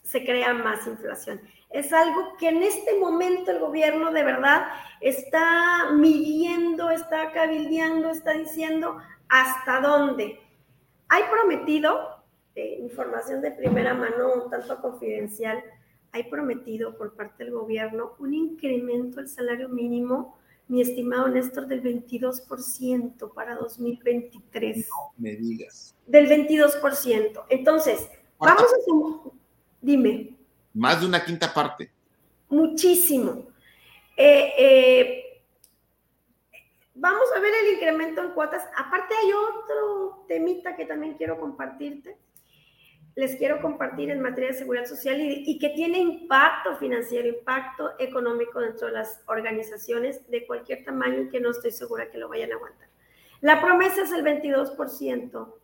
se 0.02 0.24
crea 0.24 0.54
más 0.54 0.87
inflación. 0.87 1.40
Es 1.70 1.92
algo 1.92 2.37
que 2.38 2.48
en 2.48 2.62
este 2.62 2.98
momento 2.98 3.50
el 3.50 3.59
gobierno 3.59 4.12
de 4.12 4.22
verdad 4.22 4.66
está 5.00 5.92
midiendo, 5.92 6.90
está 6.90 7.32
cabildeando, 7.32 8.11
está 8.11 8.32
diciendo 8.32 8.98
hasta 9.28 9.80
dónde. 9.80 10.40
Hay 11.09 11.22
prometido, 11.30 12.24
eh, 12.54 12.78
información 12.80 13.40
de 13.42 13.50
primera 13.50 13.94
mano, 13.94 14.44
un 14.44 14.50
tanto 14.50 14.80
confidencial, 14.80 15.62
hay 16.12 16.24
prometido 16.24 16.96
por 16.96 17.14
parte 17.14 17.44
del 17.44 17.52
gobierno 17.52 18.14
un 18.18 18.32
incremento 18.32 19.16
del 19.16 19.28
salario 19.28 19.68
mínimo, 19.68 20.38
mi 20.68 20.80
estimado 20.80 21.28
Néstor, 21.28 21.66
del 21.66 21.82
22% 21.82 23.35
para 23.35 23.56
2023. 23.56 24.88
No 24.88 25.12
me 25.18 25.37
digas. 25.37 25.95
Del 26.07 26.29
22%. 26.29 27.45
Entonces, 27.49 28.09
vamos 28.38 28.62
a... 28.62 29.31
Dime. 29.81 30.37
Más 30.75 31.01
de 31.01 31.07
una 31.07 31.25
quinta 31.25 31.53
parte. 31.53 31.90
Muchísimo. 32.49 33.47
Eh, 34.16 34.53
eh, 34.59 35.42
vamos 36.95 37.25
a 37.37 37.40
ver 37.40 37.53
el 37.62 37.75
incremento 37.75 38.23
en 38.23 38.31
cuotas. 38.31 38.64
Aparte 38.77 39.14
hay 39.14 39.33
otro 39.33 40.25
temita 40.29 40.77
que 40.77 40.87
también 40.87 41.14
quiero 41.14 41.38
compartirte. 41.38 42.16
Les 43.14 43.37
quiero 43.37 43.62
compartir 43.62 44.11
en 44.11 44.21
materia 44.21 44.51
de 44.51 44.59
seguridad 44.59 44.85
social 44.85 45.19
y, 45.21 45.59
que 45.59 45.71
tiene 45.71 45.99
impacto 45.99 46.77
financiero, 46.77 47.29
impacto 47.29 47.92
económico 47.99 48.61
dentro 48.61 48.88
de 48.88 48.92
las 48.92 49.23
organizaciones 49.27 50.29
de 50.31 50.47
cualquier 50.47 50.85
tamaño 50.85 51.23
y 51.23 51.29
que 51.31 51.40
no 51.40 51.51
estoy 51.51 51.71
segura 51.71 52.11
que 52.11 52.19
lo 52.19 52.29
vayan 52.29 52.53
a 52.53 52.57
aguantar. 52.57 52.88
La 53.40 53.62
promesa 53.62 54.03
es 54.03 54.12
el 54.12 54.23
22%. 54.23 55.55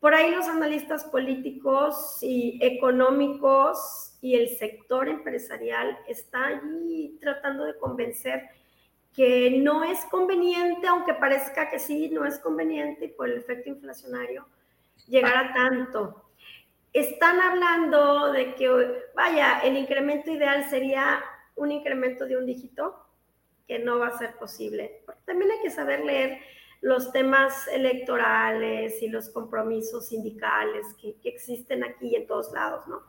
Por 0.00 0.14
ahí 0.14 0.34
los 0.34 0.48
analistas 0.48 1.04
políticos 1.04 2.18
y 2.22 2.58
económicos 2.62 4.16
y 4.22 4.34
el 4.34 4.48
sector 4.56 5.08
empresarial 5.08 5.98
está 6.08 6.46
allí 6.46 7.18
tratando 7.20 7.64
de 7.64 7.76
convencer 7.76 8.48
que 9.14 9.50
no 9.62 9.84
es 9.84 10.04
conveniente, 10.06 10.86
aunque 10.86 11.14
parezca 11.14 11.68
que 11.68 11.78
sí, 11.78 12.08
no 12.10 12.24
es 12.24 12.38
conveniente 12.38 13.08
por 13.08 13.28
el 13.28 13.38
efecto 13.38 13.68
inflacionario 13.68 14.46
llegar 15.06 15.36
a 15.36 15.52
tanto. 15.52 16.30
Están 16.92 17.40
hablando 17.40 18.32
de 18.32 18.54
que, 18.54 18.68
vaya, 19.14 19.60
el 19.60 19.76
incremento 19.76 20.30
ideal 20.30 20.68
sería 20.70 21.22
un 21.56 21.72
incremento 21.72 22.26
de 22.26 22.36
un 22.36 22.46
dígito, 22.46 23.06
que 23.66 23.78
no 23.78 24.00
va 24.00 24.08
a 24.08 24.18
ser 24.18 24.36
posible. 24.36 25.04
también 25.24 25.50
hay 25.52 25.60
que 25.60 25.70
saber 25.70 26.04
leer 26.04 26.40
los 26.80 27.12
temas 27.12 27.68
electorales 27.68 29.02
y 29.02 29.08
los 29.08 29.28
compromisos 29.30 30.08
sindicales 30.08 30.86
que, 31.00 31.16
existen 31.24 31.84
aquí 31.84 32.08
y 32.08 32.16
en 32.16 32.26
todos 32.26 32.52
lados, 32.52 32.86
¿no? 32.88 33.02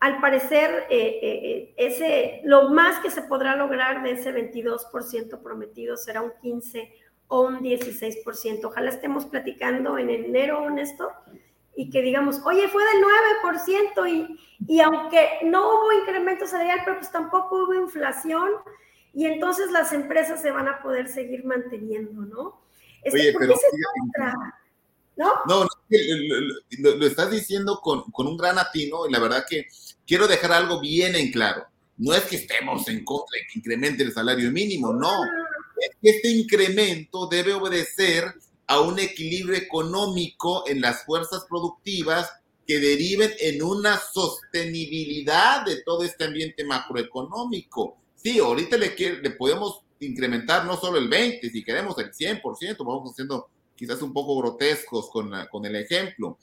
Al 0.00 0.18
parecer, 0.20 0.86
eh, 0.88 1.20
eh, 1.22 1.74
ese, 1.76 2.40
lo 2.44 2.70
más 2.70 3.00
que 3.00 3.10
se 3.10 3.22
podrá 3.22 3.54
lograr 3.54 4.02
de 4.02 4.12
ese 4.12 4.32
22% 4.32 5.42
prometido 5.42 5.96
será 5.98 6.22
un 6.22 6.32
15 6.40 6.90
o 7.28 7.42
un 7.42 7.60
16%. 7.60 8.64
Ojalá 8.64 8.88
estemos 8.88 9.26
platicando 9.26 9.98
en 9.98 10.08
enero, 10.08 10.62
honesto, 10.62 11.12
y 11.76 11.90
que 11.90 12.00
digamos, 12.00 12.40
oye, 12.46 12.66
fue 12.68 12.82
del 12.82 13.04
9% 13.44 14.10
y, 14.10 14.40
y 14.66 14.80
aunque 14.80 15.28
no 15.44 15.68
hubo 15.68 15.92
incremento 15.92 16.46
salarial, 16.46 16.80
pero 16.84 16.96
pues 16.96 17.12
tampoco 17.12 17.64
hubo 17.64 17.74
inflación, 17.74 18.48
y 19.12 19.26
entonces 19.26 19.70
las 19.70 19.92
empresas 19.92 20.40
se 20.40 20.50
van 20.50 20.68
a 20.68 20.82
poder 20.82 21.08
seguir 21.08 21.44
manteniendo, 21.44 22.22
¿no? 22.22 22.60
Oye, 23.12 23.34
pero... 23.38 23.54
¿No? 25.16 25.34
No, 25.46 25.68
lo, 26.78 27.06
estás 27.06 27.30
diciendo 27.30 27.80
con, 27.82 28.04
un 28.16 28.36
gran 28.38 28.58
atino 28.58 29.06
y 29.06 29.12
la 29.12 29.18
verdad 29.18 29.44
que 29.48 29.66
quiero 30.06 30.26
dejar 30.26 30.52
algo 30.52 30.80
bien 30.80 31.14
en 31.14 31.30
claro. 31.30 31.66
No 31.98 32.14
es 32.14 32.22
que 32.22 32.36
estemos 32.36 32.88
en 32.88 33.04
contra 33.04 33.38
de 33.38 33.46
que 33.46 33.58
incremente 33.58 34.02
el 34.02 34.14
salario 34.14 34.50
mínimo, 34.50 34.94
no. 34.94 35.24
Es 35.78 35.90
que 36.00 36.10
este 36.10 36.30
incremento 36.30 37.26
debe 37.26 37.52
obedecer 37.52 38.32
a 38.66 38.80
un 38.80 38.98
equilibrio 38.98 39.56
económico 39.56 40.64
en 40.66 40.80
las 40.80 41.04
fuerzas 41.04 41.44
productivas 41.48 42.32
que 42.66 42.78
deriven 42.78 43.32
en 43.40 43.62
una 43.62 43.98
sostenibilidad 43.98 45.66
de 45.66 45.82
todo 45.82 46.04
este 46.04 46.24
ambiente 46.24 46.64
macroeconómico. 46.64 47.98
Sí, 48.14 48.38
ahorita 48.38 48.76
le, 48.76 48.94
le 48.96 49.30
podemos 49.32 49.82
incrementar 50.00 50.64
no 50.64 50.76
solo 50.76 50.98
el 50.98 51.08
20, 51.08 51.50
si 51.50 51.62
queremos 51.62 51.98
el 51.98 52.12
100%, 52.12 52.76
vamos 52.78 53.12
haciendo 53.12 53.48
quizás 53.76 54.02
un 54.02 54.12
poco 54.12 54.36
grotescos 54.38 55.08
con, 55.10 55.32
con 55.50 55.64
el 55.64 55.76
ejemplo. 55.76 56.38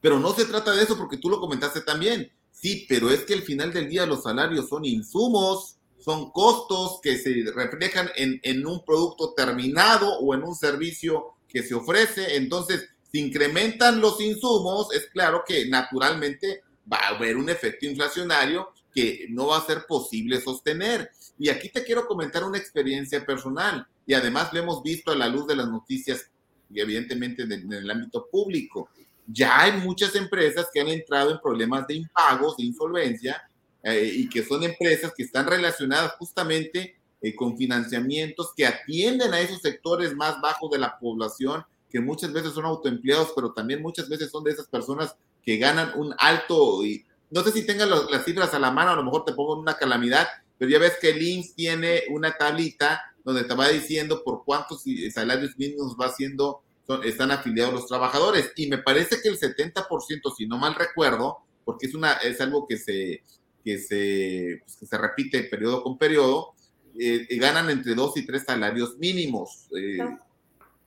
Pero 0.00 0.18
no 0.18 0.32
se 0.34 0.44
trata 0.44 0.72
de 0.72 0.82
eso 0.82 0.96
porque 0.96 1.16
tú 1.16 1.28
lo 1.28 1.40
comentaste 1.40 1.80
también. 1.80 2.30
Sí, 2.52 2.86
pero 2.88 3.10
es 3.10 3.24
que 3.24 3.34
al 3.34 3.42
final 3.42 3.72
del 3.72 3.88
día 3.88 4.06
los 4.06 4.22
salarios 4.22 4.68
son 4.68 4.84
insumos, 4.84 5.76
son 5.98 6.30
costos 6.30 7.00
que 7.02 7.18
se 7.18 7.44
reflejan 7.54 8.08
en, 8.16 8.40
en 8.42 8.66
un 8.66 8.84
producto 8.84 9.34
terminado 9.34 10.18
o 10.20 10.34
en 10.34 10.42
un 10.42 10.54
servicio 10.54 11.34
que 11.48 11.62
se 11.62 11.74
ofrece. 11.74 12.36
Entonces, 12.36 12.88
si 13.12 13.20
incrementan 13.20 14.00
los 14.00 14.20
insumos, 14.20 14.92
es 14.94 15.06
claro 15.06 15.42
que 15.46 15.68
naturalmente 15.68 16.62
va 16.90 16.98
a 16.98 17.08
haber 17.08 17.36
un 17.36 17.50
efecto 17.50 17.86
inflacionario 17.86 18.68
que 18.94 19.26
no 19.28 19.48
va 19.48 19.58
a 19.58 19.66
ser 19.66 19.84
posible 19.86 20.40
sostener. 20.40 21.10
Y 21.38 21.48
aquí 21.48 21.68
te 21.68 21.84
quiero 21.84 22.06
comentar 22.06 22.44
una 22.44 22.58
experiencia 22.58 23.24
personal 23.24 23.86
y 24.06 24.14
además 24.14 24.52
lo 24.52 24.60
hemos 24.60 24.82
visto 24.82 25.10
a 25.10 25.16
la 25.16 25.28
luz 25.28 25.46
de 25.46 25.56
las 25.56 25.68
noticias 25.68 26.30
y 26.72 26.80
evidentemente 26.80 27.42
en 27.42 27.72
el 27.72 27.90
ámbito 27.90 28.26
público. 28.30 28.88
Ya 29.26 29.60
hay 29.62 29.72
muchas 29.80 30.14
empresas 30.14 30.68
que 30.72 30.80
han 30.80 30.88
entrado 30.88 31.32
en 31.32 31.40
problemas 31.40 31.86
de 31.86 31.94
impagos, 31.94 32.56
de 32.56 32.64
insolvencia, 32.64 33.48
eh, 33.82 34.10
y 34.14 34.28
que 34.28 34.44
son 34.44 34.64
empresas 34.64 35.12
que 35.16 35.22
están 35.22 35.46
relacionadas 35.46 36.12
justamente 36.18 36.96
eh, 37.20 37.34
con 37.34 37.56
financiamientos 37.56 38.52
que 38.56 38.66
atienden 38.66 39.32
a 39.32 39.40
esos 39.40 39.60
sectores 39.60 40.14
más 40.14 40.40
bajos 40.40 40.70
de 40.70 40.78
la 40.78 40.98
población, 40.98 41.64
que 41.88 42.00
muchas 42.00 42.32
veces 42.32 42.52
son 42.52 42.64
autoempleados, 42.64 43.32
pero 43.34 43.52
también 43.52 43.80
muchas 43.80 44.08
veces 44.08 44.30
son 44.30 44.44
de 44.44 44.50
esas 44.50 44.66
personas 44.66 45.16
que 45.42 45.56
ganan 45.56 45.92
un 45.96 46.14
alto, 46.18 46.84
y 46.84 47.04
no 47.30 47.42
sé 47.44 47.52
si 47.52 47.64
tengan 47.64 47.88
las 47.90 48.24
cifras 48.24 48.52
a 48.54 48.58
la 48.58 48.72
mano, 48.72 48.90
a 48.90 48.96
lo 48.96 49.04
mejor 49.04 49.24
te 49.24 49.32
pongo 49.32 49.58
una 49.58 49.76
calamidad, 49.76 50.26
pero 50.58 50.70
ya 50.70 50.78
ves 50.78 50.94
que 51.00 51.10
el 51.10 51.22
IMSS 51.22 51.54
tiene 51.54 52.02
una 52.10 52.36
tablita 52.36 53.02
donde 53.24 53.44
te 53.44 53.54
va 53.54 53.68
diciendo 53.68 54.22
por 54.24 54.44
cuántos 54.44 54.84
salarios 55.12 55.58
mínimos 55.58 55.96
va 56.00 56.06
haciendo, 56.06 56.62
están 57.04 57.32
afiliados 57.32 57.74
los 57.74 57.86
trabajadores. 57.86 58.52
Y 58.56 58.68
me 58.68 58.78
parece 58.78 59.20
que 59.20 59.28
el 59.28 59.38
70%, 59.38 60.34
si 60.36 60.46
no 60.46 60.58
mal 60.58 60.74
recuerdo, 60.76 61.38
porque 61.64 61.86
es, 61.86 61.94
una, 61.94 62.12
es 62.12 62.40
algo 62.40 62.66
que 62.68 62.78
se, 62.78 63.24
que 63.64 63.78
se, 63.78 64.60
pues, 64.64 64.76
que 64.76 64.86
se 64.86 64.96
repite 64.96 65.42
periodo 65.42 65.82
con 65.82 65.98
periodo, 65.98 66.54
eh, 66.98 67.26
eh, 67.28 67.36
ganan 67.36 67.68
entre 67.68 67.96
dos 67.96 68.16
y 68.16 68.24
tres 68.24 68.44
salarios 68.44 68.96
mínimos. 68.98 69.66
Eh, 69.76 69.98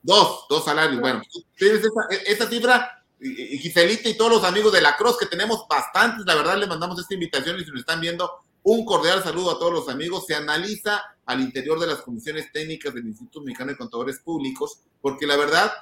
dos, 0.02 0.46
dos 0.48 0.64
salarios. 0.64 0.98
Bueno, 0.98 1.20
tienes 1.56 1.80
esa, 1.80 2.22
esa 2.26 2.48
cifra, 2.48 3.04
Giselita 3.20 4.08
y 4.08 4.16
todos 4.16 4.32
los 4.32 4.44
amigos 4.44 4.72
de 4.72 4.80
la 4.80 4.96
Cross, 4.96 5.18
que 5.18 5.26
tenemos 5.26 5.66
bastantes, 5.68 6.24
la 6.24 6.34
verdad, 6.34 6.56
les 6.56 6.70
mandamos 6.70 6.98
esta 6.98 7.12
invitación 7.12 7.60
y 7.60 7.64
si 7.64 7.70
nos 7.70 7.80
están 7.80 8.00
viendo, 8.00 8.30
un 8.62 8.84
cordial 8.84 9.22
saludo 9.22 9.52
a 9.52 9.58
todos 9.58 9.72
los 9.72 9.88
amigos. 9.88 10.26
Se 10.26 10.34
analiza 10.34 11.00
al 11.26 11.40
interior 11.40 11.78
de 11.78 11.86
las 11.86 12.02
comisiones 12.02 12.50
técnicas 12.52 12.94
del 12.94 13.06
Instituto 13.06 13.40
Mexicano 13.40 13.70
de 13.70 13.78
Contadores 13.78 14.18
Públicos, 14.20 14.80
porque 15.00 15.26
la 15.26 15.36
verdad, 15.36 15.72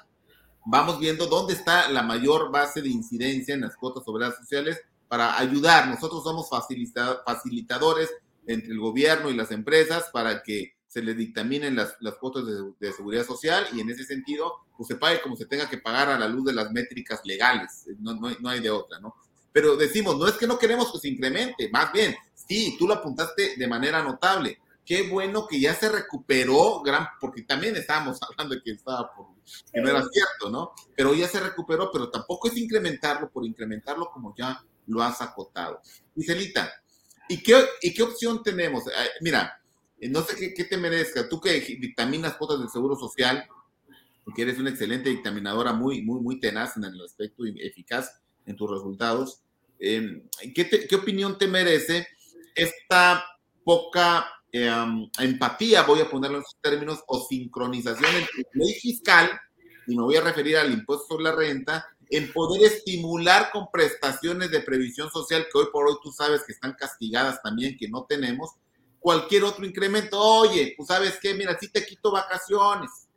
vamos 0.64 0.98
viendo 0.98 1.26
dónde 1.26 1.54
está 1.54 1.90
la 1.90 2.02
mayor 2.02 2.50
base 2.50 2.82
de 2.82 2.88
incidencia 2.88 3.54
en 3.54 3.62
las 3.62 3.76
cuotas 3.76 4.04
sobre 4.04 4.30
sociales 4.32 4.80
para 5.08 5.38
ayudar. 5.38 5.88
Nosotros 5.88 6.22
somos 6.22 6.48
facilitadores 6.48 8.10
entre 8.46 8.72
el 8.72 8.78
gobierno 8.78 9.30
y 9.30 9.34
las 9.34 9.50
empresas 9.50 10.10
para 10.12 10.42
que 10.42 10.74
se 10.86 11.02
les 11.02 11.16
dictaminen 11.16 11.76
las, 11.76 11.96
las 12.00 12.14
cuotas 12.14 12.44
de, 12.78 12.92
seguridad 12.92 13.24
social 13.26 13.66
y 13.74 13.80
en 13.80 13.90
ese 13.90 14.04
sentido, 14.04 14.52
pues 14.76 14.88
se 14.88 14.96
pague 14.96 15.20
como 15.20 15.36
se 15.36 15.46
tenga 15.46 15.68
que 15.68 15.78
pagar 15.78 16.08
a 16.08 16.18
la 16.18 16.28
luz 16.28 16.46
de 16.46 16.54
las 16.54 16.70
métricas 16.70 17.20
legales. 17.24 17.86
No, 17.98 18.14
no, 18.14 18.30
no 18.40 18.48
hay 18.48 18.60
de 18.60 18.70
otra, 18.70 18.98
¿no? 18.98 19.14
Pero 19.52 19.76
decimos, 19.76 20.16
no 20.16 20.26
es 20.26 20.34
que 20.34 20.46
no 20.46 20.58
queremos 20.58 20.92
que 20.92 20.98
se 20.98 21.08
incremente, 21.08 21.68
más 21.70 21.92
bien, 21.92 22.14
sí, 22.48 22.76
tú 22.78 22.88
lo 22.88 22.94
apuntaste 22.94 23.56
de 23.56 23.68
manera 23.68 24.02
notable. 24.02 24.58
Qué 24.84 25.02
bueno 25.02 25.46
que 25.46 25.60
ya 25.60 25.74
se 25.74 25.90
recuperó, 25.90 26.80
gran, 26.80 27.06
porque 27.20 27.42
también 27.42 27.76
estábamos 27.76 28.18
hablando 28.22 28.54
de 28.54 28.62
que 28.62 28.70
estaba 28.70 29.14
por, 29.14 29.26
que 29.72 29.80
no 29.80 29.90
era 29.90 30.02
cierto, 30.10 30.50
¿no? 30.50 30.72
Pero 30.96 31.14
ya 31.14 31.28
se 31.28 31.40
recuperó, 31.40 31.90
pero 31.92 32.10
tampoco 32.10 32.48
es 32.48 32.56
incrementarlo 32.56 33.30
por 33.30 33.44
incrementarlo 33.44 34.10
como 34.10 34.34
ya 34.34 34.64
lo 34.86 35.02
has 35.02 35.20
acotado. 35.20 35.82
Celita, 36.18 36.72
¿y 37.28 37.42
qué, 37.42 37.64
¿y 37.82 37.92
qué 37.92 38.02
opción 38.02 38.42
tenemos? 38.42 38.84
Mira, 39.20 39.60
no 40.00 40.22
sé 40.22 40.54
qué, 40.54 40.64
te 40.64 40.76
merezca, 40.76 41.28
tú 41.28 41.40
que 41.40 41.60
dictaminas 41.60 42.36
cuotas 42.36 42.58
del 42.58 42.70
Seguro 42.70 42.96
Social, 42.96 43.46
porque 44.24 44.42
eres 44.42 44.58
una 44.58 44.70
excelente 44.70 45.10
dictaminadora, 45.10 45.72
muy, 45.72 46.02
muy, 46.02 46.20
muy 46.20 46.40
tenaz 46.40 46.76
en 46.76 46.84
el 46.84 47.00
aspecto 47.02 47.46
y 47.46 47.60
eficaz 47.60 48.20
en 48.46 48.56
tus 48.56 48.70
resultados. 48.70 49.42
¿qué, 49.78 50.86
¿qué, 50.88 50.96
opinión 50.96 51.38
te 51.38 51.46
merece 51.46 52.08
esta 52.58 53.24
poca 53.64 54.26
em, 54.52 55.08
empatía, 55.18 55.82
voy 55.82 56.00
a 56.00 56.10
ponerlo 56.10 56.38
en 56.38 56.42
esos 56.42 56.58
términos, 56.60 57.00
o 57.06 57.26
sincronización 57.28 58.14
entre 58.14 58.46
ley 58.54 58.74
fiscal, 58.74 59.30
y 59.86 59.96
me 59.96 60.02
voy 60.02 60.16
a 60.16 60.20
referir 60.20 60.56
al 60.56 60.72
impuesto 60.72 61.06
sobre 61.06 61.24
la 61.24 61.32
renta, 61.32 61.86
en 62.10 62.32
poder 62.32 62.64
estimular 62.64 63.50
con 63.52 63.70
prestaciones 63.70 64.50
de 64.50 64.60
previsión 64.60 65.10
social 65.10 65.46
que 65.50 65.58
hoy 65.58 65.66
por 65.72 65.86
hoy 65.86 65.96
tú 66.02 66.10
sabes 66.10 66.42
que 66.44 66.52
están 66.52 66.74
castigadas 66.74 67.42
también, 67.42 67.76
que 67.76 67.88
no 67.88 68.04
tenemos, 68.04 68.50
cualquier 68.98 69.44
otro 69.44 69.64
incremento. 69.64 70.18
Oye, 70.20 70.74
pues 70.76 70.88
sabes 70.88 71.18
qué, 71.20 71.34
mira, 71.34 71.58
si 71.58 71.68
te 71.70 71.84
quito 71.84 72.10
vacaciones 72.10 73.08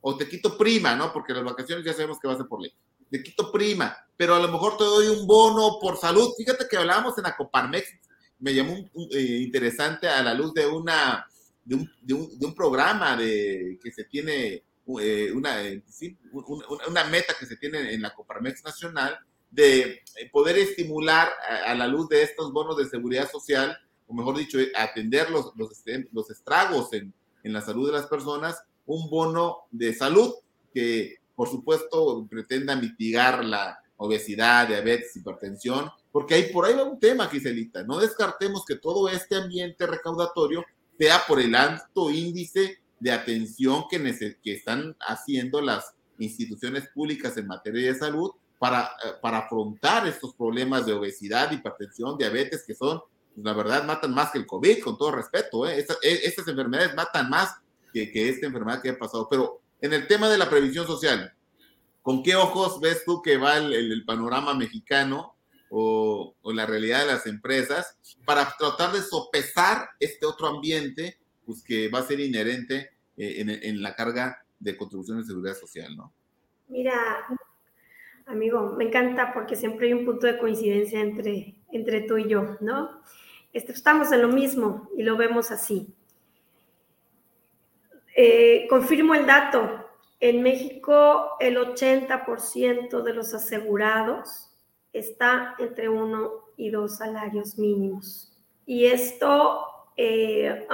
o 0.00 0.16
te 0.16 0.28
quito 0.28 0.56
prima, 0.56 0.94
¿no? 0.94 1.12
Porque 1.12 1.34
las 1.34 1.44
vacaciones 1.44 1.84
ya 1.84 1.92
sabemos 1.92 2.18
que 2.18 2.28
va 2.28 2.34
a 2.34 2.38
ser 2.38 2.46
por 2.46 2.60
ley. 2.60 2.72
Te 3.10 3.22
quito 3.22 3.50
prima, 3.50 3.96
pero 4.16 4.34
a 4.34 4.38
lo 4.38 4.48
mejor 4.48 4.76
te 4.76 4.84
doy 4.84 5.08
un 5.08 5.26
bono 5.26 5.78
por 5.80 5.96
salud. 5.96 6.30
Fíjate 6.36 6.66
que 6.68 6.76
hablábamos 6.76 7.16
en 7.18 7.26
Acoparmex, 7.26 7.88
me 8.40 8.54
llamó 8.54 8.74
eh, 9.12 9.40
interesante 9.42 10.08
a 10.08 10.22
la 10.22 10.34
luz 10.34 10.54
de 10.54 10.66
una 10.66 11.26
de 11.64 11.74
un, 11.74 11.90
de 12.00 12.14
un, 12.14 12.38
de 12.38 12.46
un 12.46 12.54
programa 12.54 13.16
de, 13.16 13.78
que 13.82 13.90
se 13.90 14.04
tiene 14.04 14.62
eh, 15.00 15.32
una, 15.34 15.62
eh, 15.62 15.82
una, 16.88 17.04
meta 17.04 17.34
que 17.38 17.44
se 17.44 17.56
tiene 17.56 17.92
en 17.92 18.00
la 18.00 18.14
Coparmex 18.14 18.64
Nacional 18.64 19.18
de 19.50 20.00
poder 20.32 20.56
estimular 20.56 21.28
a, 21.66 21.74
la 21.74 21.86
luz 21.86 22.08
de 22.08 22.22
estos 22.22 22.52
bonos 22.52 22.76
de 22.78 22.86
seguridad 22.86 23.30
social, 23.30 23.76
o 24.06 24.14
mejor 24.14 24.38
dicho, 24.38 24.58
atender 24.74 25.30
los, 25.30 25.52
los, 25.56 25.70
los 26.12 26.30
estragos 26.30 26.92
en, 26.94 27.12
en 27.42 27.52
la 27.52 27.60
salud 27.60 27.86
de 27.86 27.98
las 27.98 28.06
personas, 28.06 28.62
un 28.86 29.10
bono 29.10 29.58
de 29.70 29.92
salud 29.94 30.34
que, 30.72 31.16
por 31.34 31.48
supuesto, 31.48 32.26
pretenda 32.30 32.74
mitigar 32.76 33.44
la 33.44 33.78
obesidad, 33.98 34.68
diabetes, 34.68 35.14
hipertensión, 35.16 35.90
porque 36.10 36.34
ahí 36.34 36.52
por 36.52 36.64
ahí 36.64 36.74
va 36.74 36.84
un 36.84 36.98
tema, 36.98 37.28
Giselita. 37.28 37.82
No 37.82 37.98
descartemos 37.98 38.64
que 38.64 38.76
todo 38.76 39.08
este 39.08 39.36
ambiente 39.36 39.86
recaudatorio 39.86 40.64
sea 40.98 41.22
por 41.28 41.40
el 41.40 41.54
alto 41.54 42.10
índice 42.10 42.78
de 42.98 43.12
atención 43.12 43.84
que, 43.90 44.36
que 44.42 44.52
están 44.54 44.96
haciendo 45.00 45.60
las 45.60 45.94
instituciones 46.18 46.88
públicas 46.94 47.36
en 47.36 47.46
materia 47.46 47.92
de 47.92 47.98
salud 47.98 48.30
para, 48.58 48.84
eh, 49.04 49.12
para 49.20 49.38
afrontar 49.38 50.06
estos 50.06 50.34
problemas 50.34 50.86
de 50.86 50.92
obesidad, 50.92 51.52
hipertensión, 51.52 52.16
diabetes, 52.16 52.64
que 52.66 52.74
son, 52.74 53.00
pues, 53.34 53.44
la 53.44 53.52
verdad, 53.52 53.84
matan 53.84 54.12
más 54.12 54.30
que 54.30 54.38
el 54.38 54.46
COVID, 54.46 54.80
con 54.82 54.98
todo 54.98 55.12
respeto. 55.12 55.68
¿eh? 55.68 55.84
e, 56.02 56.20
estas, 56.24 56.48
enfermedades 56.48 56.94
matan 56.94 57.30
más 57.30 57.54
que, 57.92 58.10
que 58.10 58.28
esta 58.28 58.46
enfermedad 58.46 58.82
que 58.82 58.90
ha 58.90 58.98
pasado. 58.98 59.28
Pero 59.30 59.60
en 59.80 59.92
el 59.92 60.06
tema 60.08 60.28
de 60.28 60.38
la 60.38 60.50
previsión 60.50 60.86
social, 60.86 61.32
¿con 62.08 62.22
qué 62.22 62.36
ojos 62.36 62.80
ves 62.80 63.04
tú 63.04 63.20
que 63.20 63.36
va 63.36 63.58
el, 63.58 64.02
panorama 64.06 64.54
mexicano 64.54 65.34
o, 65.68 66.34
la 66.42 66.64
realidad 66.64 67.00
de 67.00 67.12
las 67.12 67.26
empresas 67.26 67.98
para 68.24 68.50
tratar 68.58 68.92
de 68.92 69.02
sopesar 69.02 69.90
este 70.00 70.24
otro 70.24 70.46
ambiente 70.46 71.18
pues 71.44 71.62
que 71.62 71.90
va 71.90 71.98
a 71.98 72.04
ser 72.04 72.20
inherente 72.20 72.92
eh, 73.18 73.60
en, 73.62 73.82
la 73.82 73.94
carga 73.94 74.42
de 74.58 74.74
contribuciones 74.74 75.26
de 75.26 75.34
seguridad 75.34 75.54
social, 75.54 75.94
¿no? 75.98 76.14
Mira, 76.68 77.26
amigo, 78.24 78.74
me 78.78 78.84
encanta 78.84 79.34
porque 79.34 79.54
siempre 79.54 79.88
hay 79.88 79.92
un 79.92 80.06
punto 80.06 80.26
de 80.26 80.38
coincidencia 80.38 81.02
entre, 81.02 81.56
entre 81.72 82.00
tú 82.00 82.16
y 82.16 82.26
yo, 82.26 82.56
¿no? 82.62 83.02
Estamos 83.52 84.12
en 84.12 84.22
lo 84.22 84.28
mismo 84.28 84.88
y 84.96 85.02
lo 85.02 85.18
vemos 85.18 85.50
así. 85.50 85.94
Eh, 88.16 88.66
confirmo 88.70 89.14
el 89.14 89.26
dato. 89.26 89.87
En 90.20 90.42
México, 90.42 91.36
el 91.38 91.56
80% 91.56 93.02
de 93.02 93.14
los 93.14 93.34
asegurados 93.34 94.50
está 94.92 95.54
entre 95.58 95.88
uno 95.88 96.48
y 96.56 96.70
dos 96.70 96.98
salarios 96.98 97.56
mínimos. 97.58 98.36
Y 98.66 98.86
esto 98.86 99.64
eh, 99.96 100.66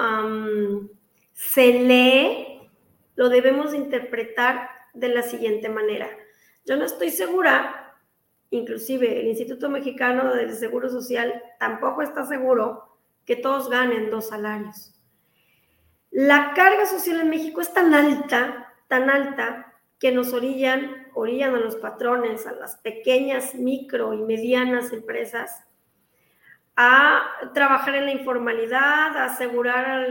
se 1.33 1.73
lee, 1.81 2.71
lo 3.17 3.29
debemos 3.29 3.75
interpretar 3.75 4.71
de 4.95 5.09
la 5.09 5.23
siguiente 5.23 5.69
manera. 5.69 6.09
Yo 6.65 6.77
no 6.77 6.85
estoy 6.85 7.11
segura, 7.11 7.95
inclusive 8.51 9.21
el 9.21 9.29
Instituto 9.29 9.69
Mexicano 9.69 10.35
del 10.35 10.55
Seguro 10.55 10.89
Social 10.89 11.43
tampoco 11.59 12.03
está 12.03 12.25
seguro 12.25 12.97
que 13.27 13.37
todos 13.37 13.69
ganen 13.69 14.11
dos 14.11 14.29
salarios. 14.29 14.95
La 16.11 16.53
carga 16.55 16.87
social 16.87 17.21
en 17.21 17.31
México 17.31 17.61
es 17.61 17.73
tan 17.75 17.93
alta, 17.93 18.74
tan 18.89 19.11
alta, 19.11 19.75
que 19.99 20.13
nos 20.13 20.33
orillan, 20.33 21.09
orillan 21.15 21.55
a 21.55 21.61
los 21.61 21.77
patrones, 21.77 22.47
a 22.47 22.53
las 22.53 22.77
pequeñas, 22.77 23.55
micro 23.55 24.13
y 24.13 24.19
medianas 24.19 24.93
empresas, 24.93 25.65
a 26.77 27.23
trabajar 27.55 27.95
en 27.95 28.07
la 28.07 28.13
informalidad, 28.13 29.17
a 29.17 29.27
asegurar 29.27 30.07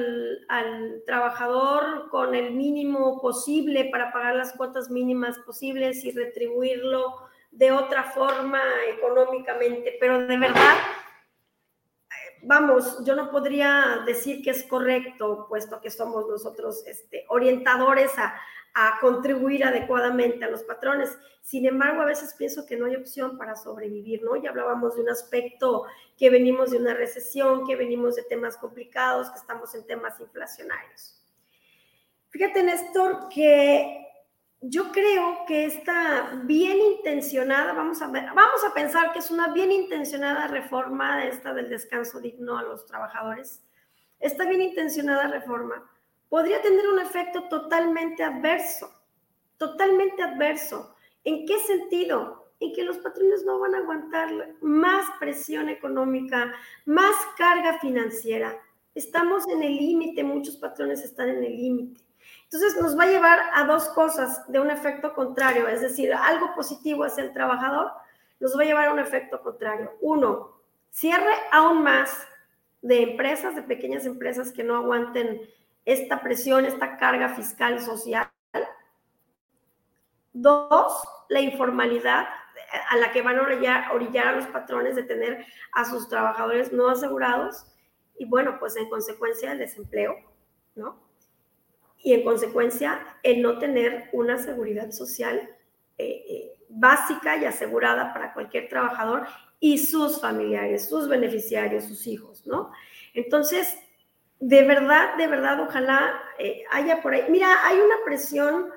al, 0.47 1.03
trabajador 1.05 2.09
con 2.09 2.33
el 2.35 2.51
mínimo 2.51 3.21
posible 3.21 3.89
para 3.91 4.13
pagar 4.13 4.35
las 4.35 4.53
cuotas 4.53 4.89
mínimas 4.89 5.37
posibles 5.39 6.03
y 6.05 6.11
retribuirlo 6.11 7.13
de 7.51 7.71
otra 7.71 8.03
forma 8.03 8.61
económicamente. 8.87 9.97
Pero 9.99 10.25
de 10.25 10.37
verdad, 10.37 10.75
vamos, 12.43 13.03
yo 13.05 13.15
no 13.15 13.31
podría 13.31 14.03
decir 14.05 14.43
que 14.43 14.51
es 14.51 14.63
correcto, 14.63 15.45
puesto 15.49 15.81
que 15.81 15.89
somos 15.89 16.27
nosotros 16.27 16.83
este, 16.85 17.25
orientadores 17.29 18.17
a, 18.17 18.35
a 18.73 18.99
contribuir 18.99 19.63
adecuadamente 19.63 20.45
a 20.45 20.49
los 20.49 20.63
patrones. 20.63 21.17
Sin 21.41 21.65
embargo, 21.65 22.01
a 22.01 22.05
veces 22.05 22.33
pienso 22.37 22.65
que 22.65 22.77
no 22.77 22.85
hay 22.85 22.95
opción 22.95 23.37
para 23.37 23.55
sobrevivir, 23.55 24.23
¿no? 24.23 24.35
Ya 24.35 24.49
hablábamos 24.49 24.95
de 24.95 25.01
un 25.01 25.09
aspecto 25.09 25.85
que 26.17 26.29
venimos 26.29 26.71
de 26.71 26.77
una 26.77 26.93
recesión, 26.93 27.65
que 27.65 27.75
venimos 27.75 28.15
de 28.15 28.23
temas 28.23 28.57
complicados, 28.57 29.29
que 29.29 29.39
estamos 29.39 29.75
en 29.75 29.85
temas 29.85 30.19
inflacionarios. 30.19 31.19
Fíjate, 32.29 32.63
Néstor, 32.63 33.29
que 33.29 34.02
yo 34.65 34.91
creo 34.93 35.39
que 35.45 35.65
esta 35.65 36.39
bien 36.45 36.77
intencionada, 36.77 37.73
vamos 37.73 38.01
a, 38.01 38.07
ver, 38.07 38.25
vamos 38.27 38.63
a 38.63 38.73
pensar 38.73 39.11
que 39.11 39.19
es 39.19 39.29
una 39.29 39.51
bien 39.51 39.71
intencionada 39.73 40.47
reforma 40.47 41.25
esta 41.25 41.53
del 41.53 41.69
descanso 41.69 42.21
digno 42.21 42.57
a 42.57 42.63
los 42.63 42.85
trabajadores. 42.85 43.61
Esta 44.19 44.45
bien 44.45 44.61
intencionada 44.61 45.27
reforma 45.27 45.83
podría 46.29 46.61
tener 46.61 46.87
un 46.87 46.99
efecto 46.99 47.49
totalmente 47.49 48.23
adverso, 48.23 48.89
totalmente 49.57 50.23
adverso. 50.23 50.95
¿En 51.25 51.45
qué 51.45 51.59
sentido? 51.59 52.53
En 52.61 52.71
que 52.73 52.83
los 52.83 52.99
patrones 52.99 53.43
no 53.43 53.59
van 53.59 53.75
a 53.75 53.79
aguantar 53.79 54.55
más 54.61 55.05
presión 55.19 55.67
económica, 55.67 56.53
más 56.85 57.15
carga 57.37 57.79
financiera. 57.79 58.57
Estamos 58.95 59.45
en 59.49 59.61
el 59.61 59.75
límite, 59.75 60.23
muchos 60.23 60.55
patrones 60.55 61.03
están 61.03 61.27
en 61.27 61.43
el 61.43 61.57
límite. 61.57 62.02
Entonces 62.53 62.79
nos 62.79 62.95
va 62.95 63.05
a 63.05 63.07
llevar 63.07 63.39
a 63.55 63.63
dos 63.63 63.89
cosas 63.89 64.47
de 64.47 64.59
un 64.59 64.69
efecto 64.69 65.15
contrario, 65.15 65.67
es 65.67 65.81
decir, 65.81 66.13
algo 66.13 66.53
positivo 66.53 67.03
hacia 67.03 67.23
el 67.23 67.33
trabajador, 67.33 67.91
nos 68.39 68.55
va 68.55 68.61
a 68.61 68.65
llevar 68.65 68.87
a 68.89 68.93
un 68.93 68.99
efecto 68.99 69.41
contrario. 69.41 69.91
Uno, 70.01 70.61
cierre 70.91 71.33
aún 71.51 71.81
más 71.81 72.27
de 72.83 73.01
empresas, 73.01 73.55
de 73.55 73.63
pequeñas 73.63 74.05
empresas 74.05 74.51
que 74.51 74.63
no 74.63 74.75
aguanten 74.75 75.41
esta 75.83 76.21
presión, 76.21 76.65
esta 76.65 76.97
carga 76.97 77.29
fiscal 77.29 77.81
social. 77.81 78.29
Dos, 80.31 81.07
la 81.29 81.41
informalidad 81.41 82.27
a 82.91 82.97
la 82.97 83.11
que 83.11 83.23
van 83.23 83.39
a 83.39 83.41
orillar, 83.41 84.27
a 84.27 84.35
los 84.35 84.45
patrones 84.45 84.95
de 84.95 85.01
tener 85.01 85.43
a 85.71 85.85
sus 85.85 86.07
trabajadores 86.07 86.71
no 86.71 86.87
asegurados 86.87 87.65
y 88.15 88.25
bueno, 88.25 88.59
pues 88.59 88.75
en 88.75 88.87
consecuencia 88.89 89.53
el 89.53 89.57
desempleo, 89.57 90.15
¿no? 90.75 91.12
Y 92.03 92.13
en 92.13 92.23
consecuencia 92.23 92.99
el 93.23 93.41
no 93.41 93.57
tener 93.57 94.09
una 94.11 94.37
seguridad 94.37 94.91
social 94.91 95.49
eh, 95.97 96.25
eh, 96.29 96.59
básica 96.69 97.37
y 97.37 97.45
asegurada 97.45 98.13
para 98.13 98.33
cualquier 98.33 98.67
trabajador 98.67 99.25
y 99.59 99.77
sus 99.77 100.19
familiares, 100.19 100.89
sus 100.89 101.07
beneficiarios, 101.07 101.85
sus 101.85 102.05
hijos, 102.07 102.45
¿no? 102.45 102.71
Entonces, 103.13 103.77
de 104.39 104.63
verdad, 104.63 105.15
de 105.15 105.27
verdad, 105.27 105.61
ojalá 105.61 106.19
eh, 106.37 106.63
haya 106.71 107.01
por 107.01 107.13
ahí. 107.13 107.23
Mira, 107.29 107.65
hay 107.65 107.77
una 107.77 107.95
presión 108.03 108.69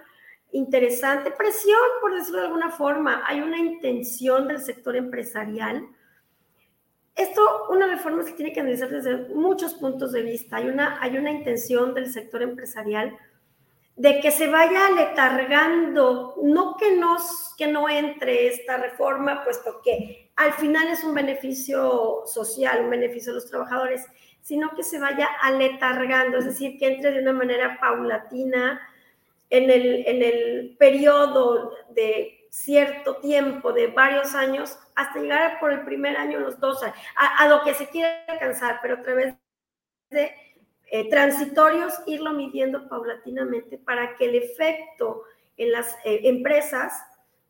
interesante, 0.53 1.33
presión 1.33 1.81
por 2.01 2.15
decirlo 2.15 2.41
de 2.41 2.47
alguna 2.47 2.71
forma, 2.71 3.25
hay 3.27 3.41
una 3.41 3.59
intención 3.59 4.47
del 4.47 4.61
sector 4.61 4.95
empresarial. 4.95 5.89
Reforma 7.97 8.23
se 8.23 8.33
tiene 8.33 8.53
que 8.53 8.61
analizar 8.61 8.89
desde 8.89 9.29
muchos 9.35 9.75
puntos 9.75 10.13
de 10.13 10.23
vista. 10.23 10.57
Hay 10.57 10.69
una, 10.69 11.03
hay 11.03 11.19
una 11.19 11.31
intención 11.31 11.95
del 11.95 12.13
sector 12.13 12.43
empresarial 12.43 13.17
de 13.97 14.21
que 14.21 14.31
se 14.31 14.47
vaya 14.47 14.91
letargando, 14.91 16.35
no 16.43 16.77
que, 16.77 16.95
nos, 16.97 17.55
que 17.57 17.67
no 17.67 17.89
entre 17.89 18.49
esta 18.49 18.77
reforma, 18.77 19.43
puesto 19.43 19.81
que 19.83 20.31
al 20.37 20.53
final 20.53 20.89
es 20.89 21.03
un 21.03 21.15
beneficio 21.15 22.23
social, 22.27 22.85
un 22.85 22.91
beneficio 22.91 23.33
a 23.33 23.37
los 23.37 23.49
trabajadores, 23.49 24.05
sino 24.43 24.71
que 24.77 24.83
se 24.83 24.99
vaya 24.99 25.29
aletargando, 25.43 26.39
es 26.39 26.45
decir, 26.45 26.79
que 26.79 26.89
entre 26.89 27.11
de 27.11 27.21
una 27.21 27.33
manera 27.33 27.79
paulatina, 27.81 28.81
en 29.49 29.71
el, 29.71 30.07
en 30.07 30.23
el 30.23 30.77
periodo 30.79 31.73
de 31.91 32.36
cierto 32.51 33.17
tiempo, 33.17 33.73
de 33.73 33.89
varios 33.89 34.35
años, 34.35 34.79
hasta 34.95 35.21
llegar 35.21 35.61
por 35.61 35.73
el 35.73 35.85
primer 35.85 36.17
año, 36.17 36.41
los 36.41 36.59
dos 36.59 36.81
a, 37.17 37.49
lo 37.49 37.63
que 37.63 37.75
se 37.75 37.89
quiere 37.89 38.25
alcanzar, 38.29 38.81
pero 38.83 38.97
a 38.97 39.03
través 39.03 39.35
de 40.11 40.33
eh, 40.91 41.11
transitorios, 41.11 41.95
irlo 42.07 42.33
midiendo 42.33 42.89
paulatinamente 42.89 43.79
para 43.79 44.17
que 44.17 44.27
el 44.27 44.37
efecto 44.37 45.23
en 45.57 45.73
las 45.73 45.97
eh, 46.05 46.21
empresas 46.25 46.93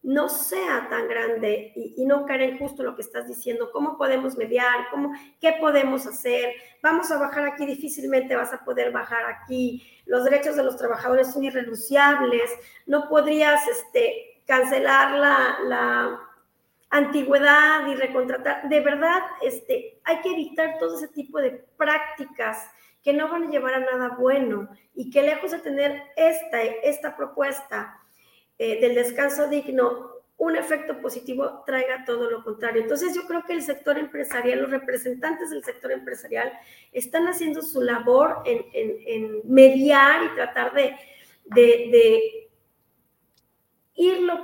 no 0.07 0.29
sea 0.29 0.87
tan 0.89 1.09
grande 1.09 1.73
y, 1.75 2.05
no 2.07 2.27
caer 2.27 2.43
en 2.43 2.59
justo 2.59 2.85
lo 2.85 2.95
que 2.95 3.03
estás 3.03 3.27
diciendo, 3.27 3.71
cómo 3.73 3.99
podemos 3.99 4.37
mediar, 4.37 4.89
cómo, 4.89 5.13
qué 5.41 5.57
podemos 5.61 6.07
hacer, 6.07 6.55
vamos 6.81 7.11
a 7.11 7.19
bajar 7.19 7.45
aquí, 7.45 7.67
difícilmente 7.67 8.37
vas 8.37 8.53
a 8.53 8.65
poder 8.65 8.93
bajar 8.93 9.25
aquí, 9.25 9.83
los 10.07 10.23
derechos 10.23 10.55
de 10.55 10.63
los 10.63 10.77
trabajadores 10.77 11.33
son 11.33 11.43
irrenunciables, 11.43 12.53
no 12.87 13.09
podrías 13.09 13.67
este, 13.67 14.36
cancelar 14.47 15.13
la, 15.13 15.59
la 15.65 16.21
antigüedad 16.91 17.87
y 17.89 17.95
recontratar. 17.95 18.69
De 18.69 18.81
verdad, 18.81 19.23
este, 19.43 20.01
hay 20.05 20.21
que 20.21 20.33
evitar 20.33 20.79
todo 20.79 20.97
ese 20.97 21.09
tipo 21.09 21.39
de 21.39 21.51
prácticas 21.77 22.71
que 23.03 23.13
no 23.13 23.29
van 23.29 23.45
a 23.45 23.51
llevar 23.51 23.75
a 23.75 23.81
nada 23.81 24.17
bueno 24.19 24.69
y 24.95 25.11
que 25.11 25.23
lejos 25.23 25.51
de 25.51 25.59
tener 25.59 26.03
esta, 26.17 26.63
esta 26.63 27.17
propuesta, 27.17 28.01
eh, 28.59 28.81
del 28.81 28.95
descanso 28.95 29.49
digno 29.49 30.17
un 30.39 30.57
efecto 30.57 31.01
positivo 31.01 31.63
traiga 31.65 32.05
todo 32.05 32.31
lo 32.31 32.45
contrario. 32.45 32.83
Entonces 32.83 33.15
yo 33.15 33.27
creo 33.27 33.45
que 33.47 33.55
el 33.55 33.63
sector 33.63 33.99
empresarial, 33.99 34.61
los 34.61 34.71
representantes 34.71 35.51
del 35.51 35.65
sector 35.65 35.93
empresarial 35.93 36.53
están 36.93 37.27
haciendo 37.27 37.63
su 37.63 37.81
labor 37.81 38.43
en, 38.45 39.41
mediar 39.45 40.25
y 40.25 40.35
tratar 40.35 40.75
de, 40.75 40.95
de, 41.47 42.46
irlo 43.97 44.39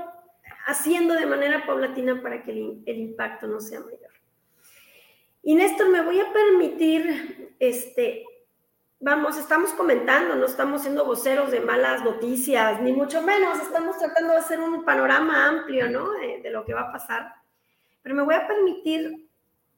haciendo 0.66 1.14
de 1.14 1.26
manera 1.26 1.66
paulatina 1.66 2.20
para 2.22 2.42
que 2.42 2.50
el, 2.52 2.82
el, 2.86 2.98
impacto 2.98 3.46
no 3.46 3.60
sea 3.60 3.80
mayor. 3.80 4.00
Y 5.42 5.54
Néstor, 5.54 5.88
me 5.88 6.02
voy 6.02 6.20
a 6.20 6.32
permitir 6.32 7.54
este, 7.58 8.24
vamos, 9.02 9.36
estamos 9.36 9.72
comentando, 9.72 10.36
no 10.36 10.46
estamos 10.46 10.82
siendo 10.82 11.04
voceros 11.04 11.50
de 11.50 11.60
malas 11.60 12.04
noticias, 12.04 12.80
ni 12.80 12.92
mucho 12.92 13.20
menos, 13.20 13.60
estamos 13.60 13.98
tratando 13.98 14.32
de 14.32 14.38
hacer 14.38 14.60
un 14.60 14.84
panorama 14.84 15.48
amplio, 15.48 15.90
¿no? 15.90 16.12
De, 16.12 16.48
lo 16.50 16.64
que 16.64 16.72
va 16.72 16.82
a 16.82 16.92
pasar. 16.92 17.34
Pero 18.02 18.14
me 18.14 18.22
voy 18.22 18.36
a 18.36 18.46
permitir, 18.46 19.28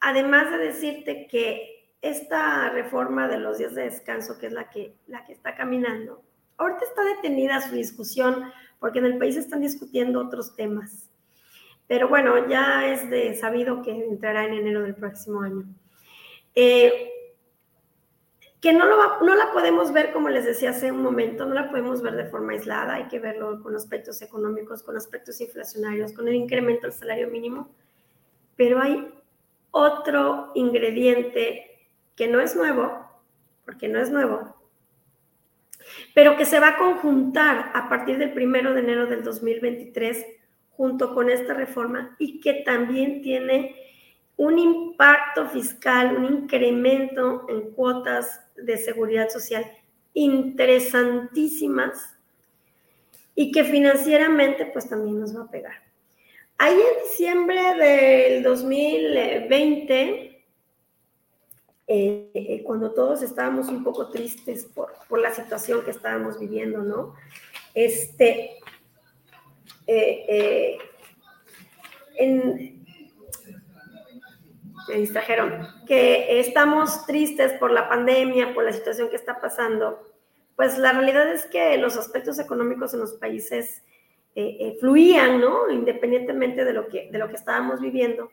además 0.01 0.51
de 0.51 0.59
decirte 0.59 1.27
que 1.27 1.91
esta 2.03 2.69
reforma 2.69 3.27
de 3.27 3.39
los 3.39 3.57
días 3.57 3.75
de 3.75 3.85
descanso, 3.85 4.39
que 4.39 4.49
es 4.49 4.53
la 4.53 4.69
que, 4.69 4.95
la 5.07 5.25
que 5.25 5.33
está 5.33 5.55
caminando, 5.55 6.23
ahorita 6.59 6.85
está 6.85 7.03
detenida 7.05 7.63
su 7.63 7.75
discusión 7.75 8.53
porque 8.79 8.99
en 8.99 9.07
el 9.07 9.19
país 9.19 9.37
están 9.37 9.61
discutiendo 9.61 10.21
otros 10.21 10.55
temas. 10.55 11.09
Pero 11.87 12.09
bueno, 12.09 12.49
ya 12.49 12.87
es 12.87 13.11
de 13.11 13.35
sabido 13.35 13.83
que 13.83 13.91
entrará 13.91 14.45
en 14.45 14.55
enero 14.55 14.83
del 14.83 14.95
próximo 14.95 15.43
año. 15.43 15.65
Eh, 16.55 17.11
que 18.65 18.73
no, 18.73 18.87
lo 18.87 19.21
no 19.21 19.35
la 19.35 19.53
podemos 19.53 19.93
ver, 19.93 20.11
como 20.11 20.31
les 20.31 20.47
decía 20.47 20.71
hace 20.71 20.91
un 20.91 21.03
momento, 21.03 21.45
no 21.45 21.53
la 21.53 21.69
podemos 21.69 22.01
ver 22.01 22.17
de 22.17 22.25
forma 22.25 22.55
aislada, 22.55 22.95
hay 22.95 23.09
que 23.09 23.19
verlo 23.19 23.63
con 23.63 23.77
aspectos 23.77 24.23
económicos, 24.23 24.83
con 24.83 24.97
aspectos 24.97 25.39
inflacionarios, 25.43 26.15
con 26.15 26.29
el 26.29 26.35
incremento 26.35 26.87
del 26.87 26.93
salario 26.93 27.29
mínimo, 27.29 27.69
pero 28.57 28.81
hay 28.81 29.13
otro 29.71 30.51
ingrediente 30.55 31.89
que 32.17 32.27
no 32.27 32.41
es 32.41 32.57
nuevo, 32.57 33.07
porque 33.67 33.87
no 33.87 33.99
es 33.99 34.11
nuevo, 34.11 34.57
pero 36.15 36.37
que 36.37 36.47
se 36.47 36.61
va 36.61 36.69
a 36.69 36.79
conjuntar 36.79 37.73
a 37.75 37.89
partir 37.89 38.19
del 38.19 38.33
primero 38.33 38.73
de 38.73 38.81
enero 38.81 39.07
del 39.07 39.23
2023 39.23 40.25
junto 40.71 41.15
con 41.15 41.29
esta 41.29 41.55
reforma 41.55 42.17
y 42.19 42.41
que 42.41 42.63
también 42.65 43.21
tiene 43.21 43.77
un 44.37 44.59
impacto 44.59 45.49
fiscal, 45.49 46.17
un 46.17 46.43
incremento 46.43 47.47
en 47.49 47.73
cuotas 47.73 48.41
de 48.57 48.79
seguridad 48.79 49.29
social 49.29 49.65
interesantísimas 50.15 52.15
y 53.35 53.51
que 53.51 53.65
financieramente 53.65 54.67
pues 54.67 54.89
también 54.89 55.21
nos 55.21 55.37
va 55.37 55.43
a 55.43 55.51
pegar. 55.51 55.83
Ahí 56.59 56.75
en 56.75 57.03
diciembre 57.03 57.75
del 57.75 58.45
2020, 58.45 60.34
eh, 61.87 62.31
eh, 62.33 62.63
cuando 62.65 62.93
todos 62.93 63.21
estábamos 63.21 63.69
un 63.69 63.85
poco 63.85 64.09
tristes 64.09 64.65
por, 64.65 64.95
la 65.21 65.35
situación 65.35 65.85
que 65.85 65.91
estábamos 65.91 66.41
viviendo, 66.41 66.79
¿no? 66.83 67.15
Este, 67.75 68.59
eh, 69.87 70.79
me 74.89 74.95
distrajeron, 74.95 75.69
que 75.87 76.41
estamos 76.41 77.05
tristes 77.05 77.53
por 77.55 77.71
la 77.71 77.87
pandemia, 77.87 78.55
por 78.55 78.65
la 78.65 78.73
situación 78.73 79.11
que 79.11 79.17
está 79.17 79.41
pasando, 79.41 80.11
pues 80.57 80.79
la 80.79 80.93
realidad 80.93 81.31
es 81.31 81.45
que 81.47 81.77
los 81.77 81.97
aspectos 81.99 82.39
económicos 82.39 82.95
en 82.95 83.01
los 83.01 83.13
países 83.15 83.83
fluían, 84.81 85.41
¿no? 85.41 85.71
Independientemente 85.71 86.65
de 86.65 86.73
lo, 86.73 86.89
que, 86.89 87.11
de 87.11 87.19
lo 87.19 87.29
que 87.29 87.37
estábamos 87.37 87.81
viviendo. 87.81 88.31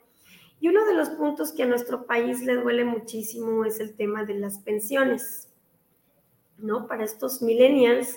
Y 0.61 0.67
uno 0.67 0.85
de 0.85 0.93
los 0.93 1.09
puntos 1.09 1.51
que 1.51 1.63
a 1.63 1.65
nuestro 1.65 2.05
país 2.05 2.41
le 2.41 2.55
duele 2.55 2.85
muchísimo 2.85 3.65
es 3.65 3.79
el 3.79 3.95
tema 3.95 4.25
de 4.25 4.35
las 4.35 4.59
pensiones, 4.59 5.49
¿no? 6.59 6.87
Para 6.87 7.03
estos 7.03 7.41
millennials, 7.41 8.15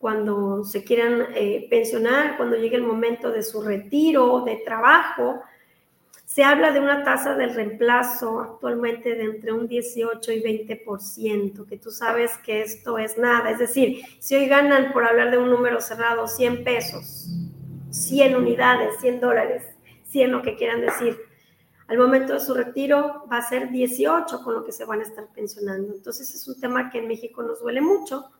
cuando 0.00 0.64
se 0.64 0.82
quieran 0.82 1.28
eh, 1.36 1.68
pensionar, 1.70 2.36
cuando 2.36 2.56
llegue 2.56 2.74
el 2.74 2.82
momento 2.82 3.30
de 3.30 3.44
su 3.44 3.62
retiro, 3.62 4.42
de 4.44 4.56
trabajo, 4.56 5.40
se 6.24 6.42
habla 6.42 6.72
de 6.72 6.80
una 6.80 7.04
tasa 7.04 7.36
del 7.36 7.54
reemplazo 7.54 8.40
actualmente 8.40 9.14
de 9.14 9.22
entre 9.22 9.52
un 9.52 9.68
18 9.68 10.32
y 10.32 10.42
20%, 10.42 11.64
que 11.64 11.78
tú 11.78 11.92
sabes 11.92 12.36
que 12.38 12.60
esto 12.62 12.98
es 12.98 13.16
nada. 13.16 13.52
Es 13.52 13.60
decir, 13.60 14.02
si 14.18 14.34
hoy 14.34 14.46
ganan, 14.46 14.92
por 14.92 15.04
hablar 15.04 15.30
de 15.30 15.38
un 15.38 15.48
número 15.48 15.80
cerrado, 15.80 16.26
100 16.26 16.64
pesos, 16.64 17.28
100 17.90 18.34
unidades, 18.34 18.96
100 19.00 19.20
dólares, 19.20 19.62
100 20.08 20.32
lo 20.32 20.42
que 20.42 20.56
quieran 20.56 20.80
decir, 20.80 21.27
al 21.88 21.98
momento 21.98 22.34
de 22.34 22.40
su 22.40 22.54
retiro 22.54 23.24
va 23.30 23.38
a 23.38 23.48
ser 23.48 23.70
18 23.70 24.42
con 24.42 24.54
lo 24.54 24.64
que 24.64 24.72
se 24.72 24.84
van 24.84 25.00
a 25.00 25.02
estar 25.02 25.26
pensionando. 25.34 25.94
Entonces 25.94 26.34
es 26.34 26.46
un 26.46 26.60
tema 26.60 26.90
que 26.90 26.98
en 26.98 27.08
México 27.08 27.42
nos 27.42 27.60
duele 27.60 27.80
mucho 27.80 28.30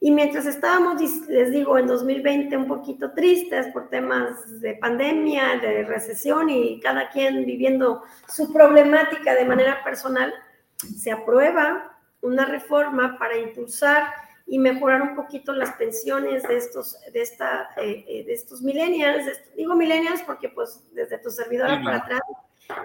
y 0.00 0.12
mientras 0.12 0.46
estábamos, 0.46 1.00
les 1.28 1.50
digo, 1.50 1.76
en 1.76 1.88
2020 1.88 2.56
un 2.56 2.68
poquito 2.68 3.12
tristes 3.12 3.66
por 3.72 3.88
temas 3.88 4.60
de 4.60 4.74
pandemia, 4.74 5.58
de 5.60 5.84
recesión 5.84 6.48
y 6.50 6.78
cada 6.78 7.10
quien 7.10 7.44
viviendo 7.44 8.02
su 8.28 8.52
problemática 8.52 9.34
de 9.34 9.44
manera 9.44 9.82
personal, 9.82 10.32
se 10.76 11.10
aprueba 11.10 11.98
una 12.20 12.44
reforma 12.44 13.18
para 13.18 13.38
impulsar 13.38 14.04
y 14.48 14.58
mejorar 14.58 15.02
un 15.02 15.14
poquito 15.14 15.52
las 15.52 15.72
pensiones 15.72 16.42
de 16.44 16.56
estos, 16.56 16.96
de 17.12 17.20
esta, 17.20 17.68
eh, 17.76 18.06
eh, 18.08 18.24
de 18.24 18.32
estos 18.32 18.62
millennials. 18.62 19.26
Digo 19.54 19.74
millennials 19.74 20.22
porque 20.22 20.48
pues 20.48 20.82
desde 20.92 21.18
tu 21.18 21.30
servidora 21.30 21.82
para 21.84 21.98
atrás 21.98 22.22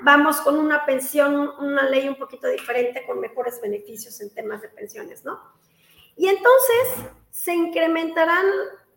vamos 0.02 0.42
con 0.42 0.60
una 0.60 0.86
pensión, 0.86 1.50
una 1.60 1.90
ley 1.90 2.10
un 2.10 2.16
poquito 2.16 2.48
diferente 2.48 3.06
con 3.06 3.22
mejores 3.22 3.62
beneficios 3.62 4.20
en 4.22 4.34
temas 4.34 4.62
de 4.62 4.70
pensiones, 4.70 5.24
¿no? 5.24 5.40
Y 6.18 6.28
entonces 6.28 7.12
se 7.32 7.54
incrementarán 7.54 8.46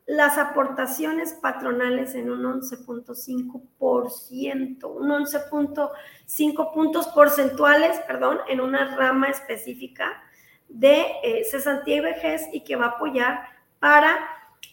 las 0.06 0.38
aportaciones 0.38 1.34
patronales 1.34 2.14
en 2.14 2.30
un 2.30 2.44
11.5%, 2.60 4.84
un 4.84 5.08
11.5 5.08 6.74
puntos 6.74 7.08
porcentuales, 7.08 7.98
perdón, 8.06 8.38
en 8.48 8.60
una 8.60 8.96
rama 8.96 9.28
específica 9.28 10.22
de 10.68 11.06
eh, 11.22 11.44
cesantía 11.44 11.96
y 11.96 12.00
vejez 12.00 12.42
y 12.52 12.64
que 12.64 12.76
va 12.76 12.86
a 12.86 12.90
apoyar 12.90 13.48
para 13.78 14.18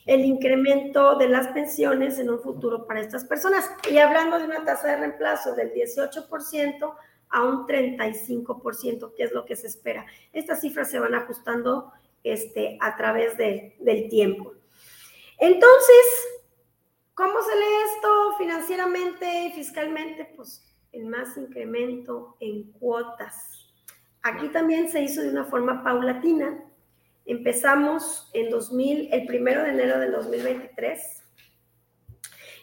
el 0.06 0.26
incremento 0.26 1.16
de 1.16 1.30
las 1.30 1.48
pensiones 1.50 2.20
en 2.20 2.30
un 2.30 2.40
futuro 2.40 2.86
para 2.86 3.00
estas 3.00 3.26
personas. 3.26 3.70
Y 3.90 3.98
hablando 3.98 4.38
de 4.38 4.46
una 4.46 4.66
tasa 4.66 4.88
de 4.90 4.98
reemplazo 4.98 5.56
del 5.56 5.74
18% 5.74 6.96
a 7.30 7.44
un 7.44 7.66
35%, 7.66 9.14
que 9.16 9.24
es 9.24 9.32
lo 9.32 9.46
que 9.46 9.56
se 9.56 9.68
espera. 9.68 10.06
Estas 10.34 10.62
cifras 10.62 10.92
se 10.92 11.00
van 11.00 11.16
ajustando 11.16 11.92
este, 12.24 12.78
a 12.80 12.96
través 12.96 13.38
del 13.38 14.10
tiempo. 14.10 14.54
Entonces, 15.40 16.06
¿cómo 17.14 17.42
se 17.42 17.56
lee 17.56 17.96
esto 17.96 18.38
financieramente 18.38 19.46
y 19.46 19.52
fiscalmente? 19.54 20.32
Pues 20.36 20.64
el 20.92 21.06
más 21.06 21.36
incremento 21.38 22.38
en 22.40 22.72
cuotas. 22.74 23.63
Aquí 24.24 24.48
también 24.48 24.90
se 24.90 25.02
hizo 25.02 25.22
de 25.22 25.30
una 25.30 25.44
forma 25.44 25.84
paulatina. 25.84 26.64
Empezamos 27.26 28.30
en 28.34 28.50
2000, 28.50 29.10
el 29.12 29.26
primero 29.26 29.64
de 29.64 29.70
enero 29.70 30.00
del 30.00 30.14
2023 30.14 31.24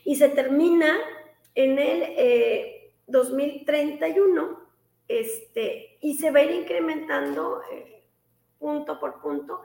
y 0.04 0.16
se 0.16 0.30
termina 0.30 0.96
en 1.54 1.78
el 1.78 2.92
2031 3.06 4.42
eh, 5.08 5.20
este, 5.20 5.98
y 6.00 6.16
se 6.16 6.30
va 6.30 6.38
a 6.40 6.44
ir 6.44 6.52
incrementando 6.52 7.60
eh, 7.70 8.04
punto 8.58 8.98
por 8.98 9.20
punto. 9.20 9.62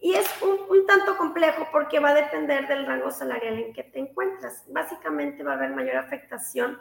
Y 0.00 0.14
es 0.14 0.26
un, 0.42 0.84
tanto 0.86 1.16
complejo 1.16 1.68
porque 1.70 2.00
va 2.00 2.10
a 2.10 2.14
depender 2.14 2.66
del 2.66 2.86
rango 2.86 3.10
salarial 3.10 3.58
en 3.58 3.72
que 3.72 3.84
te 3.84 4.00
encuentras. 4.00 4.64
Básicamente 4.68 5.42
va 5.42 5.52
a 5.52 5.56
haber 5.56 5.70
mayor 5.70 5.96
afectación 5.96 6.78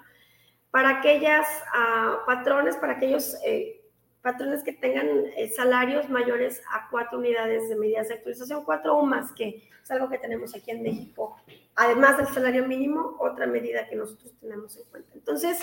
para 0.72 0.90
aquellas 0.90 1.48
ah, 1.74 2.24
patrones, 2.26 2.76
para 2.78 2.94
aquellos 2.94 3.38
eh, 3.46 3.85
patrones 4.26 4.64
que 4.64 4.74
tengan 4.74 5.08
eh, 5.38 5.50
salarios 5.56 6.10
mayores 6.10 6.60
a 6.74 6.90
cuatro 6.90 7.20
unidades 7.20 7.70
de 7.70 7.76
medidas 7.76 8.08
de 8.08 8.16
actualización, 8.16 8.66
cuatro 8.66 8.98
o 8.98 9.06
más, 9.06 9.32
que 9.34 9.70
es 9.84 9.92
algo 9.92 10.10
que 10.10 10.18
tenemos 10.18 10.56
aquí 10.56 10.72
en 10.72 10.82
México. 10.82 11.38
Además 11.76 12.18
del 12.18 12.26
salario 12.30 12.68
mínimo, 12.68 13.18
otra 13.20 13.46
medida 13.46 13.88
que 13.88 13.96
nosotros 13.96 14.34
tenemos 14.42 14.76
en 14.78 14.86
cuenta. 14.86 15.12
Entonces, 15.14 15.60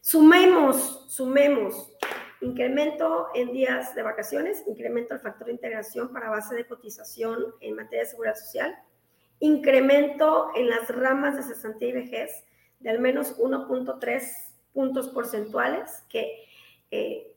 sumemos, 0.00 1.04
sumemos 1.10 1.94
incremento 2.40 3.28
en 3.34 3.52
días 3.52 3.94
de 3.94 4.02
vacaciones, 4.02 4.64
incremento 4.66 5.12
el 5.12 5.20
factor 5.20 5.48
de 5.48 5.52
integración 5.52 6.14
para 6.14 6.30
base 6.30 6.54
de 6.54 6.66
cotización 6.66 7.44
en 7.60 7.76
materia 7.76 8.04
de 8.04 8.10
seguridad 8.10 8.36
social, 8.36 8.74
incremento 9.38 10.50
en 10.56 10.70
las 10.70 10.88
ramas 10.88 11.36
de 11.36 11.42
cesantía 11.42 11.88
y 11.88 11.92
vejez 11.92 12.46
de 12.80 12.88
al 12.88 13.00
menos 13.00 13.38
1.3 13.38 14.22
puntos 14.72 15.10
porcentuales, 15.10 16.04
que 16.08 16.46
eh, 16.90 17.31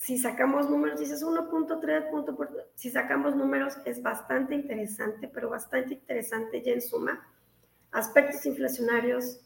si 0.00 0.16
sacamos 0.16 0.70
números, 0.70 0.98
dices 0.98 1.22
1.3 1.22 2.10
puntos, 2.10 2.34
si 2.74 2.90
sacamos 2.90 3.36
números 3.36 3.76
es 3.84 4.02
bastante 4.02 4.54
interesante, 4.54 5.28
pero 5.28 5.50
bastante 5.50 5.92
interesante 5.92 6.62
ya 6.62 6.72
en 6.72 6.80
suma. 6.80 7.28
Aspectos 7.92 8.46
inflacionarios, 8.46 9.40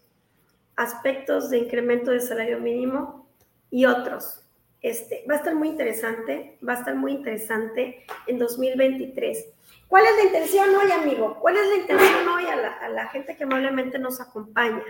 aspectos 0.77 1.51
de 1.51 1.59
incremento 1.59 2.13
de 2.13 2.21
salario 2.21 2.61
mínimo 2.61 3.29
y 3.69 3.85
otros. 3.87 4.45
Este, 4.81 5.25
va 5.29 5.35
a 5.35 5.39
estar 5.39 5.57
muy 5.57 5.71
interesante, 5.71 6.57
va 6.67 6.75
a 6.75 6.79
estar 6.79 6.95
muy 6.95 7.15
interesante 7.15 8.07
en 8.29 8.39
2023. 8.39 9.47
¿Cuál 9.89 10.05
es 10.05 10.17
la 10.17 10.23
intención 10.23 10.69
hoy, 10.77 10.93
amigo? 10.93 11.37
¿Cuál 11.41 11.57
es 11.57 11.67
la 11.67 11.77
intención 11.79 12.29
hoy 12.29 12.47
a 12.47 12.55
la, 12.55 12.73
a 12.75 12.89
la 12.91 13.09
gente 13.09 13.37
que 13.37 13.43
amablemente 13.43 13.99
nos 13.99 14.21
acompaña? 14.21 14.85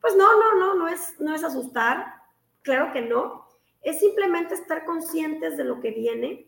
Pues 0.00 0.16
no, 0.16 0.38
no, 0.40 0.54
no, 0.54 0.74
no 0.76 0.88
es, 0.88 1.20
no 1.20 1.34
es 1.34 1.44
asustar, 1.44 2.22
claro 2.62 2.90
que 2.94 3.02
no. 3.02 3.47
Es 3.82 4.00
simplemente 4.00 4.54
estar 4.54 4.84
conscientes 4.84 5.56
de 5.56 5.64
lo 5.64 5.80
que 5.80 5.90
viene, 5.90 6.46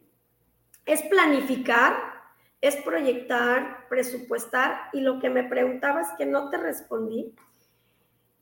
es 0.87 1.03
planificar, 1.03 1.95
es 2.61 2.77
proyectar, 2.77 3.89
presupuestar 3.89 4.91
y 4.93 5.01
lo 5.01 5.19
que 5.21 5.31
me 5.31 5.45
preguntabas 5.45 6.09
que 6.19 6.27
no 6.27 6.51
te 6.51 6.59
respondí, 6.59 7.35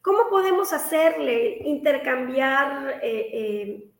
¿cómo 0.03 0.29
podemos 0.29 0.73
hacerle 0.73 1.59
intercambiar 1.65 3.01
eh, 3.03 3.31
eh, 3.33 3.91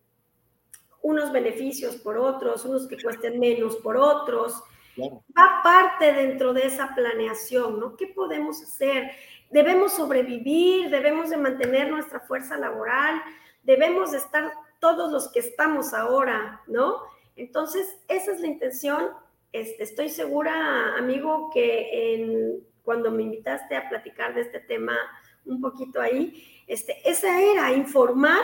unos 1.03 1.33
beneficios 1.33 1.97
por 1.97 2.19
otros, 2.19 2.65
unos 2.65 2.87
que 2.87 3.01
cuesten 3.01 3.39
menos 3.39 3.77
por 3.77 3.97
otros. 3.97 4.63
Va 5.01 5.61
parte 5.63 6.13
dentro 6.13 6.53
de 6.53 6.67
esa 6.67 6.95
planeación, 6.95 7.79
¿no? 7.79 7.97
¿Qué 7.97 8.09
podemos 8.09 8.61
hacer? 8.63 9.11
Debemos 9.51 9.95
sobrevivir, 9.95 10.91
debemos 10.91 11.31
de 11.31 11.37
mantener 11.37 11.89
nuestra 11.91 12.21
fuerza 12.21 12.57
laboral, 12.57 13.23
debemos 13.63 14.11
de 14.11 14.19
estar 14.19 14.53
todos 14.81 15.11
los 15.11 15.33
que 15.33 15.41
estamos 15.41 15.95
ahora, 15.95 16.63
¿no? 16.67 17.03
Entonces, 17.37 17.99
esa 18.09 18.33
es 18.33 18.41
la 18.41 18.47
intención. 18.47 19.09
Este, 19.53 19.83
estoy 19.83 20.09
segura, 20.09 20.97
amigo, 20.97 21.51
que 21.53 22.61
cuando 22.83 23.11
me 23.11 23.23
invitaste 23.23 23.77
a 23.77 23.89
platicar 23.89 24.35
de 24.35 24.43
este 24.43 24.61
tema 24.61 24.97
un 25.45 25.61
poquito 25.61 26.01
ahí, 26.01 26.63
este, 26.67 26.97
esa 27.09 27.41
era 27.41 27.73
informar 27.73 28.43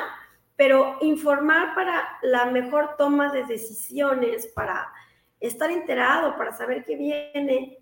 pero 0.57 0.99
informar 1.01 1.74
para 1.74 2.18
la 2.22 2.47
mejor 2.47 2.97
toma 2.97 3.32
de 3.32 3.45
decisiones, 3.45 4.47
para 4.49 4.93
estar 5.41 5.70
enterado, 5.70 6.37
para 6.37 6.53
saber 6.53 6.85
qué 6.85 6.97
viene 6.97 7.78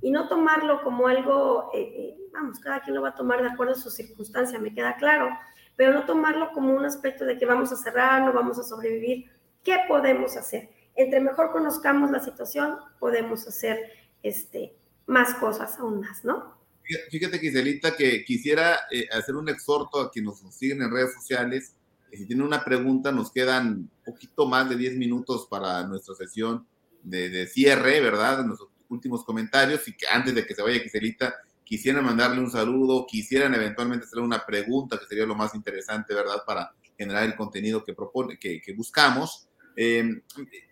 y 0.00 0.10
no 0.10 0.28
tomarlo 0.28 0.82
como 0.82 1.08
algo, 1.08 1.70
eh, 1.74 1.80
eh, 1.80 2.16
vamos, 2.32 2.58
cada 2.60 2.80
quien 2.80 2.94
lo 2.94 3.02
va 3.02 3.10
a 3.10 3.14
tomar 3.14 3.42
de 3.42 3.48
acuerdo 3.48 3.72
a 3.72 3.76
su 3.76 3.90
circunstancia, 3.90 4.58
me 4.58 4.72
queda 4.72 4.96
claro, 4.96 5.30
pero 5.76 5.92
no 5.92 6.04
tomarlo 6.06 6.52
como 6.52 6.74
un 6.74 6.84
aspecto 6.84 7.24
de 7.24 7.38
que 7.38 7.46
vamos 7.46 7.72
a 7.72 7.76
cerrar, 7.76 8.22
no 8.22 8.32
vamos 8.32 8.58
a 8.58 8.62
sobrevivir. 8.62 9.30
¿Qué 9.64 9.76
podemos 9.88 10.36
hacer? 10.36 10.70
Entre 10.94 11.20
mejor 11.20 11.52
conozcamos 11.52 12.10
la 12.10 12.20
situación, 12.20 12.76
podemos 12.98 13.46
hacer 13.46 13.78
este, 14.22 14.74
más 15.06 15.34
cosas 15.34 15.78
aún 15.78 16.00
más, 16.00 16.24
¿no? 16.24 16.60
Fíjate, 17.10 17.38
Giselita, 17.38 17.96
que 17.96 18.24
quisiera 18.24 18.80
eh, 18.90 19.06
hacer 19.12 19.36
un 19.36 19.48
exhorto 19.48 20.00
a 20.00 20.10
quienes 20.10 20.42
nos 20.42 20.54
siguen 20.54 20.82
en 20.82 20.90
redes 20.90 21.14
sociales 21.14 21.76
si 22.12 22.26
tienen 22.26 22.44
una 22.44 22.64
pregunta, 22.64 23.10
nos 23.10 23.32
quedan 23.32 23.90
poquito 24.04 24.46
más 24.46 24.68
de 24.68 24.76
10 24.76 24.96
minutos 24.96 25.46
para 25.48 25.86
nuestra 25.86 26.14
sesión 26.14 26.66
de, 27.02 27.46
cierre, 27.46 28.00
¿verdad? 28.00 28.44
Nuestros 28.44 28.70
últimos 28.88 29.24
comentarios 29.24 29.86
y 29.88 29.96
que 29.96 30.06
antes 30.06 30.34
de 30.34 30.44
que 30.44 30.54
se 30.54 30.62
vaya 30.62 30.80
Giselita, 30.80 31.34
quisieran 31.72 32.04
mandarle 32.04 32.38
un 32.38 32.50
saludo, 32.50 33.06
quisieran 33.06 33.54
eventualmente 33.54 34.04
hacerle 34.04 34.24
una 34.24 34.44
pregunta, 34.44 34.98
que 34.98 35.06
sería 35.06 35.24
lo 35.24 35.34
más 35.34 35.54
interesante, 35.54 36.12
¿verdad? 36.12 36.42
Para 36.46 36.70
generar 36.98 37.24
el 37.24 37.34
contenido 37.34 37.82
que 37.82 37.94
propone, 37.94 38.38
que, 38.38 38.60
buscamos. 38.76 39.48
Em, 39.74 40.20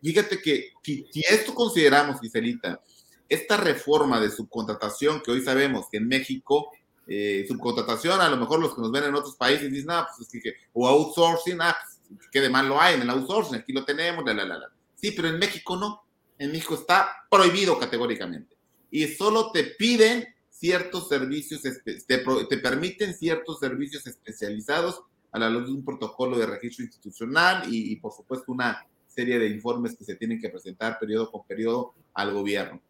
fíjate 0.03 0.43
que 0.43 0.73
si, 0.83 1.07
esto 1.27 1.55
consideramos, 1.55 2.21
Giselita, 2.21 2.83
esta 3.31 3.57
reforma 3.57 4.21
de 4.21 4.31
subcontratación 4.31 5.23
que 5.23 5.31
hoy 5.31 5.41
sabemos 5.41 5.87
que 5.91 5.97
en 5.97 6.07
México 6.07 6.71
eh, 7.07 7.47
subcontratación, 7.49 8.21
a 8.21 8.29
lo 8.29 8.37
mejor 8.37 8.61
los 8.61 8.75
que 8.75 8.83
nos 8.83 8.93
ven 8.93 9.05
en 9.05 9.15
otros 9.15 9.37
países 9.37 9.73
dicen, 9.73 9.93
ah, 9.93 10.07
pues 10.07 10.29
es 10.35 10.43
que, 10.43 10.53
o 10.75 10.87
outsourcing, 10.87 11.63
ah, 11.63 11.75
pues, 12.15 12.29
qué 12.31 12.43
de 12.43 12.51
mal 12.51 12.71
hay 12.79 12.97
en 12.97 13.03
el 13.03 13.09
outsourcing, 13.09 13.55
aquí 13.55 13.73
lo 13.73 13.87
tenemos, 13.87 14.23
la, 14.27 14.35
la, 14.35 14.45
la, 14.45 14.59
la. 14.59 14.71
Sí, 14.97 15.13
pero 15.13 15.29
en 15.29 15.39
México 15.39 15.77
no. 15.79 16.03
En 16.39 16.53
México 16.53 16.75
está 16.75 17.25
prohibido 17.31 17.79
categóricamente. 17.79 18.55
Y 18.91 19.07
solo 19.07 19.51
te 19.51 19.65
piden 19.65 20.27
ciertos 20.61 21.09
servicios, 21.09 21.63
te, 21.63 21.75
te 22.05 22.59
permiten 22.59 23.15
ciertos 23.15 23.59
servicios 23.59 24.07
especializados 24.07 25.03
a 25.33 25.39
la 25.39 25.49
luz 25.49 25.67
de 25.67 25.73
un 25.73 25.85
protocolo 25.85 26.39
de 26.39 26.45
registro 26.45 26.85
institucional 26.85 27.73
y, 27.73 27.93
y, 27.93 27.97
por 27.97 28.13
supuesto 28.13 28.53
una 28.53 28.87
serie 29.07 29.39
de 29.39 29.49
informes 29.49 29.97
que 29.97 30.05
se 30.05 30.17
tienen 30.17 30.39
que 30.39 30.51
presentar 30.51 30.99
periodo 30.99 31.31
con 31.31 31.47
periodo 31.47 31.95
al 32.13 32.35
gobierno. 32.35 32.81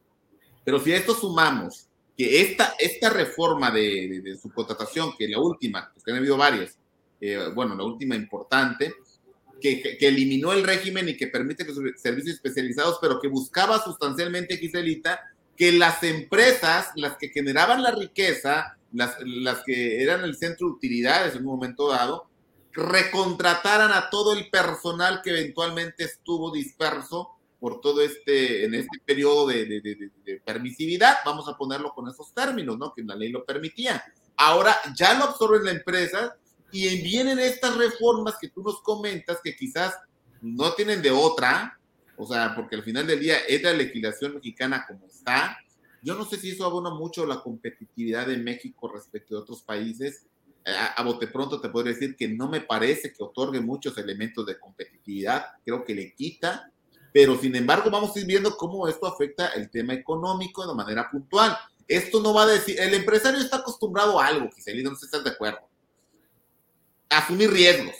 Pero 0.64 0.81
si 0.81 0.93
a 0.93 0.97
esto 0.97 1.14
sumamos 1.14 1.87
que 2.16 2.43
esta, 2.43 2.75
esta 2.79 3.09
reforma 3.11 3.71
de, 3.71 4.21
de, 4.23 4.37
subcontratación, 4.37 5.12
que 5.16 5.29
la 5.29 5.39
última, 5.39 5.93
que 6.05 6.11
han 6.11 6.18
habido 6.18 6.37
varias, 6.37 6.77
eh, 7.21 7.39
bueno, 7.55 7.77
la 7.77 7.85
última 7.85 8.16
importante, 8.16 8.95
que, 9.61 9.81
que, 9.81 10.09
eliminó 10.09 10.53
el 10.53 10.64
régimen 10.64 11.09
y 11.09 11.16
que 11.16 11.29
permite 11.29 11.64
servicios 11.97 12.37
especializados, 12.37 12.99
pero 13.01 13.21
que 13.21 13.29
buscaba 13.29 13.79
sustancialmente, 13.83 14.57
Giselita, 14.57 15.21
que 15.61 15.73
las 15.73 16.03
empresas, 16.05 16.89
las 16.95 17.19
que 17.19 17.29
generaban 17.29 17.83
la 17.83 17.91
riqueza, 17.91 18.79
las, 18.95 19.17
las 19.21 19.63
que 19.63 20.03
eran 20.03 20.25
el 20.25 20.35
centro 20.35 20.69
de 20.69 20.73
utilidades 20.73 21.35
en 21.35 21.41
un 21.41 21.53
momento 21.53 21.91
dado, 21.91 22.31
recontrataran 22.73 23.93
a 23.93 24.09
todo 24.09 24.33
el 24.33 24.49
personal 24.49 25.21
que 25.23 25.29
eventualmente 25.29 26.05
estuvo 26.05 26.51
disperso 26.51 27.33
por 27.59 27.83
todo 27.83 28.01
este, 28.01 28.65
en 28.65 28.73
este 28.73 29.01
periodo 29.05 29.49
de, 29.49 30.41
permisividad, 30.47 31.17
vamos 31.27 31.47
a 31.47 31.59
ponerlo 31.59 31.93
con 31.93 32.09
esos 32.09 32.33
términos, 32.33 32.79
¿no? 32.79 32.95
Que 32.95 33.03
la 33.03 33.15
ley 33.15 33.29
lo 33.29 33.45
permitía. 33.45 34.03
Ahora 34.39 34.75
ya 34.97 35.13
lo 35.13 35.25
absorben 35.25 35.67
la 35.67 35.73
empresa 35.73 36.39
y 36.73 37.03
vienen 37.03 37.39
estas 37.39 37.77
reformas 37.77 38.37
que 38.41 38.49
tú 38.49 38.63
nos 38.63 38.81
comentas 38.81 39.41
que 39.45 39.55
quizás 39.55 39.95
no 40.41 40.73
tienen 40.73 41.03
de 41.03 41.11
otra, 41.11 41.79
o 42.21 42.27
sea, 42.27 42.55
porque 42.55 42.77
al 42.77 42.83
final 42.83 43.07
del 43.07 43.21
día 43.21 43.39
es 43.49 43.62
la 43.62 43.73
legislación 43.73 44.35
mexicana 44.35 44.85
como 44.87 45.07
está. 45.07 45.59
Yo 46.03 46.14
no 46.14 46.25
sé 46.25 46.37
si 46.39 46.51
eso 46.51 46.64
abona 46.64 46.91
mucho 46.91 47.27
la 47.27 47.43
competitividad 47.43 48.27
de 48.27 48.37
México 48.37 48.89
respecto 48.89 49.35
de 49.35 49.41
otros 49.43 49.62
países. 49.62 50.27
A, 50.64 50.89
a, 51.01 51.03
bote 51.03 51.27
pronto 51.27 51.61
te 51.61 51.71
podría 51.71 51.95
decir 51.95 52.16
que 52.16 52.29
no 52.29 52.49
me 52.49 52.61
parece 52.61 53.12
que 53.12 53.23
otorgue 53.23 53.61
muchos 53.61 53.97
elementos 53.97 54.45
de 54.45 54.59
competitividad, 54.59 55.47
creo 55.64 55.85
que 55.85 55.95
le 55.95 56.14
quita 56.14 56.71
pero 57.12 57.39
sin 57.39 57.57
embargo 57.57 57.91
vamos 57.91 58.14
a 58.14 58.21
ir 58.21 58.27
viendo 58.27 58.57
cómo 58.57 58.87
esto 58.89 59.07
afecta 59.07 59.49
el 59.49 59.71
tema 59.71 59.95
económico 59.95 60.66
de 60.66 60.75
manera 60.75 61.11
puntual. 61.11 61.57
Esto 61.89 62.21
no 62.21 62.33
va 62.33 62.45
a 62.45 62.47
decir, 62.47 62.79
el 62.81 62.95
empresario 62.95 63.41
está 63.41 63.59
acostumbrado 63.59 64.21
a 64.21 64.27
algo, 64.27 64.51
Giseli, 64.53 64.83
no 64.83 64.91
sé 64.91 65.01
si 65.01 65.07
estás 65.07 65.25
de 65.25 65.31
acuerdo. 65.31 65.61
Asumir 67.09 67.51
riesgos. 67.51 67.97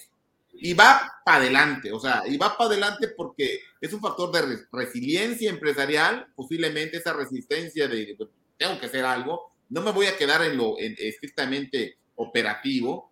Y 0.63 0.75
va 0.75 1.11
para 1.25 1.39
adelante, 1.39 1.91
o 1.91 1.99
sea, 1.99 2.23
y 2.27 2.37
va 2.37 2.57
para 2.57 2.71
adelante 2.71 3.09
porque 3.17 3.61
es 3.81 3.93
un 3.93 4.01
factor 4.01 4.31
de 4.31 4.59
resiliencia 4.71 5.49
empresarial, 5.49 6.27
posiblemente 6.35 6.99
esa 6.99 7.15
resistencia 7.15 7.89
de, 7.89 8.17
tengo 8.59 8.79
que 8.79 8.87
hacer 8.87 9.05
algo, 9.05 9.53
no 9.71 9.81
me 9.81 9.93
voy 9.93 10.07
a 10.07 10.17
quedar 10.17 10.43
en 10.43 10.59
lo 10.59 10.77
estrictamente 10.79 11.99
operativo, 12.17 13.11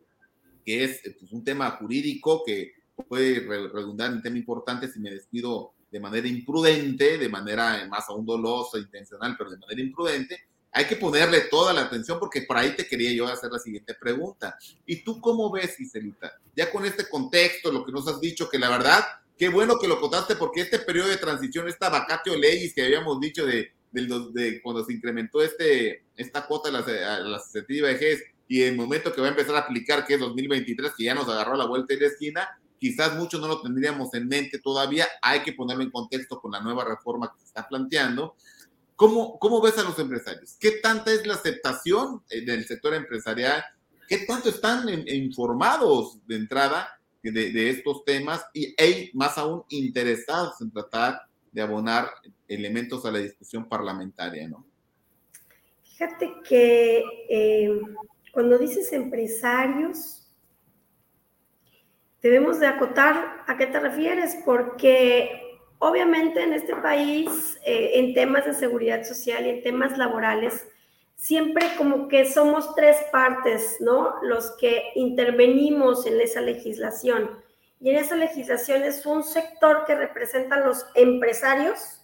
que 0.64 0.84
es 0.84 1.00
pues, 1.18 1.32
un 1.32 1.42
tema 1.42 1.70
jurídico 1.72 2.42
que 2.44 2.72
puede 3.08 3.40
redundar 3.40 4.12
en 4.12 4.22
tema 4.22 4.36
importante 4.36 4.88
si 4.88 5.00
me 5.00 5.10
despido 5.10 5.72
de 5.90 6.00
manera 6.00 6.28
imprudente, 6.28 7.16
de 7.16 7.28
manera 7.28 7.86
más 7.88 8.08
aún 8.08 8.26
dolosa, 8.26 8.78
intencional, 8.78 9.36
pero 9.38 9.50
de 9.50 9.58
manera 9.58 9.80
imprudente, 9.80 10.48
hay 10.72 10.86
que 10.86 10.96
ponerle 10.96 11.42
toda 11.42 11.72
la 11.72 11.82
atención 11.82 12.18
porque 12.18 12.42
por 12.42 12.56
ahí 12.56 12.74
te 12.76 12.86
quería 12.86 13.12
yo 13.12 13.26
hacer 13.26 13.50
la 13.50 13.58
siguiente 13.58 13.94
pregunta. 13.94 14.56
¿Y 14.86 15.02
tú 15.02 15.20
cómo 15.20 15.50
ves, 15.50 15.76
Giselita? 15.76 16.32
Ya 16.54 16.70
con 16.70 16.84
este 16.84 17.08
contexto, 17.08 17.72
lo 17.72 17.84
que 17.84 17.92
nos 17.92 18.06
has 18.08 18.20
dicho, 18.20 18.48
que 18.48 18.58
la 18.58 18.68
verdad, 18.68 19.04
qué 19.36 19.48
bueno 19.48 19.78
que 19.78 19.88
lo 19.88 20.00
contaste 20.00 20.36
porque 20.36 20.60
este 20.60 20.78
periodo 20.78 21.08
de 21.08 21.16
transición, 21.16 21.68
esta 21.68 21.88
vacatio 21.88 22.36
leyes 22.36 22.74
que 22.74 22.84
habíamos 22.84 23.20
dicho 23.20 23.46
de, 23.46 23.72
de, 23.90 24.60
cuando 24.62 24.84
se 24.84 24.92
incrementó 24.92 25.42
este, 25.42 26.04
esta 26.16 26.46
cuota 26.46 26.68
a 26.68 26.72
la, 26.72 27.18
la 27.20 27.42
vejez 27.82 28.22
y 28.46 28.62
el 28.62 28.76
momento 28.76 29.12
que 29.12 29.20
va 29.20 29.28
a 29.28 29.30
empezar 29.30 29.54
a 29.56 29.60
aplicar, 29.60 30.06
que 30.06 30.14
es 30.14 30.20
2023, 30.20 30.92
que 30.96 31.04
ya 31.04 31.14
nos 31.14 31.28
agarró 31.28 31.54
la 31.54 31.66
vuelta 31.66 31.94
de 31.94 32.00
la 32.00 32.06
esquina, 32.06 32.48
quizás 32.78 33.14
muchos 33.16 33.40
no 33.40 33.48
lo 33.48 33.60
tendríamos 33.60 34.12
en 34.14 34.26
mente 34.26 34.58
todavía, 34.58 35.06
hay 35.20 35.40
que 35.40 35.52
ponerlo 35.52 35.82
en 35.82 35.90
contexto 35.90 36.40
con 36.40 36.52
la 36.52 36.60
nueva 36.60 36.84
reforma 36.84 37.30
que 37.32 37.40
se 37.40 37.46
está 37.46 37.68
planteando. 37.68 38.36
¿Cómo, 38.98 39.38
cómo 39.38 39.62
ves 39.62 39.78
a 39.78 39.84
los 39.84 39.96
empresarios? 40.00 40.56
¿Qué 40.58 40.72
tanta 40.82 41.12
es 41.12 41.24
la 41.24 41.34
aceptación 41.34 42.20
del 42.28 42.66
sector 42.66 42.94
empresarial? 42.94 43.62
¿Qué 44.08 44.26
tanto 44.26 44.48
están 44.48 44.88
informados 45.06 46.18
de 46.26 46.34
entrada 46.34 46.98
de, 47.22 47.70
estos 47.70 48.04
temas 48.04 48.44
y 48.52 48.74
más 49.14 49.38
aún 49.38 49.62
interesados 49.68 50.60
en 50.62 50.72
tratar 50.72 51.20
de 51.52 51.62
abonar 51.62 52.08
elementos 52.48 53.06
a 53.06 53.12
la 53.12 53.20
discusión 53.20 53.68
parlamentaria, 53.68 54.48
¿no? 54.48 54.66
Fíjate 55.84 56.34
que 56.42 57.04
eh, 57.28 57.80
cuando 58.32 58.58
dices 58.58 58.92
empresarios, 58.92 60.28
debemos 62.20 62.58
de 62.58 62.66
acotar 62.66 63.44
a 63.46 63.56
qué 63.56 63.68
te 63.68 63.78
refieres, 63.78 64.38
porque 64.44 65.47
obviamente 65.78 66.42
en 66.42 66.52
este 66.52 66.74
país, 66.76 67.58
eh, 67.64 67.92
en 67.94 68.14
temas 68.14 68.44
de 68.44 68.54
seguridad 68.54 69.04
social 69.04 69.46
y 69.46 69.50
en 69.50 69.62
temas 69.62 69.96
laborales, 69.96 70.66
siempre 71.14 71.66
como 71.76 72.08
que 72.08 72.30
somos 72.30 72.74
tres 72.74 72.96
partes, 73.10 73.76
¿no? 73.80 74.14
Los 74.22 74.52
que 74.52 74.92
intervenimos 74.94 76.06
en 76.06 76.20
esa 76.20 76.40
legislación. 76.40 77.30
Y 77.80 77.90
en 77.90 77.96
esa 77.96 78.16
legislación 78.16 78.82
es 78.82 79.04
un 79.06 79.22
sector 79.22 79.84
que 79.84 79.94
representan 79.94 80.64
los 80.64 80.86
empresarios, 80.94 82.02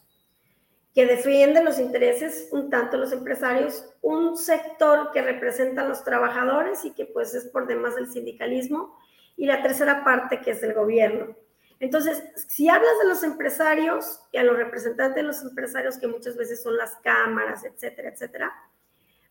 que 0.95 1.07
defienden 1.07 1.65
los 1.65 1.81
intereses 1.81 2.49
un 2.53 2.71
tanto 2.71 2.97
los 2.97 3.13
empresarios, 3.13 3.85
un 4.01 4.37
sector 4.37 5.11
que 5.13 5.23
representa 5.23 5.83
a 5.83 5.89
los 5.89 6.05
trabajadores 6.05 6.85
y 6.85 6.93
que 6.93 7.05
pues 7.05 7.35
es 7.35 7.47
por 7.47 7.67
demás 7.67 7.97
del 7.97 8.11
sindicalismo, 8.13 8.97
y 9.37 9.47
la 9.47 9.63
tercera 9.63 10.05
parte 10.05 10.41
que 10.41 10.53
es 10.53 10.63
el 10.63 10.75
gobierno. 10.75 11.35
Entonces, 11.81 12.23
si 12.49 12.69
hablas 12.69 12.99
de 13.03 13.09
los 13.09 13.23
empresarios 13.23 14.21
y 14.33 14.39
a 14.39 14.45
los 14.45 14.57
representantes 14.57 15.17
de 15.17 15.23
los 15.23 15.43
empresarios, 15.43 15.99
que 15.99 16.07
muchas 16.07 16.37
veces 16.37 16.63
son 16.63 16.77
las 16.77 16.97
cámaras, 16.97 17.65
etcétera, 17.65 18.11
etcétera, 18.11 18.53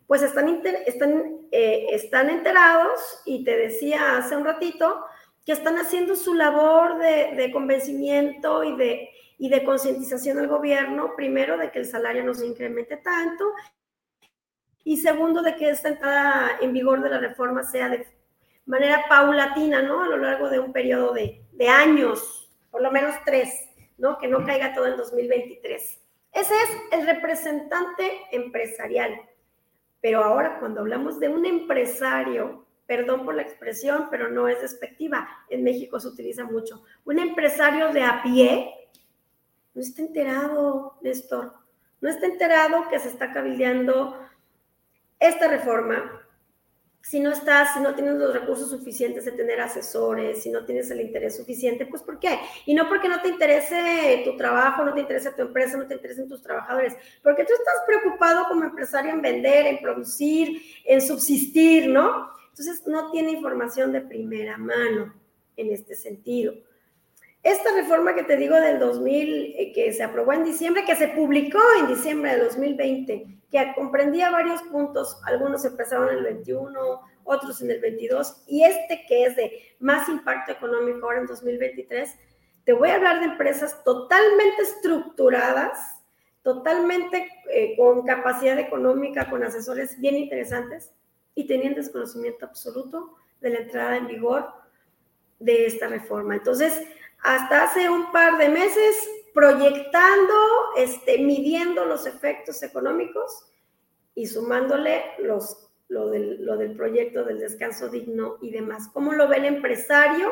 pues 0.08 0.22
están, 0.22 0.62
están, 0.86 1.38
eh, 1.52 1.88
están 1.92 2.30
enterados 2.30 3.22
y 3.26 3.44
te 3.44 3.58
decía 3.58 4.18
hace 4.18 4.36
un 4.36 4.46
ratito 4.46 5.06
que 5.46 5.54
están 5.54 5.78
haciendo 5.78 6.16
su 6.16 6.34
labor 6.34 6.98
de, 7.00 7.50
convencimiento 7.52 8.64
y 8.64 8.78
de, 8.78 9.10
y 9.38 9.50
de 9.50 9.64
concientización 9.64 10.38
al 10.40 10.48
gobierno, 10.48 11.16
primero 11.16 11.58
de 11.58 11.72
que 11.72 11.80
el 11.80 11.86
salario 11.86 12.24
no 12.24 12.34
se 12.34 12.46
incremente 12.46 12.98
tanto 12.98 13.46
y 14.84 14.98
segundo 14.98 15.42
de 15.42 15.56
que 15.56 15.70
esta 15.70 15.90
entrada 15.90 16.58
en 16.62 16.74
vigor 16.74 17.02
de 17.02 17.10
la 17.10 17.20
reforma 17.20 17.64
sea 17.64 17.90
de 17.90 18.06
manera 18.66 19.06
paulatina, 19.10 19.82
¿no? 19.82 20.04
A 20.04 20.08
lo 20.08 20.18
largo 20.18 20.50
de 20.50 20.60
un 20.60 20.72
periodo 20.72 21.14
de, 21.14 21.40
años, 21.68 22.52
por 22.72 22.82
lo 22.82 22.92
menos 22.92 23.16
tres, 23.26 23.54
¿no? 23.98 24.18
Que 24.18 24.28
no 24.28 24.46
caiga 24.46 24.74
todo 24.74 24.88
en 24.88 24.98
2023. 24.98 26.02
Ese 26.34 26.54
es 26.54 26.70
el 26.92 27.06
representante 27.06 28.22
empresarial. 28.32 29.22
Pero 30.02 30.24
ahora 30.24 30.60
cuando 30.60 30.82
hablamos 30.82 31.20
de 31.20 31.30
un 31.30 31.46
empresario, 31.46 32.66
perdón 32.86 33.24
por 33.24 33.36
la 33.36 33.44
expresión, 33.44 34.08
pero 34.12 34.30
no 34.30 34.48
es 34.48 34.62
despectiva, 34.62 35.28
en 35.50 35.64
México 35.64 36.00
se 36.00 36.10
utiliza 36.10 36.44
mucho, 36.44 36.84
un 37.06 37.20
empresario 37.20 37.94
de 37.94 38.04
a 38.04 38.22
pie 38.22 38.84
no 39.74 39.82
está 39.82 40.02
enterado, 40.02 40.98
Néstor, 41.02 41.54
no 42.02 42.10
está 42.10 42.26
enterado 42.26 42.88
que 42.90 43.00
se 43.00 43.10
está 43.10 43.32
cabildeando 43.32 44.20
esta 45.20 45.48
reforma, 45.48 46.23
si 47.04 47.20
no 47.20 47.32
estás, 47.32 47.74
si 47.74 47.82
no 47.82 47.94
tienes 47.94 48.16
los 48.16 48.34
recursos 48.34 48.70
suficientes 48.70 49.26
de 49.26 49.34
tener 49.34 49.60
asesores, 49.60 50.42
si 50.42 50.50
no 50.50 50.64
tienes 50.64 50.90
el 50.90 51.02
interés 51.02 51.36
suficiente, 51.36 51.86
pues 51.86 52.02
¿por 52.02 52.18
qué? 52.18 52.40
Y 52.66 52.74
no 52.74 52.88
porque 52.88 53.10
no 53.10 53.22
te 53.22 53.28
interese 53.28 54.22
tu 54.24 54.38
trabajo, 54.38 54.86
no 54.86 54.94
te 54.94 55.02
interese 55.02 55.34
tu 55.34 55.42
empresa, 55.42 55.78
no 55.78 55.86
te 55.86 55.96
interesen 55.96 56.30
tus 56.30 56.42
trabajadores, 56.42 56.96
porque 57.22 57.44
tú 57.44 57.52
estás 57.54 57.76
preocupado 57.86 58.46
como 58.48 58.64
empresario 58.64 59.12
en 59.12 59.22
vender, 59.22 59.66
en 59.66 59.82
producir, 59.82 60.62
en 60.86 61.02
subsistir, 61.02 61.90
¿no? 61.90 62.30
Entonces 62.50 62.88
no 62.88 63.12
tiene 63.12 63.32
información 63.32 63.92
de 63.92 64.00
primera 64.00 64.58
mano 64.58 65.14
en 65.58 65.74
este 65.74 65.96
sentido. 65.96 66.54
Esta 67.44 67.74
reforma 67.76 68.16
que 68.16 68.24
te 68.24 68.38
digo 68.38 68.56
del 68.56 68.80
2000, 68.80 69.56
eh, 69.58 69.74
que 69.74 69.92
se 69.92 70.02
aprobó 70.02 70.32
en 70.32 70.46
diciembre, 70.46 70.86
que 70.86 70.96
se 70.96 71.10
publicó 71.10 71.60
en 71.78 71.88
diciembre 71.88 72.32
de 72.32 72.44
2020, 72.46 73.26
que 73.52 73.74
comprendía 73.76 74.32
varios 74.32 74.62
puntos, 74.64 75.20
algunos 75.26 75.66
empezaron 75.66 76.08
en 76.08 76.20
el 76.20 76.24
21, 76.24 77.02
otros 77.26 77.62
en 77.62 77.72
el 77.72 77.82
22, 77.82 78.44
y 78.48 78.64
este 78.64 79.06
que 79.10 79.26
es 79.26 79.36
de 79.36 79.76
más 79.80 80.08
impacto 80.08 80.54
económico 80.54 81.06
ahora 81.06 81.20
en 81.20 81.28
2023, 81.28 82.16
te 82.64 82.72
voy 82.72 82.90
a 82.90 82.96
hablar 82.96 83.20
de 83.20 83.26
empresas 83.26 83.84
totalmente 83.84 84.62
estructuradas, 84.62 86.02
totalmente 86.44 87.28
eh, 87.52 87.76
con 87.76 88.06
capacidad 88.06 88.58
económica, 88.58 89.30
con 89.30 89.44
asesores 89.44 90.00
bien 90.00 90.16
interesantes 90.16 90.94
y 91.36 91.46
teniendo 91.46 91.82
desconocimiento 91.82 92.46
absoluto 92.46 93.18
de 93.42 93.50
la 93.50 93.60
entrada 93.60 93.98
en 93.98 94.08
vigor 94.08 94.48
de 95.40 95.66
esta 95.66 95.88
reforma. 95.88 96.36
Entonces, 96.36 96.82
hasta 97.24 97.64
hace 97.64 97.90
un 97.90 98.12
par 98.12 98.38
de 98.38 98.50
meses 98.50 99.10
proyectando, 99.34 100.34
este, 100.78 101.18
midiendo 101.20 101.86
los 101.86 102.06
efectos 102.06 102.62
económicos 102.64 103.50
y 104.14 104.28
sumándole 104.28 105.02
los, 105.20 105.70
lo, 105.88 106.10
del, 106.10 106.76
proyecto 106.76 107.24
del 107.24 107.40
descanso 107.40 107.90
digno 107.90 108.38
y 108.42 108.52
demás. 108.52 108.90
¿Cómo 108.94 109.14
lo 109.14 109.28
ve 109.28 109.38
el 109.38 109.46
empresario? 109.46 110.32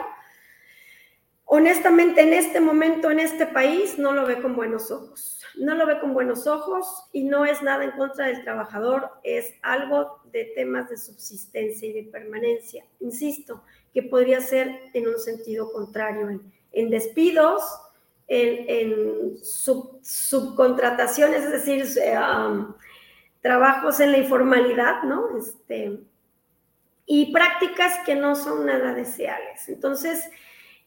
Honestamente, 1.46 2.22
en 2.22 2.34
este 2.34 2.60
momento, 2.60 3.10
en 3.10 3.20
este 3.20 3.46
país, 3.46 3.98
no 3.98 4.14
lo 4.14 4.26
ve 4.26 4.42
con 4.42 4.56
buenos 4.56 4.92
ojos. 4.92 5.42
No 5.56 5.76
lo 5.76 5.86
ve 5.86 6.00
con 6.00 6.14
buenos 6.14 6.46
ojos 6.46 7.10
y 7.12 7.24
no 7.24 7.46
es 7.46 7.62
nada 7.62 7.86
en 7.86 7.92
contra 7.92 8.28
del 8.28 8.44
trabajador, 8.44 9.10
es 9.24 9.54
algo 9.62 10.22
de 10.32 10.46
temas 10.56 10.90
de 10.90 10.98
subsistencia 10.98 11.88
y 11.88 11.94
de 11.94 12.04
permanencia. 12.04 12.86
Insisto, 13.00 13.64
que 13.94 14.04
podría 14.04 14.40
ser 14.40 14.80
en 14.94 15.08
un 15.10 15.20
sentido 15.20 15.72
contrario 15.74 16.30
despidos, 16.72 17.64
en, 18.28 19.38
subcontrataciones, 19.44 21.44
es 21.44 21.52
decir, 21.52 21.86
um, 22.18 22.74
trabajos 23.42 24.00
en 24.00 24.14
la 24.14 24.20
informalidad, 24.20 25.04
¿no? 25.04 25.38
Este, 25.38 26.00
y 27.06 27.34
prácticas 27.34 28.00
que 28.06 28.16
no 28.16 28.36
son 28.36 28.66
nada 28.66 28.94
deseables. 28.94 29.68
Entonces, 29.68 30.30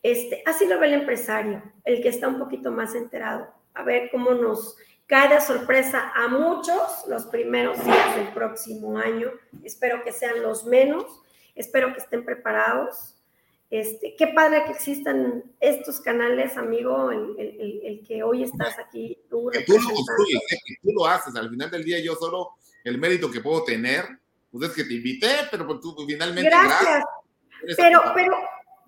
este, 0.03 0.43
así 0.47 0.67
lo 0.67 0.79
ve 0.79 0.87
el 0.87 0.95
empresario, 0.95 1.63
el 1.85 2.03
que 2.03 2.09
está 2.09 2.29
un 2.29 2.39
poquito 2.39 2.71
más 2.71 2.95
enterado, 2.95 3.53
a 3.75 3.83
ver 3.83 4.11
cómo 4.11 4.31
nos 4.31 4.77
cae 5.07 5.35
de 5.35 5.41
sorpresa 5.41 6.13
a 6.15 6.29
muchos 6.29 7.05
los 7.09 7.27
primeros 7.27 7.83
días 7.85 8.17
del 8.17 8.29
próximo 8.29 8.97
año. 8.97 9.31
Espero 9.63 10.03
que 10.03 10.13
sean 10.13 10.43
los 10.43 10.65
menos, 10.65 11.05
espero 11.55 11.93
que 11.93 12.01
estén 12.01 12.25
preparados 12.25 13.17
este, 13.75 14.15
qué 14.17 14.29
padre 14.29 14.65
que 14.65 14.73
existan 14.73 15.43
estos 15.59 16.01
canales, 16.01 16.57
amigo, 16.57 17.11
el, 17.11 18.03
que 18.07 18.23
hoy 18.23 18.45
estás 18.45 18.79
aquí. 18.79 19.19
Tú, 19.29 19.51
que 19.53 19.63
tú 19.63 19.73
lo 19.73 19.89
construyes, 19.91 20.43
eh, 20.53 20.59
que 20.65 20.75
tú 20.81 20.93
lo 20.97 21.07
haces. 21.07 21.35
Al 21.35 21.51
final 21.51 21.71
del 21.71 21.83
día 21.85 21.99
yo 22.01 22.15
solo 22.15 22.51
el 22.85 22.99
mérito 22.99 23.31
que 23.31 23.41
puedo 23.41 23.65
tener, 23.65 24.05
pues 24.53 24.71
es 24.71 24.77
que 24.77 24.85
te 24.85 24.95
invité, 24.95 25.29
pero 25.51 25.67
pues 25.67 25.81
tú 25.81 25.97
finalmente... 26.07 26.49
Gracias. 26.51 27.05
pero, 27.77 28.01
pero, 28.15 28.37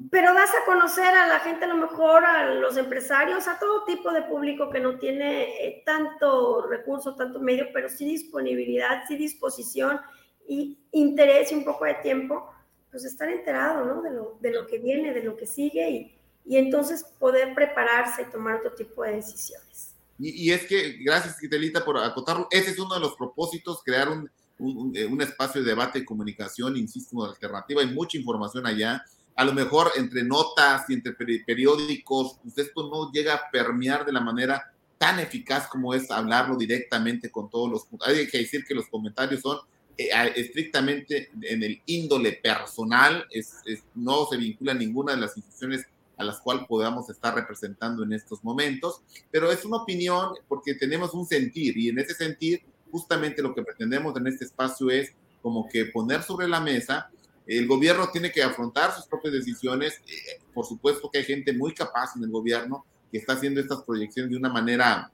pero 0.09 0.34
das 0.34 0.51
a 0.51 0.64
conocer 0.64 1.12
a 1.14 1.26
la 1.26 1.41
gente, 1.41 1.64
a 1.64 1.68
lo 1.68 1.76
mejor 1.76 2.24
a 2.24 2.55
los 2.55 2.76
empresarios, 2.76 3.49
a 3.49 3.59
todo 3.59 3.84
tipo 3.87 4.12
de 4.12 4.22
público 4.22 4.70
que 4.70 4.78
no 4.78 4.99
tiene 4.99 5.66
eh, 5.66 5.82
tanto 5.84 6.66
recurso, 6.68 7.16
tanto 7.16 7.41
medio, 7.41 7.66
pero 7.72 7.89
sí 7.89 8.05
disponibilidad, 8.05 9.03
sí 9.09 9.16
disposición 9.16 10.01
y 10.47 10.78
interés 10.93 11.51
y 11.51 11.57
un 11.57 11.64
poco 11.64 11.87
de 11.87 11.95
tiempo 11.95 12.53
pues 12.97 13.05
estar 13.05 13.29
enterado, 13.29 13.85
¿no? 13.85 14.01
De 14.01 14.11
lo, 14.11 14.39
de 14.41 14.51
lo 14.53 14.67
que 14.67 14.79
viene, 14.79 15.13
de 15.13 15.23
lo 15.23 15.37
que 15.37 15.47
sigue 15.47 15.91
y, 15.91 16.17
y 16.47 16.57
entonces 16.57 17.05
poder 17.19 17.55
prepararse 17.55 18.23
y 18.23 18.33
tomar 18.33 18.55
otro 18.55 18.73
tipo 18.73 19.03
de 19.03 19.17
decisiones. 19.17 19.95
Y, 20.19 20.47
y 20.47 20.51
es 20.51 20.65
que, 20.65 20.93
gracias, 21.05 21.39
Quitelita, 21.39 21.85
por 21.85 21.99
acotarlo. 21.99 22.49
Ese 22.51 22.71
es 22.71 22.79
uno 22.79 22.95
de 22.95 23.01
los 23.01 23.15
propósitos, 23.15 23.83
crear 23.85 24.09
un, 24.09 24.31
un, 24.59 24.95
un, 25.11 25.21
espacio 25.21 25.61
de 25.61 25.69
debate 25.69 25.99
y 25.99 26.05
comunicación, 26.07 26.75
insisto, 26.79 27.23
alternativa. 27.23 27.83
Hay 27.83 27.93
mucha 27.93 28.17
información 28.17 28.67
allá. 28.67 29.05
A 29.35 29.45
lo 29.45 29.53
mejor 29.53 29.91
entre 29.97 30.23
notas 30.23 30.89
y 30.89 30.95
entre 30.95 31.13
periódicos, 31.13 32.39
pues 32.43 32.57
esto 32.57 32.89
no 32.89 33.13
llega 33.13 33.35
a 33.35 33.51
permear 33.51 34.07
de 34.07 34.13
la 34.13 34.21
manera 34.21 34.73
tan 34.97 35.21
eficaz 35.21 35.69
como 35.69 35.93
es 35.93 36.11
hablarlo 36.11 36.57
directamente 36.57 37.31
con 37.31 37.51
todos 37.51 37.71
los... 37.71 37.87
Hay 38.07 38.27
que 38.27 38.39
decir 38.39 38.65
que 38.65 38.75
los 38.75 38.87
comentarios 38.87 39.43
son 39.43 39.59
eh, 39.59 39.61
estrictamente 39.97 41.31
en 41.43 41.63
el 41.63 41.81
índole 41.87 42.33
personal, 42.33 43.27
es, 43.31 43.55
no 43.95 44.27
se 44.27 44.37
vincula 44.37 44.75
ninguna 44.75 45.15
de 45.15 45.21
las 45.21 45.37
instituciones 45.37 45.87
a 46.17 46.25
las 46.25 46.41
cuales 46.41 46.67
podamos 46.67 47.09
estar 47.11 47.35
representando 47.35 48.03
en 48.03 48.13
estos 48.13 48.43
momentos, 48.43 49.03
pero 49.31 49.51
es 49.51 49.65
una 49.65 49.79
opinión 49.79 50.35
porque 50.49 50.75
tenemos 50.75 51.13
un 51.15 51.27
sentir 51.27 51.77
y 51.77 51.89
en 51.89 51.99
ese 51.99 52.15
sentir 52.15 52.63
justamente 52.91 53.43
lo 53.43 53.55
que 53.55 53.63
pretendemos 53.63 54.17
en 54.17 54.27
este 54.27 54.45
espacio 54.47 54.91
es 54.91 55.13
como 55.43 55.69
que 55.69 55.87
poner 55.87 56.23
sobre 56.23 56.49
la 56.49 56.61
mesa, 56.61 57.11
el 57.47 57.67
gobierno 57.67 58.09
tiene 58.11 58.33
que 58.33 58.43
afrontar 58.43 58.93
sus 58.93 59.07
propias 59.07 59.35
decisiones, 59.35 60.01
eh, 60.09 60.41
por 60.53 60.67
supuesto 60.67 61.09
que 61.11 61.19
hay 61.19 61.25
gente 61.25 61.53
muy 61.53 61.73
capaz 61.73 62.17
en 62.17 62.25
el 62.25 62.31
gobierno 62.31 62.85
que 63.11 63.19
está 63.19 63.35
haciendo 63.35 63.61
estas 63.61 63.83
proyecciones 63.83 64.31
de 64.31 64.37
una 64.37 64.49
manera 64.49 65.13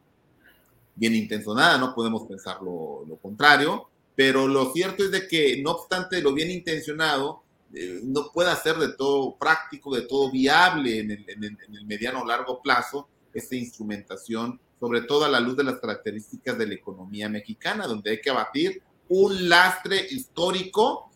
bien 0.95 1.15
intencionada, 1.15 1.79
no 1.79 1.95
podemos 1.95 2.27
pensar 2.27 2.63
lo, 2.63 3.19
contrario, 3.21 3.89
pero 4.15 4.47
lo 4.49 4.73
cierto 4.73 5.05
es 5.05 5.11
de 5.11 5.27
que 5.27 5.63
no 5.63 5.73
obstante 5.73 6.21
lo 6.21 6.33
bien 6.33 6.51
intencionado, 6.51 7.43
eh, 7.75 8.01
no 8.03 8.31
puede 8.33 8.55
ser 8.57 8.77
de 8.77 8.93
todo 8.95 9.37
práctico, 9.39 9.95
de 9.95 10.03
todo 10.03 10.31
viable 10.31 11.01
en 11.01 11.11
el, 11.11 11.25
en 11.29 11.45
el 11.45 11.87
mediano 11.87 12.21
o 12.21 12.27
largo 12.27 12.61
plazo 12.61 13.09
esta 13.33 13.57
instrumentación, 13.57 14.61
sobre 14.79 15.03
todo 15.03 15.25
a 15.25 15.29
la 15.29 15.41
luz 15.41 15.57
de 15.57 15.65
las 15.65 15.79
características 15.79 16.59
de 16.59 16.67
la 16.67 16.75
economía 16.75 17.29
mexicana, 17.29 17.87
donde 17.87 18.11
hay 18.11 18.21
que 18.21 18.31
abatir 18.31 18.83
un 19.09 19.49
lastre 19.49 20.07
histórico 20.11 21.11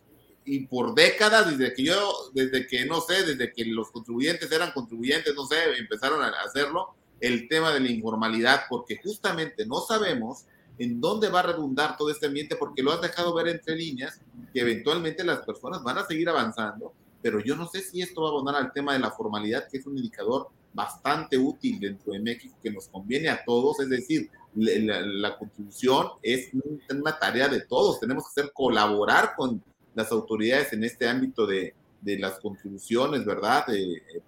y 0.44 0.60
por 0.66 0.94
décadas, 0.94 1.50
desde 1.50 1.74
que 1.74 1.84
yo, 1.84 2.30
desde 2.32 2.66
que 2.66 2.86
no 2.86 3.00
sé, 3.00 3.24
desde 3.24 3.52
que 3.52 3.64
los 3.64 3.90
contribuyentes 3.90 4.50
eran 4.52 4.72
contribuyentes, 4.72 5.34
no 5.34 5.46
sé, 5.46 5.56
empezaron 5.76 6.22
a 6.22 6.28
hacerlo, 6.44 6.94
el 7.20 7.48
tema 7.48 7.72
de 7.72 7.80
la 7.80 7.90
informalidad, 7.90 8.62
porque 8.68 9.00
justamente 9.02 9.66
no 9.66 9.80
sabemos 9.80 10.44
en 10.78 11.00
dónde 11.00 11.28
va 11.28 11.40
a 11.40 11.44
redundar 11.44 11.96
todo 11.96 12.10
este 12.10 12.26
ambiente, 12.26 12.56
porque 12.56 12.82
lo 12.82 12.92
has 12.92 13.00
dejado 13.00 13.34
ver 13.34 13.48
entre 13.48 13.76
líneas, 13.76 14.20
que 14.52 14.60
eventualmente 14.60 15.24
las 15.24 15.40
personas 15.40 15.82
van 15.82 15.98
a 15.98 16.06
seguir 16.06 16.28
avanzando, 16.28 16.92
pero 17.22 17.40
yo 17.40 17.56
no 17.56 17.66
sé 17.66 17.80
si 17.80 18.02
esto 18.02 18.22
va 18.22 18.28
a 18.28 18.30
abonar 18.32 18.56
al 18.56 18.72
tema 18.72 18.92
de 18.92 18.98
la 18.98 19.10
formalidad, 19.10 19.68
que 19.68 19.78
es 19.78 19.86
un 19.86 19.96
indicador 19.96 20.48
bastante 20.72 21.38
útil 21.38 21.80
dentro 21.80 22.12
de 22.12 22.20
México, 22.20 22.56
que 22.62 22.70
nos 22.70 22.88
conviene 22.88 23.30
a 23.30 23.42
todos, 23.44 23.80
es 23.80 23.88
decir, 23.88 24.30
la, 24.54 25.36
contribución 25.38 26.08
es 26.22 26.50
una 26.90 27.18
tarea 27.18 27.48
de 27.48 27.62
todos, 27.62 28.00
tenemos 28.00 28.24
que 28.24 28.40
hacer 28.40 28.52
colaborar 28.52 29.34
con 29.36 29.62
las 29.94 30.12
autoridades 30.12 30.72
en 30.72 30.84
este 30.84 31.08
ámbito 31.08 31.46
de, 31.46 31.74
de 32.00 32.18
las 32.18 32.38
contribuciones, 32.38 33.24
¿verdad? 33.24 33.64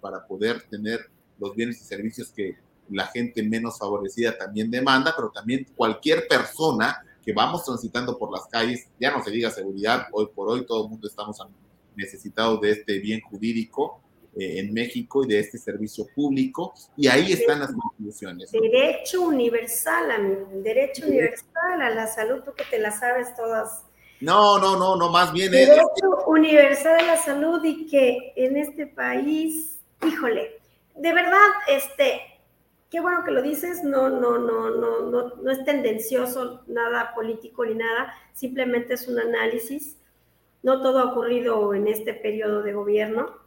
para 0.01 0.25
poder 0.25 0.63
tener 0.63 1.09
los 1.39 1.55
bienes 1.55 1.81
y 1.81 1.85
servicios 1.85 2.31
que 2.31 2.57
la 2.91 3.07
gente 3.07 3.43
menos 3.43 3.77
favorecida 3.77 4.37
también 4.37 4.71
demanda, 4.71 5.13
pero 5.15 5.29
también 5.29 5.67
cualquier 5.75 6.27
persona 6.27 7.03
que 7.23 7.33
vamos 7.33 7.63
transitando 7.63 8.17
por 8.17 8.31
las 8.31 8.47
calles, 8.47 8.87
ya 8.99 9.11
no 9.11 9.23
se 9.23 9.31
diga 9.31 9.51
seguridad, 9.51 10.07
hoy 10.11 10.27
por 10.33 10.49
hoy 10.49 10.65
todo 10.65 10.85
el 10.85 10.89
mundo 10.89 11.07
estamos 11.07 11.37
necesitados 11.95 12.61
de 12.61 12.71
este 12.71 12.99
bien 12.99 13.21
jurídico 13.21 14.01
eh, 14.37 14.59
en 14.59 14.73
México 14.73 15.23
y 15.23 15.27
de 15.27 15.39
este 15.39 15.57
servicio 15.57 16.07
público, 16.15 16.73
y 16.95 17.07
ahí 17.07 17.33
están 17.33 17.59
las 17.59 17.71
conclusiones. 17.73 18.51
Derecho 18.51 19.21
universal, 19.21 20.11
amigo, 20.11 20.49
derecho 20.53 21.05
universal 21.07 21.81
a 21.81 21.89
la 21.89 22.07
salud, 22.07 22.41
tú 22.43 22.53
que 22.53 22.63
te 22.63 22.79
la 22.79 22.91
sabes 22.91 23.35
todas. 23.35 23.83
No, 24.21 24.59
no, 24.59 24.77
no, 24.77 24.95
no, 24.95 25.09
más 25.09 25.31
bien 25.33 25.53
es... 25.53 25.67
Derecho 25.67 26.25
universal 26.27 26.99
a 26.99 27.03
la 27.03 27.17
salud 27.17 27.63
y 27.63 27.87
que 27.87 28.33
en 28.35 28.57
este 28.57 28.87
país, 28.87 29.79
híjole, 30.05 30.59
de 30.95 31.13
verdad, 31.13 31.47
este, 31.67 32.21
qué 32.89 32.99
bueno 32.99 33.23
que 33.23 33.31
lo 33.31 33.41
dices, 33.41 33.83
no, 33.83 34.09
no, 34.09 34.37
no, 34.39 34.71
no, 34.71 35.01
no, 35.01 35.35
no 35.35 35.51
es 35.51 35.63
tendencioso, 35.63 36.63
nada 36.67 37.13
político 37.13 37.65
ni 37.65 37.75
nada, 37.75 38.13
simplemente 38.33 38.95
es 38.95 39.07
un 39.07 39.19
análisis. 39.19 39.97
No 40.63 40.81
todo 40.81 40.99
ha 40.99 41.11
ocurrido 41.11 41.73
en 41.73 41.87
este 41.87 42.13
periodo 42.13 42.63
de 42.63 42.73
gobierno, 42.73 43.37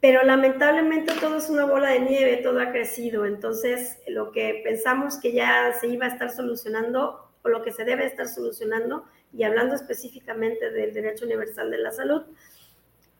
pero 0.00 0.22
lamentablemente 0.22 1.14
todo 1.20 1.36
es 1.36 1.48
una 1.48 1.64
bola 1.64 1.90
de 1.90 2.00
nieve, 2.00 2.38
todo 2.38 2.60
ha 2.60 2.72
crecido. 2.72 3.24
Entonces, 3.24 3.98
lo 4.06 4.32
que 4.32 4.60
pensamos 4.64 5.18
que 5.18 5.32
ya 5.32 5.72
se 5.80 5.88
iba 5.88 6.06
a 6.06 6.08
estar 6.08 6.30
solucionando, 6.30 7.30
o 7.42 7.48
lo 7.48 7.62
que 7.62 7.72
se 7.72 7.84
debe 7.84 8.04
estar 8.06 8.26
solucionando, 8.26 9.04
y 9.32 9.44
hablando 9.44 9.74
específicamente 9.74 10.70
del 10.70 10.92
derecho 10.92 11.24
universal 11.24 11.70
de 11.70 11.78
la 11.78 11.92
salud, 11.92 12.22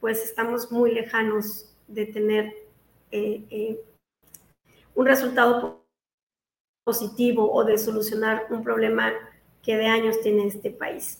pues 0.00 0.24
estamos 0.24 0.72
muy 0.72 0.92
lejanos 0.92 1.74
de 1.86 2.06
tener 2.06 2.46
eh, 3.12 3.44
eh, 3.50 3.80
un 4.94 5.06
resultado 5.06 5.86
positivo 6.84 7.52
o 7.52 7.64
de 7.64 7.78
solucionar 7.78 8.46
un 8.50 8.62
problema 8.62 9.12
que 9.62 9.76
de 9.76 9.86
años 9.86 10.20
tiene 10.22 10.46
este 10.46 10.70
país. 10.70 11.18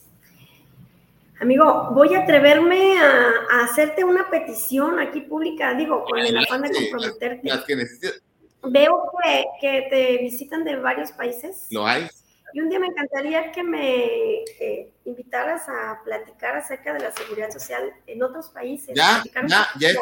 Amigo, 1.40 1.88
voy 1.92 2.14
a 2.14 2.20
atreverme 2.20 2.98
a, 2.98 3.64
hacerte 3.64 4.04
una 4.04 4.28
petición 4.28 4.98
aquí 4.98 5.22
pública, 5.22 5.72
digo, 5.74 6.04
con 6.04 6.18
el 6.18 6.36
afán 6.36 6.62
de 6.62 6.70
comprometerte. 6.70 7.50
Veo 8.62 9.10
que, 9.60 9.86
te 9.88 10.18
visitan 10.18 10.64
de 10.64 10.76
varios 10.76 11.12
países. 11.12 11.66
Lo 11.70 11.86
hay. 11.86 12.08
Y 12.52 12.60
un 12.60 12.68
día 12.68 12.78
me 12.78 12.88
encantaría 12.88 13.52
que 13.52 13.62
me 13.62 14.44
invitaras 15.04 15.66
a 15.68 16.00
platicar 16.04 16.56
acerca 16.56 16.92
de 16.92 17.00
la 17.00 17.12
seguridad 17.12 17.50
social 17.50 17.90
en 18.06 18.22
otros 18.22 18.50
países. 18.50 18.94
Ya, 18.94 19.22
ya, 19.46 19.68
ya, 19.78 19.88
es, 19.88 19.98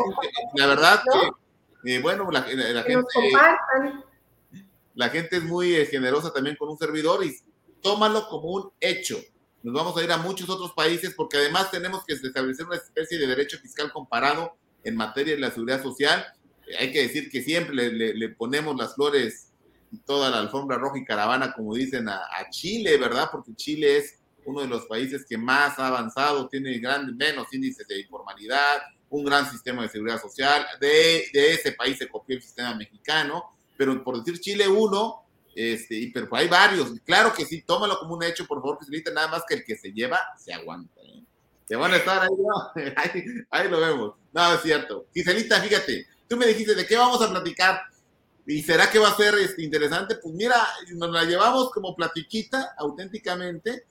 la 0.54 0.66
verdad 0.66 1.02
que, 1.04 1.30
eh, 1.84 2.00
bueno, 2.00 2.30
la, 2.30 2.42
gente... 2.42 2.72
La 4.94 5.10
gente 5.10 5.36
es 5.36 5.44
muy 5.44 5.74
eh, 5.74 5.86
generosa 5.86 6.32
también 6.32 6.56
con 6.56 6.68
un 6.68 6.78
servidor 6.78 7.24
y 7.24 7.36
tómalo 7.80 8.28
como 8.28 8.48
un 8.50 8.72
hecho 8.80 9.16
nos 9.62 9.74
vamos 9.74 9.96
a 9.96 10.04
ir 10.04 10.12
a 10.12 10.18
muchos 10.18 10.48
otros 10.48 10.72
países 10.72 11.14
porque 11.14 11.36
además 11.36 11.70
tenemos 11.70 12.04
que 12.04 12.14
establecer 12.14 12.66
una 12.66 12.76
especie 12.76 13.18
de 13.18 13.26
derecho 13.26 13.58
fiscal 13.58 13.92
comparado 13.92 14.56
en 14.84 14.96
materia 14.96 15.34
de 15.34 15.40
la 15.40 15.50
seguridad 15.50 15.82
social. 15.82 16.24
Hay 16.78 16.92
que 16.92 17.02
decir 17.02 17.28
que 17.28 17.42
siempre 17.42 17.74
le, 17.74 18.28
ponemos 18.30 18.76
las 18.76 18.94
flores 18.94 19.52
y 19.90 19.98
toda 19.98 20.30
la 20.30 20.38
alfombra 20.38 20.78
roja 20.78 20.98
y 20.98 21.04
caravana, 21.04 21.52
como 21.52 21.74
dicen, 21.74 22.08
a, 22.08 22.22
Chile, 22.50 22.98
¿verdad? 22.98 23.28
Porque 23.32 23.54
Chile 23.56 23.96
es 23.96 24.20
uno 24.44 24.60
de 24.60 24.68
los 24.68 24.86
países 24.86 25.26
que 25.28 25.36
más 25.36 25.78
ha 25.78 25.88
avanzado, 25.88 26.48
tiene 26.48 26.78
grandes, 26.78 27.16
menos 27.16 27.52
índices 27.52 27.86
de 27.88 28.00
informalidad, 28.00 28.78
un 29.10 29.24
gran 29.24 29.50
sistema 29.50 29.82
de 29.82 29.88
seguridad 29.88 30.20
social. 30.20 30.66
De, 30.80 31.24
ese 31.32 31.72
país 31.72 31.98
se 31.98 32.08
copió 32.08 32.36
el 32.36 32.42
sistema 32.42 32.74
mexicano, 32.74 33.56
pero 33.76 34.02
por 34.02 34.18
decir 34.18 34.40
Chile 34.40 34.68
uno, 34.68 35.24
este, 35.54 36.10
pero 36.12 36.28
hay 36.32 36.48
varios. 36.48 36.92
Claro 37.04 37.32
que 37.32 37.44
sí, 37.44 37.62
tómalo 37.62 37.98
como 37.98 38.14
un 38.14 38.22
hecho, 38.22 38.46
por 38.46 38.60
favor, 38.60 38.78
Giselita, 38.80 39.12
nada 39.12 39.28
más 39.28 39.42
que 39.48 39.54
el 39.54 39.64
que 39.64 39.76
se 39.76 39.92
lleva 39.92 40.20
se 40.38 40.52
aguanta. 40.52 41.00
¿eh? 41.02 41.22
Se 41.66 41.76
van 41.76 41.92
a 41.92 41.96
estar 41.96 42.22
ahí, 42.96 43.24
ahí, 43.50 43.68
lo 43.68 43.80
vemos. 43.80 44.14
No, 44.32 44.54
es 44.54 44.62
cierto. 44.62 45.06
Giselita, 45.12 45.60
fíjate, 45.60 46.06
tú 46.28 46.36
me 46.36 46.46
dijiste 46.46 46.74
de 46.74 46.86
qué 46.86 46.96
vamos 46.96 47.20
a 47.22 47.30
platicar. 47.30 47.80
¿Y 48.46 48.62
será 48.62 48.90
que 48.90 48.98
va 48.98 49.08
a 49.08 49.16
ser 49.16 49.34
este, 49.34 49.62
interesante? 49.62 50.16
Pues 50.16 50.34
mira, 50.34 50.56
nos 50.94 51.10
la 51.10 51.24
llevamos 51.24 51.70
como 51.70 51.94
platiquita, 51.94 52.74
auténticamente. 52.78 53.84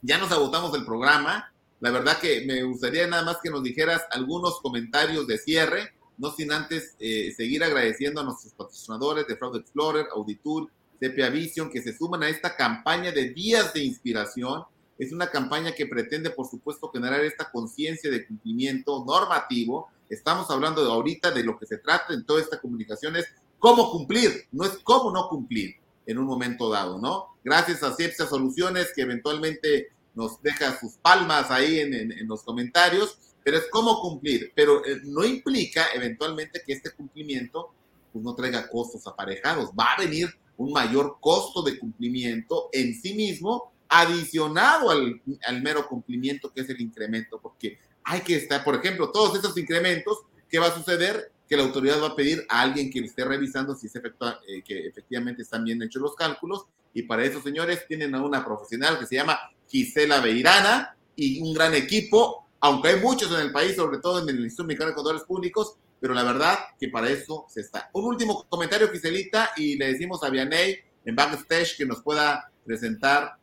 Ya 0.00 0.16
nos 0.16 0.30
agotamos 0.30 0.72
el 0.76 0.84
programa. 0.84 1.52
La 1.80 1.90
verdad 1.90 2.18
que 2.18 2.44
me 2.46 2.62
gustaría 2.62 3.06
nada 3.06 3.24
más 3.24 3.38
que 3.42 3.50
nos 3.50 3.62
dijeras 3.62 4.02
algunos 4.10 4.60
comentarios 4.60 5.26
de 5.26 5.38
cierre, 5.38 5.94
no 6.18 6.30
sin 6.30 6.52
antes 6.52 6.94
eh, 7.00 7.32
seguir 7.34 7.64
agradeciendo 7.64 8.20
a 8.20 8.24
nuestros 8.24 8.52
patrocinadores 8.52 9.26
de 9.26 9.36
Fraud 9.36 9.56
Explorer, 9.56 10.06
Auditur, 10.14 10.70
Sepia 11.00 11.30
Vision, 11.30 11.70
que 11.70 11.80
se 11.80 11.96
suman 11.96 12.22
a 12.22 12.28
esta 12.28 12.54
campaña 12.54 13.10
de 13.10 13.30
días 13.30 13.72
de 13.72 13.82
inspiración. 13.82 14.64
Es 14.98 15.12
una 15.12 15.30
campaña 15.30 15.72
que 15.72 15.86
pretende, 15.86 16.28
por 16.28 16.46
supuesto, 16.46 16.90
generar 16.90 17.24
esta 17.24 17.50
conciencia 17.50 18.10
de 18.10 18.26
cumplimiento 18.26 19.02
normativo. 19.06 19.88
Estamos 20.10 20.50
hablando 20.50 20.84
de 20.84 20.90
ahorita 20.90 21.30
de 21.30 21.42
lo 21.42 21.58
que 21.58 21.64
se 21.64 21.78
trata 21.78 22.12
en 22.12 22.26
toda 22.26 22.42
esta 22.42 22.60
comunicación 22.60 23.16
es 23.16 23.26
cómo 23.58 23.90
cumplir, 23.90 24.46
no 24.52 24.64
es 24.64 24.78
cómo 24.84 25.10
no 25.10 25.28
cumplir 25.30 25.76
en 26.04 26.18
un 26.18 26.26
momento 26.26 26.68
dado, 26.68 26.98
¿no? 26.98 27.36
Gracias 27.42 27.82
a 27.82 27.94
Sepsia 27.94 28.26
Soluciones, 28.26 28.92
que 28.94 29.02
eventualmente 29.02 29.92
nos 30.14 30.40
deja 30.42 30.78
sus 30.78 30.94
palmas 30.94 31.50
ahí 31.50 31.80
en, 31.80 32.28
los 32.28 32.42
comentarios, 32.42 33.18
pero 33.42 33.58
es 33.58 33.64
cómo 33.70 34.00
cumplir, 34.00 34.52
pero 34.54 34.84
eh, 34.84 35.00
no 35.04 35.24
implica 35.24 35.86
eventualmente 35.94 36.62
que 36.66 36.72
este 36.72 36.90
cumplimiento 36.90 37.72
pues, 38.12 38.24
no 38.24 38.34
traiga 38.34 38.68
costos 38.68 39.06
aparejados, 39.06 39.70
va 39.70 39.94
a 39.94 40.00
venir 40.00 40.28
un 40.56 40.72
mayor 40.72 41.16
costo 41.20 41.62
de 41.62 41.78
cumplimiento 41.78 42.68
en 42.72 42.94
sí 43.00 43.14
mismo, 43.14 43.72
adicionado 43.88 44.90
al, 44.90 45.20
al, 45.44 45.62
mero 45.62 45.88
cumplimiento 45.88 46.52
que 46.52 46.60
es 46.60 46.68
el 46.68 46.80
incremento, 46.80 47.40
porque 47.40 47.78
hay 48.04 48.20
que 48.20 48.36
estar, 48.36 48.62
por 48.62 48.76
ejemplo, 48.76 49.10
todos 49.10 49.38
esos 49.38 49.56
incrementos, 49.56 50.18
¿qué 50.48 50.58
va 50.58 50.66
a 50.66 50.74
suceder? 50.74 51.32
Que 51.48 51.56
la 51.56 51.62
autoridad 51.62 52.00
va 52.00 52.08
a 52.08 52.16
pedir 52.16 52.44
a 52.48 52.60
alguien 52.60 52.90
que 52.90 53.00
esté 53.00 53.24
revisando 53.24 53.74
si 53.74 53.86
efectua, 53.86 54.38
eh, 54.46 54.62
efectivamente 54.68 55.42
están 55.42 55.64
bien 55.64 55.82
hechos 55.82 56.02
los 56.02 56.14
cálculos, 56.14 56.66
y 56.92 57.02
para 57.02 57.24
eso, 57.24 57.40
señores, 57.40 57.86
tienen 57.86 58.14
a 58.14 58.22
una 58.22 58.44
profesional 58.44 58.98
que 58.98 59.06
se 59.06 59.14
llama 59.14 59.38
Gisela 59.70 60.20
Beirana 60.20 60.96
y 61.16 61.40
un 61.40 61.54
gran 61.54 61.74
equipo, 61.74 62.46
aunque 62.60 62.88
hay 62.88 63.00
muchos 63.00 63.32
en 63.32 63.40
el 63.40 63.52
país, 63.52 63.76
sobre 63.76 63.98
todo 63.98 64.22
en 64.22 64.28
el 64.28 64.40
Instituto 64.40 64.66
Mexicano 64.66 64.90
de 64.90 64.96
Contadores 64.96 65.26
Públicos, 65.26 65.76
pero 66.00 66.14
la 66.14 66.24
verdad 66.24 66.58
que 66.78 66.88
para 66.88 67.08
eso 67.08 67.44
se 67.48 67.60
está. 67.60 67.90
Un 67.92 68.04
último 68.04 68.46
comentario, 68.48 68.88
Giselita, 68.88 69.50
y 69.56 69.76
le 69.76 69.92
decimos 69.92 70.22
a 70.24 70.30
Vianey 70.30 70.78
en 71.04 71.14
backstage 71.14 71.76
que 71.76 71.86
nos 71.86 72.02
pueda 72.02 72.50
presentar 72.64 73.36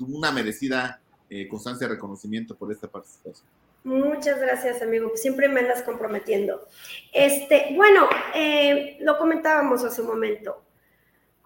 una 0.00 0.32
merecida 0.32 1.00
eh, 1.30 1.46
constancia 1.48 1.86
de 1.86 1.94
reconocimiento 1.94 2.56
por 2.56 2.72
esta 2.72 2.88
participación. 2.88 3.46
Muchas 3.84 4.40
gracias, 4.40 4.82
amigo. 4.82 5.12
Siempre 5.14 5.48
me 5.48 5.60
andas 5.60 5.82
comprometiendo. 5.82 6.66
Este, 7.12 7.72
bueno, 7.76 8.08
eh, 8.34 8.96
lo 9.00 9.16
comentábamos 9.16 9.84
hace 9.84 10.02
un 10.02 10.08
momento. 10.08 10.62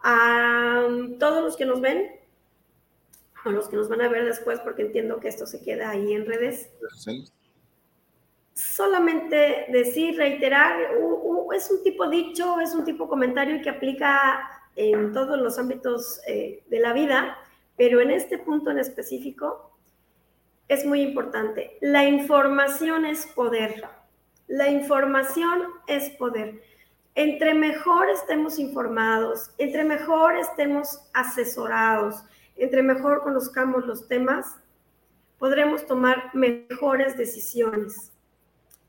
A 0.02 0.86
todos 1.18 1.44
los 1.44 1.56
que 1.56 1.66
nos 1.66 1.82
ven, 1.82 2.19
a 3.44 3.50
los 3.50 3.68
que 3.68 3.76
nos 3.76 3.88
van 3.88 4.02
a 4.02 4.08
ver 4.08 4.24
después, 4.24 4.60
porque 4.60 4.82
entiendo 4.82 5.20
que 5.20 5.28
esto 5.28 5.46
se 5.46 5.62
queda 5.62 5.90
ahí 5.90 6.12
en 6.12 6.26
redes. 6.26 6.70
Solamente 8.54 9.66
decir, 9.70 10.16
reiterar, 10.16 10.76
es 11.54 11.70
un 11.70 11.82
tipo 11.82 12.08
dicho, 12.08 12.60
es 12.60 12.74
un 12.74 12.84
tipo 12.84 13.08
comentario 13.08 13.60
que 13.62 13.70
aplica 13.70 14.48
en 14.76 15.12
todos 15.12 15.38
los 15.38 15.58
ámbitos 15.58 16.20
eh, 16.26 16.62
de 16.68 16.80
la 16.80 16.92
vida, 16.92 17.38
pero 17.76 18.00
en 18.00 18.10
este 18.10 18.38
punto 18.38 18.70
en 18.70 18.78
específico 18.78 19.70
es 20.68 20.84
muy 20.84 21.00
importante. 21.00 21.78
La 21.80 22.04
información 22.04 23.04
es 23.04 23.26
poder. 23.26 23.82
La 24.46 24.68
información 24.68 25.64
es 25.86 26.10
poder. 26.10 26.62
Entre 27.14 27.54
mejor 27.54 28.08
estemos 28.08 28.58
informados, 28.58 29.50
entre 29.58 29.84
mejor 29.84 30.36
estemos 30.36 31.00
asesorados, 31.12 32.24
entre 32.62 32.82
mejor 32.82 33.22
conozcamos 33.22 33.86
los 33.86 34.08
temas, 34.08 34.56
podremos 35.38 35.86
tomar 35.86 36.30
mejores 36.34 37.16
decisiones. 37.16 38.12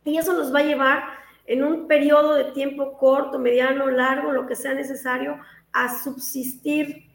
Y 0.04 0.18
eso 0.18 0.34
nos 0.34 0.54
va 0.54 0.60
a 0.60 0.64
llevar 0.64 1.04
en 1.46 1.64
un 1.64 1.88
periodo 1.88 2.36
de 2.36 2.46
tiempo 2.52 2.98
corto, 2.98 3.40
mediano, 3.40 3.90
largo, 3.90 4.32
lo 4.32 4.48
que 4.48 4.56
sea 4.56 4.74
necesario, 4.74 5.40
a 5.72 5.98
subsistir 6.02 7.10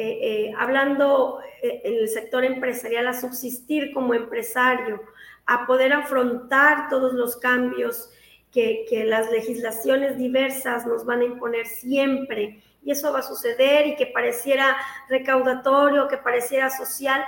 eh, 0.00 0.18
eh, 0.22 0.54
hablando 0.56 1.40
eh, 1.60 1.80
en 1.84 1.94
el 1.94 2.08
sector 2.08 2.44
empresarial, 2.44 3.08
a 3.08 3.20
subsistir 3.20 3.92
como 3.92 4.14
empresario, 4.14 5.02
a 5.44 5.66
poder 5.66 5.92
afrontar 5.92 6.88
todos 6.88 7.14
los 7.14 7.36
cambios 7.36 8.10
que, 8.52 8.86
que, 8.88 9.04
las 9.04 9.30
legislaciones 9.30 10.16
diversas 10.16 10.86
nos 10.86 11.04
van 11.04 11.20
a 11.20 11.24
imponer 11.24 11.66
siempre. 11.66 12.62
Y 12.82 12.90
eso 12.90 13.12
va 13.12 13.20
a 13.20 13.22
suceder 13.22 13.86
y 13.86 13.96
que 13.96 14.06
pareciera 14.06 14.76
recaudatorio, 15.08 16.08
que 16.08 16.16
pareciera 16.16 16.70
social, 16.70 17.22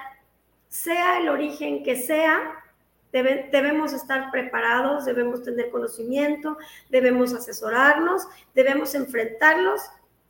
sea 0.69 1.19
el 1.19 1.29
origen 1.29 1.83
que 1.83 1.97
sea, 1.97 2.55
debemos 3.13 3.93
estar 3.93 4.31
preparados, 4.31 5.05
debemos 5.05 5.43
tener 5.43 5.71
conocimiento, 5.71 6.57
debemos 6.91 7.35
asesorarnos, 7.35 8.27
debemos 8.55 8.95
enfrentarlos 8.95 9.83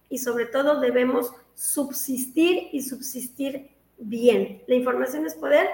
y 0.09 0.19
sobre 0.19 0.47
todo 0.47 0.81
debemos 0.81 1.33
subsistir 1.55 2.69
y 2.73 2.83
subsistir 2.83 3.71
bien. 3.99 4.63
La 4.67 4.75
información 4.75 5.27
es 5.27 5.35
poder 5.35 5.69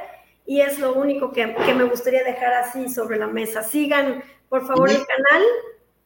y 0.44 0.60
es 0.60 0.78
lo 0.78 0.94
único 0.94 1.32
que, 1.32 1.46
me 1.46 1.84
gustaría 1.84 2.24
dejar 2.24 2.52
así 2.54 2.88
sobre 2.88 3.18
la 3.18 3.28
mesa. 3.28 3.62
Sigan, 3.62 4.22
por 4.48 4.66
favor, 4.66 4.90
el 4.90 5.04
canal. 5.06 5.44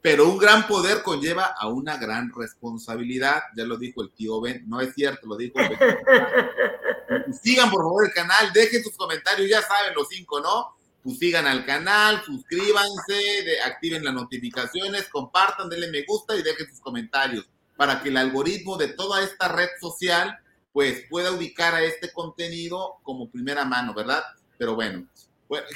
Pero 0.03 0.28
un 0.28 0.38
gran 0.38 0.66
poder 0.66 1.03
conlleva 1.03 1.55
a 1.59 1.68
una 1.68 1.99
gran 1.99 2.32
responsabilidad, 2.34 3.43
ya 3.57 3.64
lo 3.64 3.76
dijo 3.76 4.03
el 4.03 4.11
tío 4.12 4.41
Ben, 4.41 4.64
no 4.66 4.80
es 4.80 4.95
cierto, 4.95 5.26
lo 5.26 5.36
dijo 5.36 5.55
Ben. 7.09 7.34
Sigan 7.43 7.70
por 7.70 7.82
favor 7.82 8.07
el 8.07 8.12
canal, 8.12 8.53
dejen 8.53 8.82
sus 8.82 8.97
comentarios, 8.97 9.49
ya 9.49 9.61
saben 9.61 9.95
los 9.95 10.09
cinco, 10.09 10.41
¿no? 10.41 10.76
Pues 11.03 11.18
sigan 11.18 11.47
al 11.47 11.64
canal, 11.66 12.22
suscríbanse, 12.24 13.61
activen 13.64 14.05
las 14.05 14.14
notificaciones, 14.14 15.09
compartan, 15.09 15.68
denle 15.68 15.91
me 15.91 16.05
gusta 16.05 16.36
y 16.36 16.43
dejen 16.43 16.68
sus 16.68 16.80
comentarios 16.80 17.49
para 17.76 18.03
que 18.03 18.11
el 18.11 18.16
algoritmo 18.18 18.76
de 18.76 18.88
toda 18.88 19.22
esta 19.22 19.49
red 19.49 19.68
social 19.80 20.38
pues 20.72 21.05
pueda 21.09 21.32
ubicar 21.32 21.74
a 21.74 21.82
este 21.82 22.12
contenido 22.12 22.97
como 23.03 23.30
primera 23.30 23.64
mano, 23.64 23.95
¿verdad? 23.95 24.22
Pero 24.59 24.74
bueno, 24.74 25.07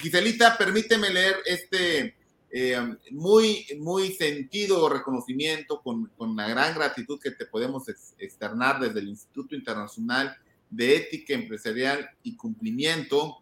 Giselita, 0.00 0.56
permíteme 0.56 1.10
leer 1.10 1.36
este 1.46 2.14
eh, 2.56 2.78
muy, 3.10 3.66
muy 3.80 4.12
sentido 4.12 4.88
reconocimiento 4.88 5.82
con, 5.82 6.06
con, 6.16 6.36
la 6.36 6.48
gran 6.48 6.72
gratitud 6.72 7.18
que 7.20 7.32
te 7.32 7.46
podemos 7.46 7.88
externar 8.16 8.78
desde 8.78 9.00
el 9.00 9.08
Instituto 9.08 9.56
Internacional 9.56 10.36
de 10.70 10.94
Ética 10.94 11.34
Empresarial 11.34 12.08
y 12.22 12.36
Cumplimiento, 12.36 13.38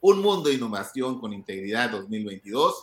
Un 0.00 0.20
Mundo 0.20 0.48
de 0.48 0.56
Innovación 0.56 1.20
con 1.20 1.32
Integridad 1.32 1.90
2022 1.90 2.74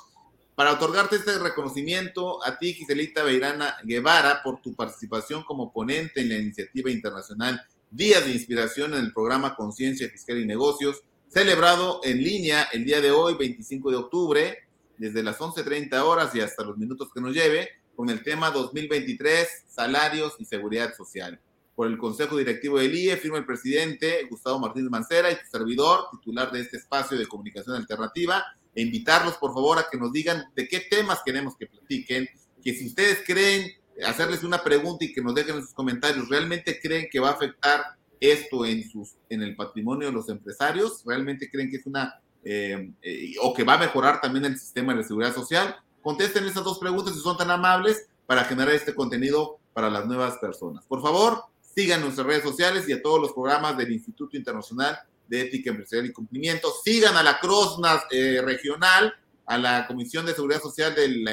para 0.55 0.71
otorgarte 0.71 1.17
este 1.17 1.37
reconocimiento 1.37 2.41
a 2.45 2.57
ti, 2.57 2.73
Giselita 2.73 3.23
Beirana 3.23 3.75
Guevara, 3.83 4.41
por 4.43 4.61
tu 4.61 4.73
participación 4.73 5.43
como 5.43 5.73
ponente 5.73 6.21
en 6.21 6.29
la 6.29 6.37
iniciativa 6.37 6.89
internacional 6.89 7.61
Días 7.91 8.23
de 8.23 8.31
Inspiración 8.31 8.93
en 8.93 9.01
el 9.01 9.11
programa 9.11 9.53
Conciencia 9.53 10.09
Fiscal 10.09 10.39
y 10.39 10.45
Negocios, 10.45 11.03
celebrado 11.27 11.99
en 12.05 12.23
línea 12.23 12.69
el 12.71 12.85
día 12.85 13.01
de 13.01 13.11
hoy, 13.11 13.33
25 13.33 13.91
de 13.91 13.97
octubre, 13.97 14.66
desde 14.97 15.23
las 15.23 15.37
11.30 15.37 15.93
horas 16.01 16.33
y 16.35 16.41
hasta 16.41 16.63
los 16.63 16.77
minutos 16.77 17.09
que 17.13 17.21
nos 17.21 17.33
lleve, 17.33 17.69
con 17.95 18.09
el 18.09 18.23
tema 18.23 18.51
2023, 18.51 19.65
salarios 19.67 20.35
y 20.39 20.45
seguridad 20.45 20.95
social. 20.95 21.39
Por 21.75 21.87
el 21.87 21.97
Consejo 21.97 22.37
Directivo 22.37 22.79
del 22.79 22.95
IE, 22.95 23.17
firma 23.17 23.37
el 23.37 23.45
presidente 23.45 24.27
Gustavo 24.29 24.59
Martínez 24.59 24.89
Mancera 24.89 25.31
y 25.31 25.35
tu 25.35 25.47
servidor, 25.51 26.05
titular 26.11 26.51
de 26.51 26.61
este 26.61 26.77
espacio 26.77 27.17
de 27.17 27.27
comunicación 27.27 27.75
alternativa, 27.75 28.43
e 28.73 28.81
invitarlos 28.81 29.37
por 29.37 29.53
favor 29.53 29.79
a 29.79 29.87
que 29.91 29.97
nos 29.97 30.11
digan 30.11 30.43
de 30.55 30.67
qué 30.67 30.81
temas 30.81 31.21
queremos 31.25 31.55
que 31.57 31.65
platiquen, 31.65 32.27
que 32.63 32.73
si 32.73 32.87
ustedes 32.87 33.23
creen, 33.25 33.71
hacerles 34.05 34.43
una 34.43 34.63
pregunta 34.63 35.05
y 35.05 35.13
que 35.13 35.21
nos 35.21 35.33
dejen 35.33 35.55
en 35.55 35.61
sus 35.61 35.73
comentarios, 35.73 36.29
¿realmente 36.29 36.79
creen 36.79 37.07
que 37.11 37.19
va 37.19 37.29
a 37.29 37.33
afectar 37.33 37.81
esto 38.19 38.65
en, 38.65 38.87
sus, 38.87 39.15
en 39.29 39.41
el 39.41 39.55
patrimonio 39.55 40.07
de 40.07 40.13
los 40.13 40.29
empresarios? 40.29 41.03
¿Realmente 41.05 41.49
creen 41.49 41.69
que 41.69 41.77
es 41.77 41.85
una, 41.85 42.21
eh, 42.49 42.91
eh, 43.01 43.33
o 43.41 43.53
que 43.53 43.65
va 43.65 43.73
a 43.73 43.77
mejorar 43.77 44.21
también 44.21 44.45
el 44.45 44.57
sistema 44.57 44.95
de 44.95 45.03
seguridad 45.03 45.33
social? 45.33 45.75
Contesten 46.01 46.45
esas 46.45 46.63
dos 46.63 46.79
preguntas 46.79 47.13
si 47.13 47.19
son 47.19 47.35
tan 47.35 47.51
amables 47.51 48.07
para 48.25 48.45
generar 48.45 48.73
este 48.73 48.95
contenido 48.95 49.59
para 49.73 49.89
las 49.89 50.05
nuevas 50.05 50.37
personas. 50.37 50.85
Por 50.85 51.01
favor, 51.01 51.43
sigan 51.75 51.99
nuestras 51.99 52.25
redes 52.25 52.43
sociales 52.43 52.87
y 52.87 52.93
a 52.93 53.01
todos 53.01 53.19
los 53.19 53.33
programas 53.33 53.77
del 53.77 53.91
Instituto 53.91 54.37
Internacional 54.37 54.97
de 55.27 55.41
Ética 55.41 55.71
Empresarial 55.71 56.05
y 56.05 56.13
Cumplimiento. 56.13 56.71
Sigan 56.83 57.17
a 57.17 57.23
la 57.23 57.37
CROSNAS 57.37 58.03
eh, 58.11 58.41
regional, 58.41 59.13
a 59.45 59.57
la 59.57 59.85
Comisión 59.85 60.25
de 60.25 60.33
Seguridad 60.33 60.61
Social 60.61 60.95
del, 60.95 61.27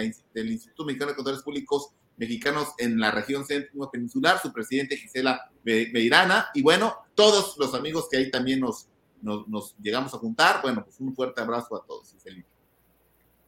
Instituto 0.50 0.84
Mexicano 0.84 1.12
de 1.12 1.16
Contadores 1.16 1.44
Públicos 1.44 1.90
Mexicanos 2.16 2.68
en 2.78 2.98
la 2.98 3.12
región 3.12 3.44
centro 3.44 3.90
peninsular, 3.90 4.40
su 4.40 4.52
presidente 4.52 4.96
Gisela 4.96 5.50
Beirana, 5.64 6.48
y 6.54 6.62
bueno, 6.62 6.94
todos 7.14 7.56
los 7.58 7.74
amigos 7.74 8.06
que 8.10 8.18
ahí 8.18 8.30
también 8.30 8.60
nos, 8.60 8.86
nos, 9.24 9.76
llegamos 9.80 10.14
a 10.14 10.18
juntar. 10.18 10.60
Bueno, 10.62 10.84
pues 10.84 11.00
un 11.00 11.14
fuerte 11.14 11.40
abrazo 11.40 11.76
a 11.76 11.84
todos, 11.84 12.14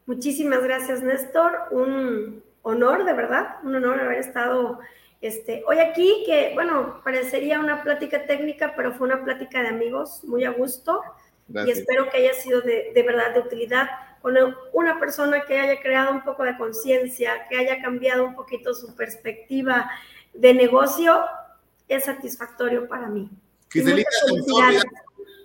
Muchísimas 0.07 0.62
gracias, 0.62 1.03
Néstor. 1.03 1.53
Un 1.70 2.43
honor, 2.62 3.05
de 3.05 3.12
verdad, 3.12 3.57
un 3.62 3.74
honor 3.74 4.01
haber 4.01 4.18
estado 4.18 4.79
este, 5.20 5.64
hoy 5.66 5.79
aquí, 5.79 6.22
que 6.27 6.53
bueno, 6.55 7.01
parecería 7.03 7.59
una 7.61 7.83
plática 7.83 8.27
técnica, 8.27 8.74
pero 8.77 8.93
fue 8.93 9.07
una 9.07 9.24
plática 9.24 9.62
de 9.62 9.68
amigos, 9.68 10.22
muy 10.24 10.45
a 10.45 10.51
gusto, 10.51 11.01
y 11.49 11.70
espero 11.70 12.11
que 12.11 12.18
haya 12.18 12.35
sido 12.35 12.61
de, 12.61 12.93
verdad 13.07 13.35
de 13.35 13.41
utilidad 13.41 13.89
con 14.20 14.37
una 14.72 14.99
persona 14.99 15.43
que 15.43 15.59
haya 15.59 15.81
creado 15.81 16.11
un 16.12 16.22
poco 16.22 16.43
de 16.43 16.57
conciencia, 16.57 17.47
que 17.49 17.57
haya 17.57 17.81
cambiado 17.81 18.24
un 18.24 18.35
poquito 18.35 18.74
su 18.74 18.95
perspectiva 18.97 19.89
de 20.35 20.53
negocio, 20.53 21.24
es 21.89 22.05
satisfactorio 22.05 22.89
para 22.89 23.07
mí. 23.07 23.31
Giselita, 23.70 24.09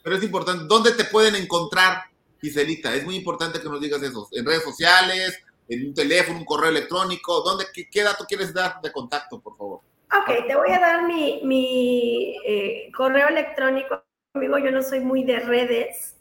pero 0.03 0.15
es 0.15 0.23
importante, 0.23 0.65
¿dónde 0.67 0.91
te 0.91 1.05
pueden 1.05 1.35
encontrar, 1.35 2.03
Giselita? 2.41 2.93
Es 2.95 3.05
muy 3.05 3.15
importante 3.15 3.59
que 3.59 3.69
nos 3.69 3.81
digas 3.81 4.01
eso, 4.01 4.27
en 4.31 4.45
redes 4.45 4.63
sociales, 4.63 5.43
en 5.71 5.87
un 5.87 5.93
teléfono, 5.93 6.39
un 6.39 6.45
correo 6.45 6.69
electrónico? 6.69 7.41
¿Dónde, 7.41 7.65
qué, 7.73 8.03
dato 8.03 8.25
quieres 8.27 8.53
dar 8.53 8.81
de 8.81 8.91
contacto, 8.91 9.39
por 9.39 9.55
favor? 9.55 9.79
Ok, 10.13 10.47
te 10.47 10.55
voy 10.55 10.71
a 10.71 10.79
dar 10.79 11.07
mi, 11.07 11.41
mi 11.43 12.37
eh, 12.45 12.91
correo 12.95 13.29
electrónico. 13.29 14.03
Amigo, 14.33 14.57
yo 14.57 14.71
no 14.71 14.83
soy 14.83 14.99
muy 14.99 15.23
de 15.23 15.39
redes, 15.39 16.17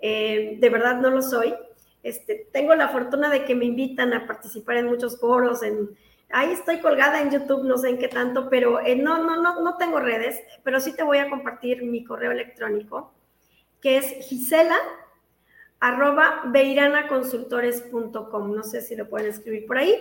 eh, 0.00 0.56
de 0.58 0.70
verdad 0.70 0.96
no 0.96 1.10
lo 1.10 1.22
soy. 1.22 1.54
Este, 2.02 2.48
tengo 2.52 2.74
la 2.74 2.88
fortuna 2.88 3.30
de 3.30 3.44
que 3.44 3.54
me 3.54 3.64
invitan 3.64 4.12
a 4.12 4.26
participar 4.26 4.76
en 4.76 4.86
muchos 4.86 5.18
foros, 5.20 5.62
en, 5.62 5.90
ahí 6.30 6.52
estoy 6.52 6.80
colgada 6.80 7.20
en 7.20 7.30
YouTube, 7.30 7.64
no 7.64 7.76
sé 7.78 7.90
en 7.90 7.98
qué 7.98 8.08
tanto, 8.08 8.48
pero 8.48 8.80
eh, 8.80 8.96
no, 8.96 9.18
no, 9.22 9.40
no, 9.42 9.60
no 9.62 9.76
tengo 9.76 10.00
redes, 10.00 10.40
pero 10.62 10.80
sí 10.80 10.94
te 10.94 11.02
voy 11.02 11.18
a 11.18 11.28
compartir 11.28 11.82
mi 11.82 12.04
correo 12.04 12.30
electrónico, 12.30 13.12
que 13.80 13.98
es 13.98 14.28
Gisela 14.28 14.78
arroba 15.80 16.42
beiranaconsultores.com. 16.46 18.54
No 18.54 18.62
sé 18.62 18.82
si 18.82 18.94
lo 18.96 19.08
pueden 19.08 19.28
escribir 19.28 19.66
por 19.66 19.78
ahí. 19.78 19.96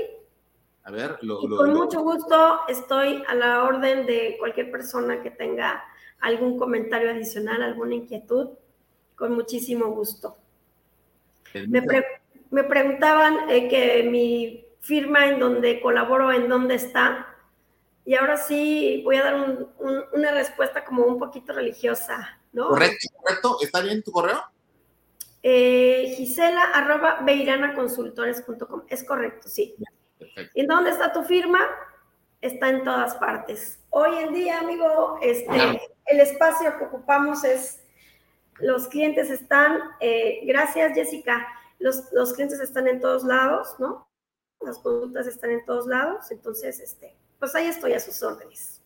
A 0.83 0.91
ver, 0.91 1.17
lo, 1.21 1.39
con 1.39 1.73
mucho 1.73 2.01
gusto 2.01 2.59
estoy 2.67 3.23
a 3.27 3.35
la 3.35 3.63
orden 3.63 4.05
de 4.05 4.35
cualquier 4.39 4.69
persona 4.71 5.21
que 5.21 5.31
tenga 5.31 5.83
algún 6.21 6.57
comentario 6.57 7.11
adicional, 7.11 7.61
alguna 7.61 7.95
inquietud, 7.95 8.51
con 9.15 9.33
muchísimo 9.33 9.87
gusto. 9.87 10.37
Me, 11.53 11.83
me, 12.51 12.63
preguntaban 12.63 13.49
eh, 13.49 13.67
que 13.67 14.03
mi 14.03 14.65
firma 14.79 15.27
en 15.27 15.39
donde 15.39 15.81
colaboro, 15.81 16.31
en 16.31 16.47
dónde 16.47 16.75
está. 16.75 17.35
Y 18.05 18.15
ahora 18.15 18.37
sí 18.37 19.01
voy 19.03 19.17
a 19.17 19.23
dar 19.23 19.35
una 20.13 20.31
respuesta 20.31 20.85
como 20.85 21.03
un 21.03 21.19
poquito 21.19 21.51
religiosa, 21.51 22.39
¿no? 22.57 22.69
Correcto, 22.69 23.07
correcto. 23.21 23.57
¿Está 23.61 23.81
bien 23.81 24.01
tu 24.03 24.11
correo? 24.11 24.43
Eh, 25.43 26.15
Gisela 26.17 26.63
arroba 26.73 27.21
beiranaconsultores.com. 27.21 28.83
Es 28.89 29.03
correcto, 29.03 29.47
sí. 29.47 29.75
¿Y 30.55 30.65
dónde 30.65 30.89
está 30.89 31.13
tu 31.13 31.23
firma? 31.23 31.59
Está 32.41 32.69
en 32.69 32.83
todas 32.83 33.15
partes. 33.15 33.79
Hoy 33.91 34.17
en 34.17 34.33
día, 34.33 34.59
amigo, 34.59 35.19
este, 35.21 35.81
el 36.05 36.19
espacio 36.19 36.77
que 36.77 36.85
ocupamos 36.85 37.43
es, 37.43 37.83
los 38.59 38.87
clientes 38.87 39.29
están, 39.29 39.79
eh, 39.99 40.41
gracias 40.45 40.93
Jessica, 40.95 41.47
los, 41.77 42.11
los 42.11 42.33
clientes 42.33 42.59
están 42.59 42.87
en 42.87 42.99
todos 42.99 43.23
lados, 43.23 43.75
¿no? 43.77 44.09
Las 44.61 44.79
consultas 44.79 45.27
están 45.27 45.51
en 45.51 45.63
todos 45.65 45.85
lados, 45.85 46.31
entonces, 46.31 46.79
este, 46.79 47.15
pues 47.37 47.53
ahí 47.53 47.67
estoy 47.67 47.93
a 47.93 47.99
sus 47.99 48.21
órdenes. 48.23 48.76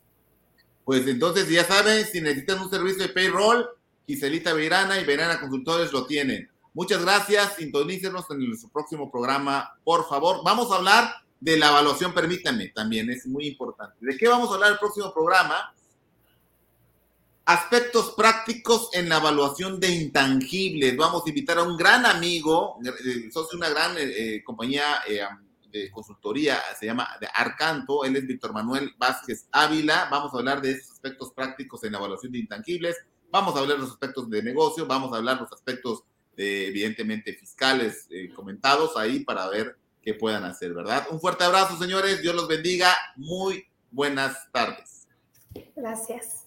Pues 0.91 1.07
entonces 1.07 1.47
ya 1.47 1.63
saben, 1.63 2.05
si 2.05 2.19
necesitan 2.19 2.59
un 2.59 2.69
servicio 2.69 3.03
de 3.03 3.13
payroll, 3.13 3.65
Giselita 4.05 4.51
Beirana 4.51 4.99
y 4.99 5.05
Beirana 5.05 5.39
Consultores 5.39 5.93
lo 5.93 6.05
tienen. 6.05 6.51
Muchas 6.73 7.01
gracias, 7.01 7.55
sintonícenos 7.55 8.25
en 8.29 8.45
nuestro 8.45 8.67
próximo 8.67 9.09
programa, 9.09 9.73
por 9.85 10.09
favor. 10.09 10.41
Vamos 10.43 10.69
a 10.69 10.75
hablar 10.75 11.13
de 11.39 11.55
la 11.55 11.69
evaluación, 11.69 12.13
permítanme, 12.13 12.73
también 12.75 13.09
es 13.09 13.25
muy 13.25 13.47
importante. 13.47 13.95
¿De 14.01 14.17
qué 14.17 14.27
vamos 14.27 14.51
a 14.51 14.55
hablar 14.55 14.73
el 14.73 14.79
próximo 14.79 15.13
programa? 15.13 15.73
Aspectos 17.45 18.13
prácticos 18.17 18.89
en 18.91 19.07
la 19.07 19.19
evaluación 19.19 19.79
de 19.79 19.91
intangibles. 19.91 20.97
Vamos 20.97 21.23
a 21.25 21.29
invitar 21.29 21.57
a 21.57 21.63
un 21.63 21.77
gran 21.77 22.05
amigo, 22.05 22.79
eh, 22.83 23.31
socio 23.31 23.51
de 23.51 23.57
una 23.65 23.69
gran 23.69 23.97
eh, 23.97 24.01
eh, 24.01 24.43
compañía 24.43 24.99
de 25.71 25.89
consultoría, 25.91 26.59
se 26.79 26.85
llama 26.85 27.07
de 27.19 27.27
Arcanto, 27.33 28.03
él 28.03 28.15
es 28.15 28.27
Víctor 28.27 28.53
Manuel 28.53 28.93
Vázquez 28.97 29.47
Ávila. 29.51 30.07
Vamos 30.11 30.33
a 30.33 30.37
hablar 30.37 30.61
de 30.61 30.71
esos 30.71 30.91
aspectos 30.91 31.31
prácticos 31.33 31.83
en 31.83 31.93
la 31.93 31.97
evaluación 31.99 32.31
de 32.31 32.39
intangibles. 32.39 32.97
Vamos 33.31 33.55
a 33.55 33.59
hablar 33.59 33.77
de 33.77 33.83
los 33.83 33.91
aspectos 33.91 34.29
de 34.29 34.43
negocio, 34.43 34.85
vamos 34.85 35.13
a 35.13 35.17
hablar 35.17 35.35
de 35.35 35.41
los 35.43 35.53
aspectos, 35.53 36.03
evidentemente, 36.35 37.33
fiscales 37.33 38.07
comentados 38.35 38.97
ahí 38.97 39.21
para 39.21 39.47
ver 39.47 39.77
qué 40.01 40.13
puedan 40.13 40.43
hacer, 40.43 40.73
¿verdad? 40.73 41.07
Un 41.11 41.19
fuerte 41.19 41.43
abrazo, 41.43 41.77
señores. 41.77 42.21
Dios 42.21 42.35
los 42.35 42.47
bendiga. 42.47 42.93
Muy 43.15 43.65
buenas 43.91 44.51
tardes. 44.51 45.07
Gracias. 45.75 46.40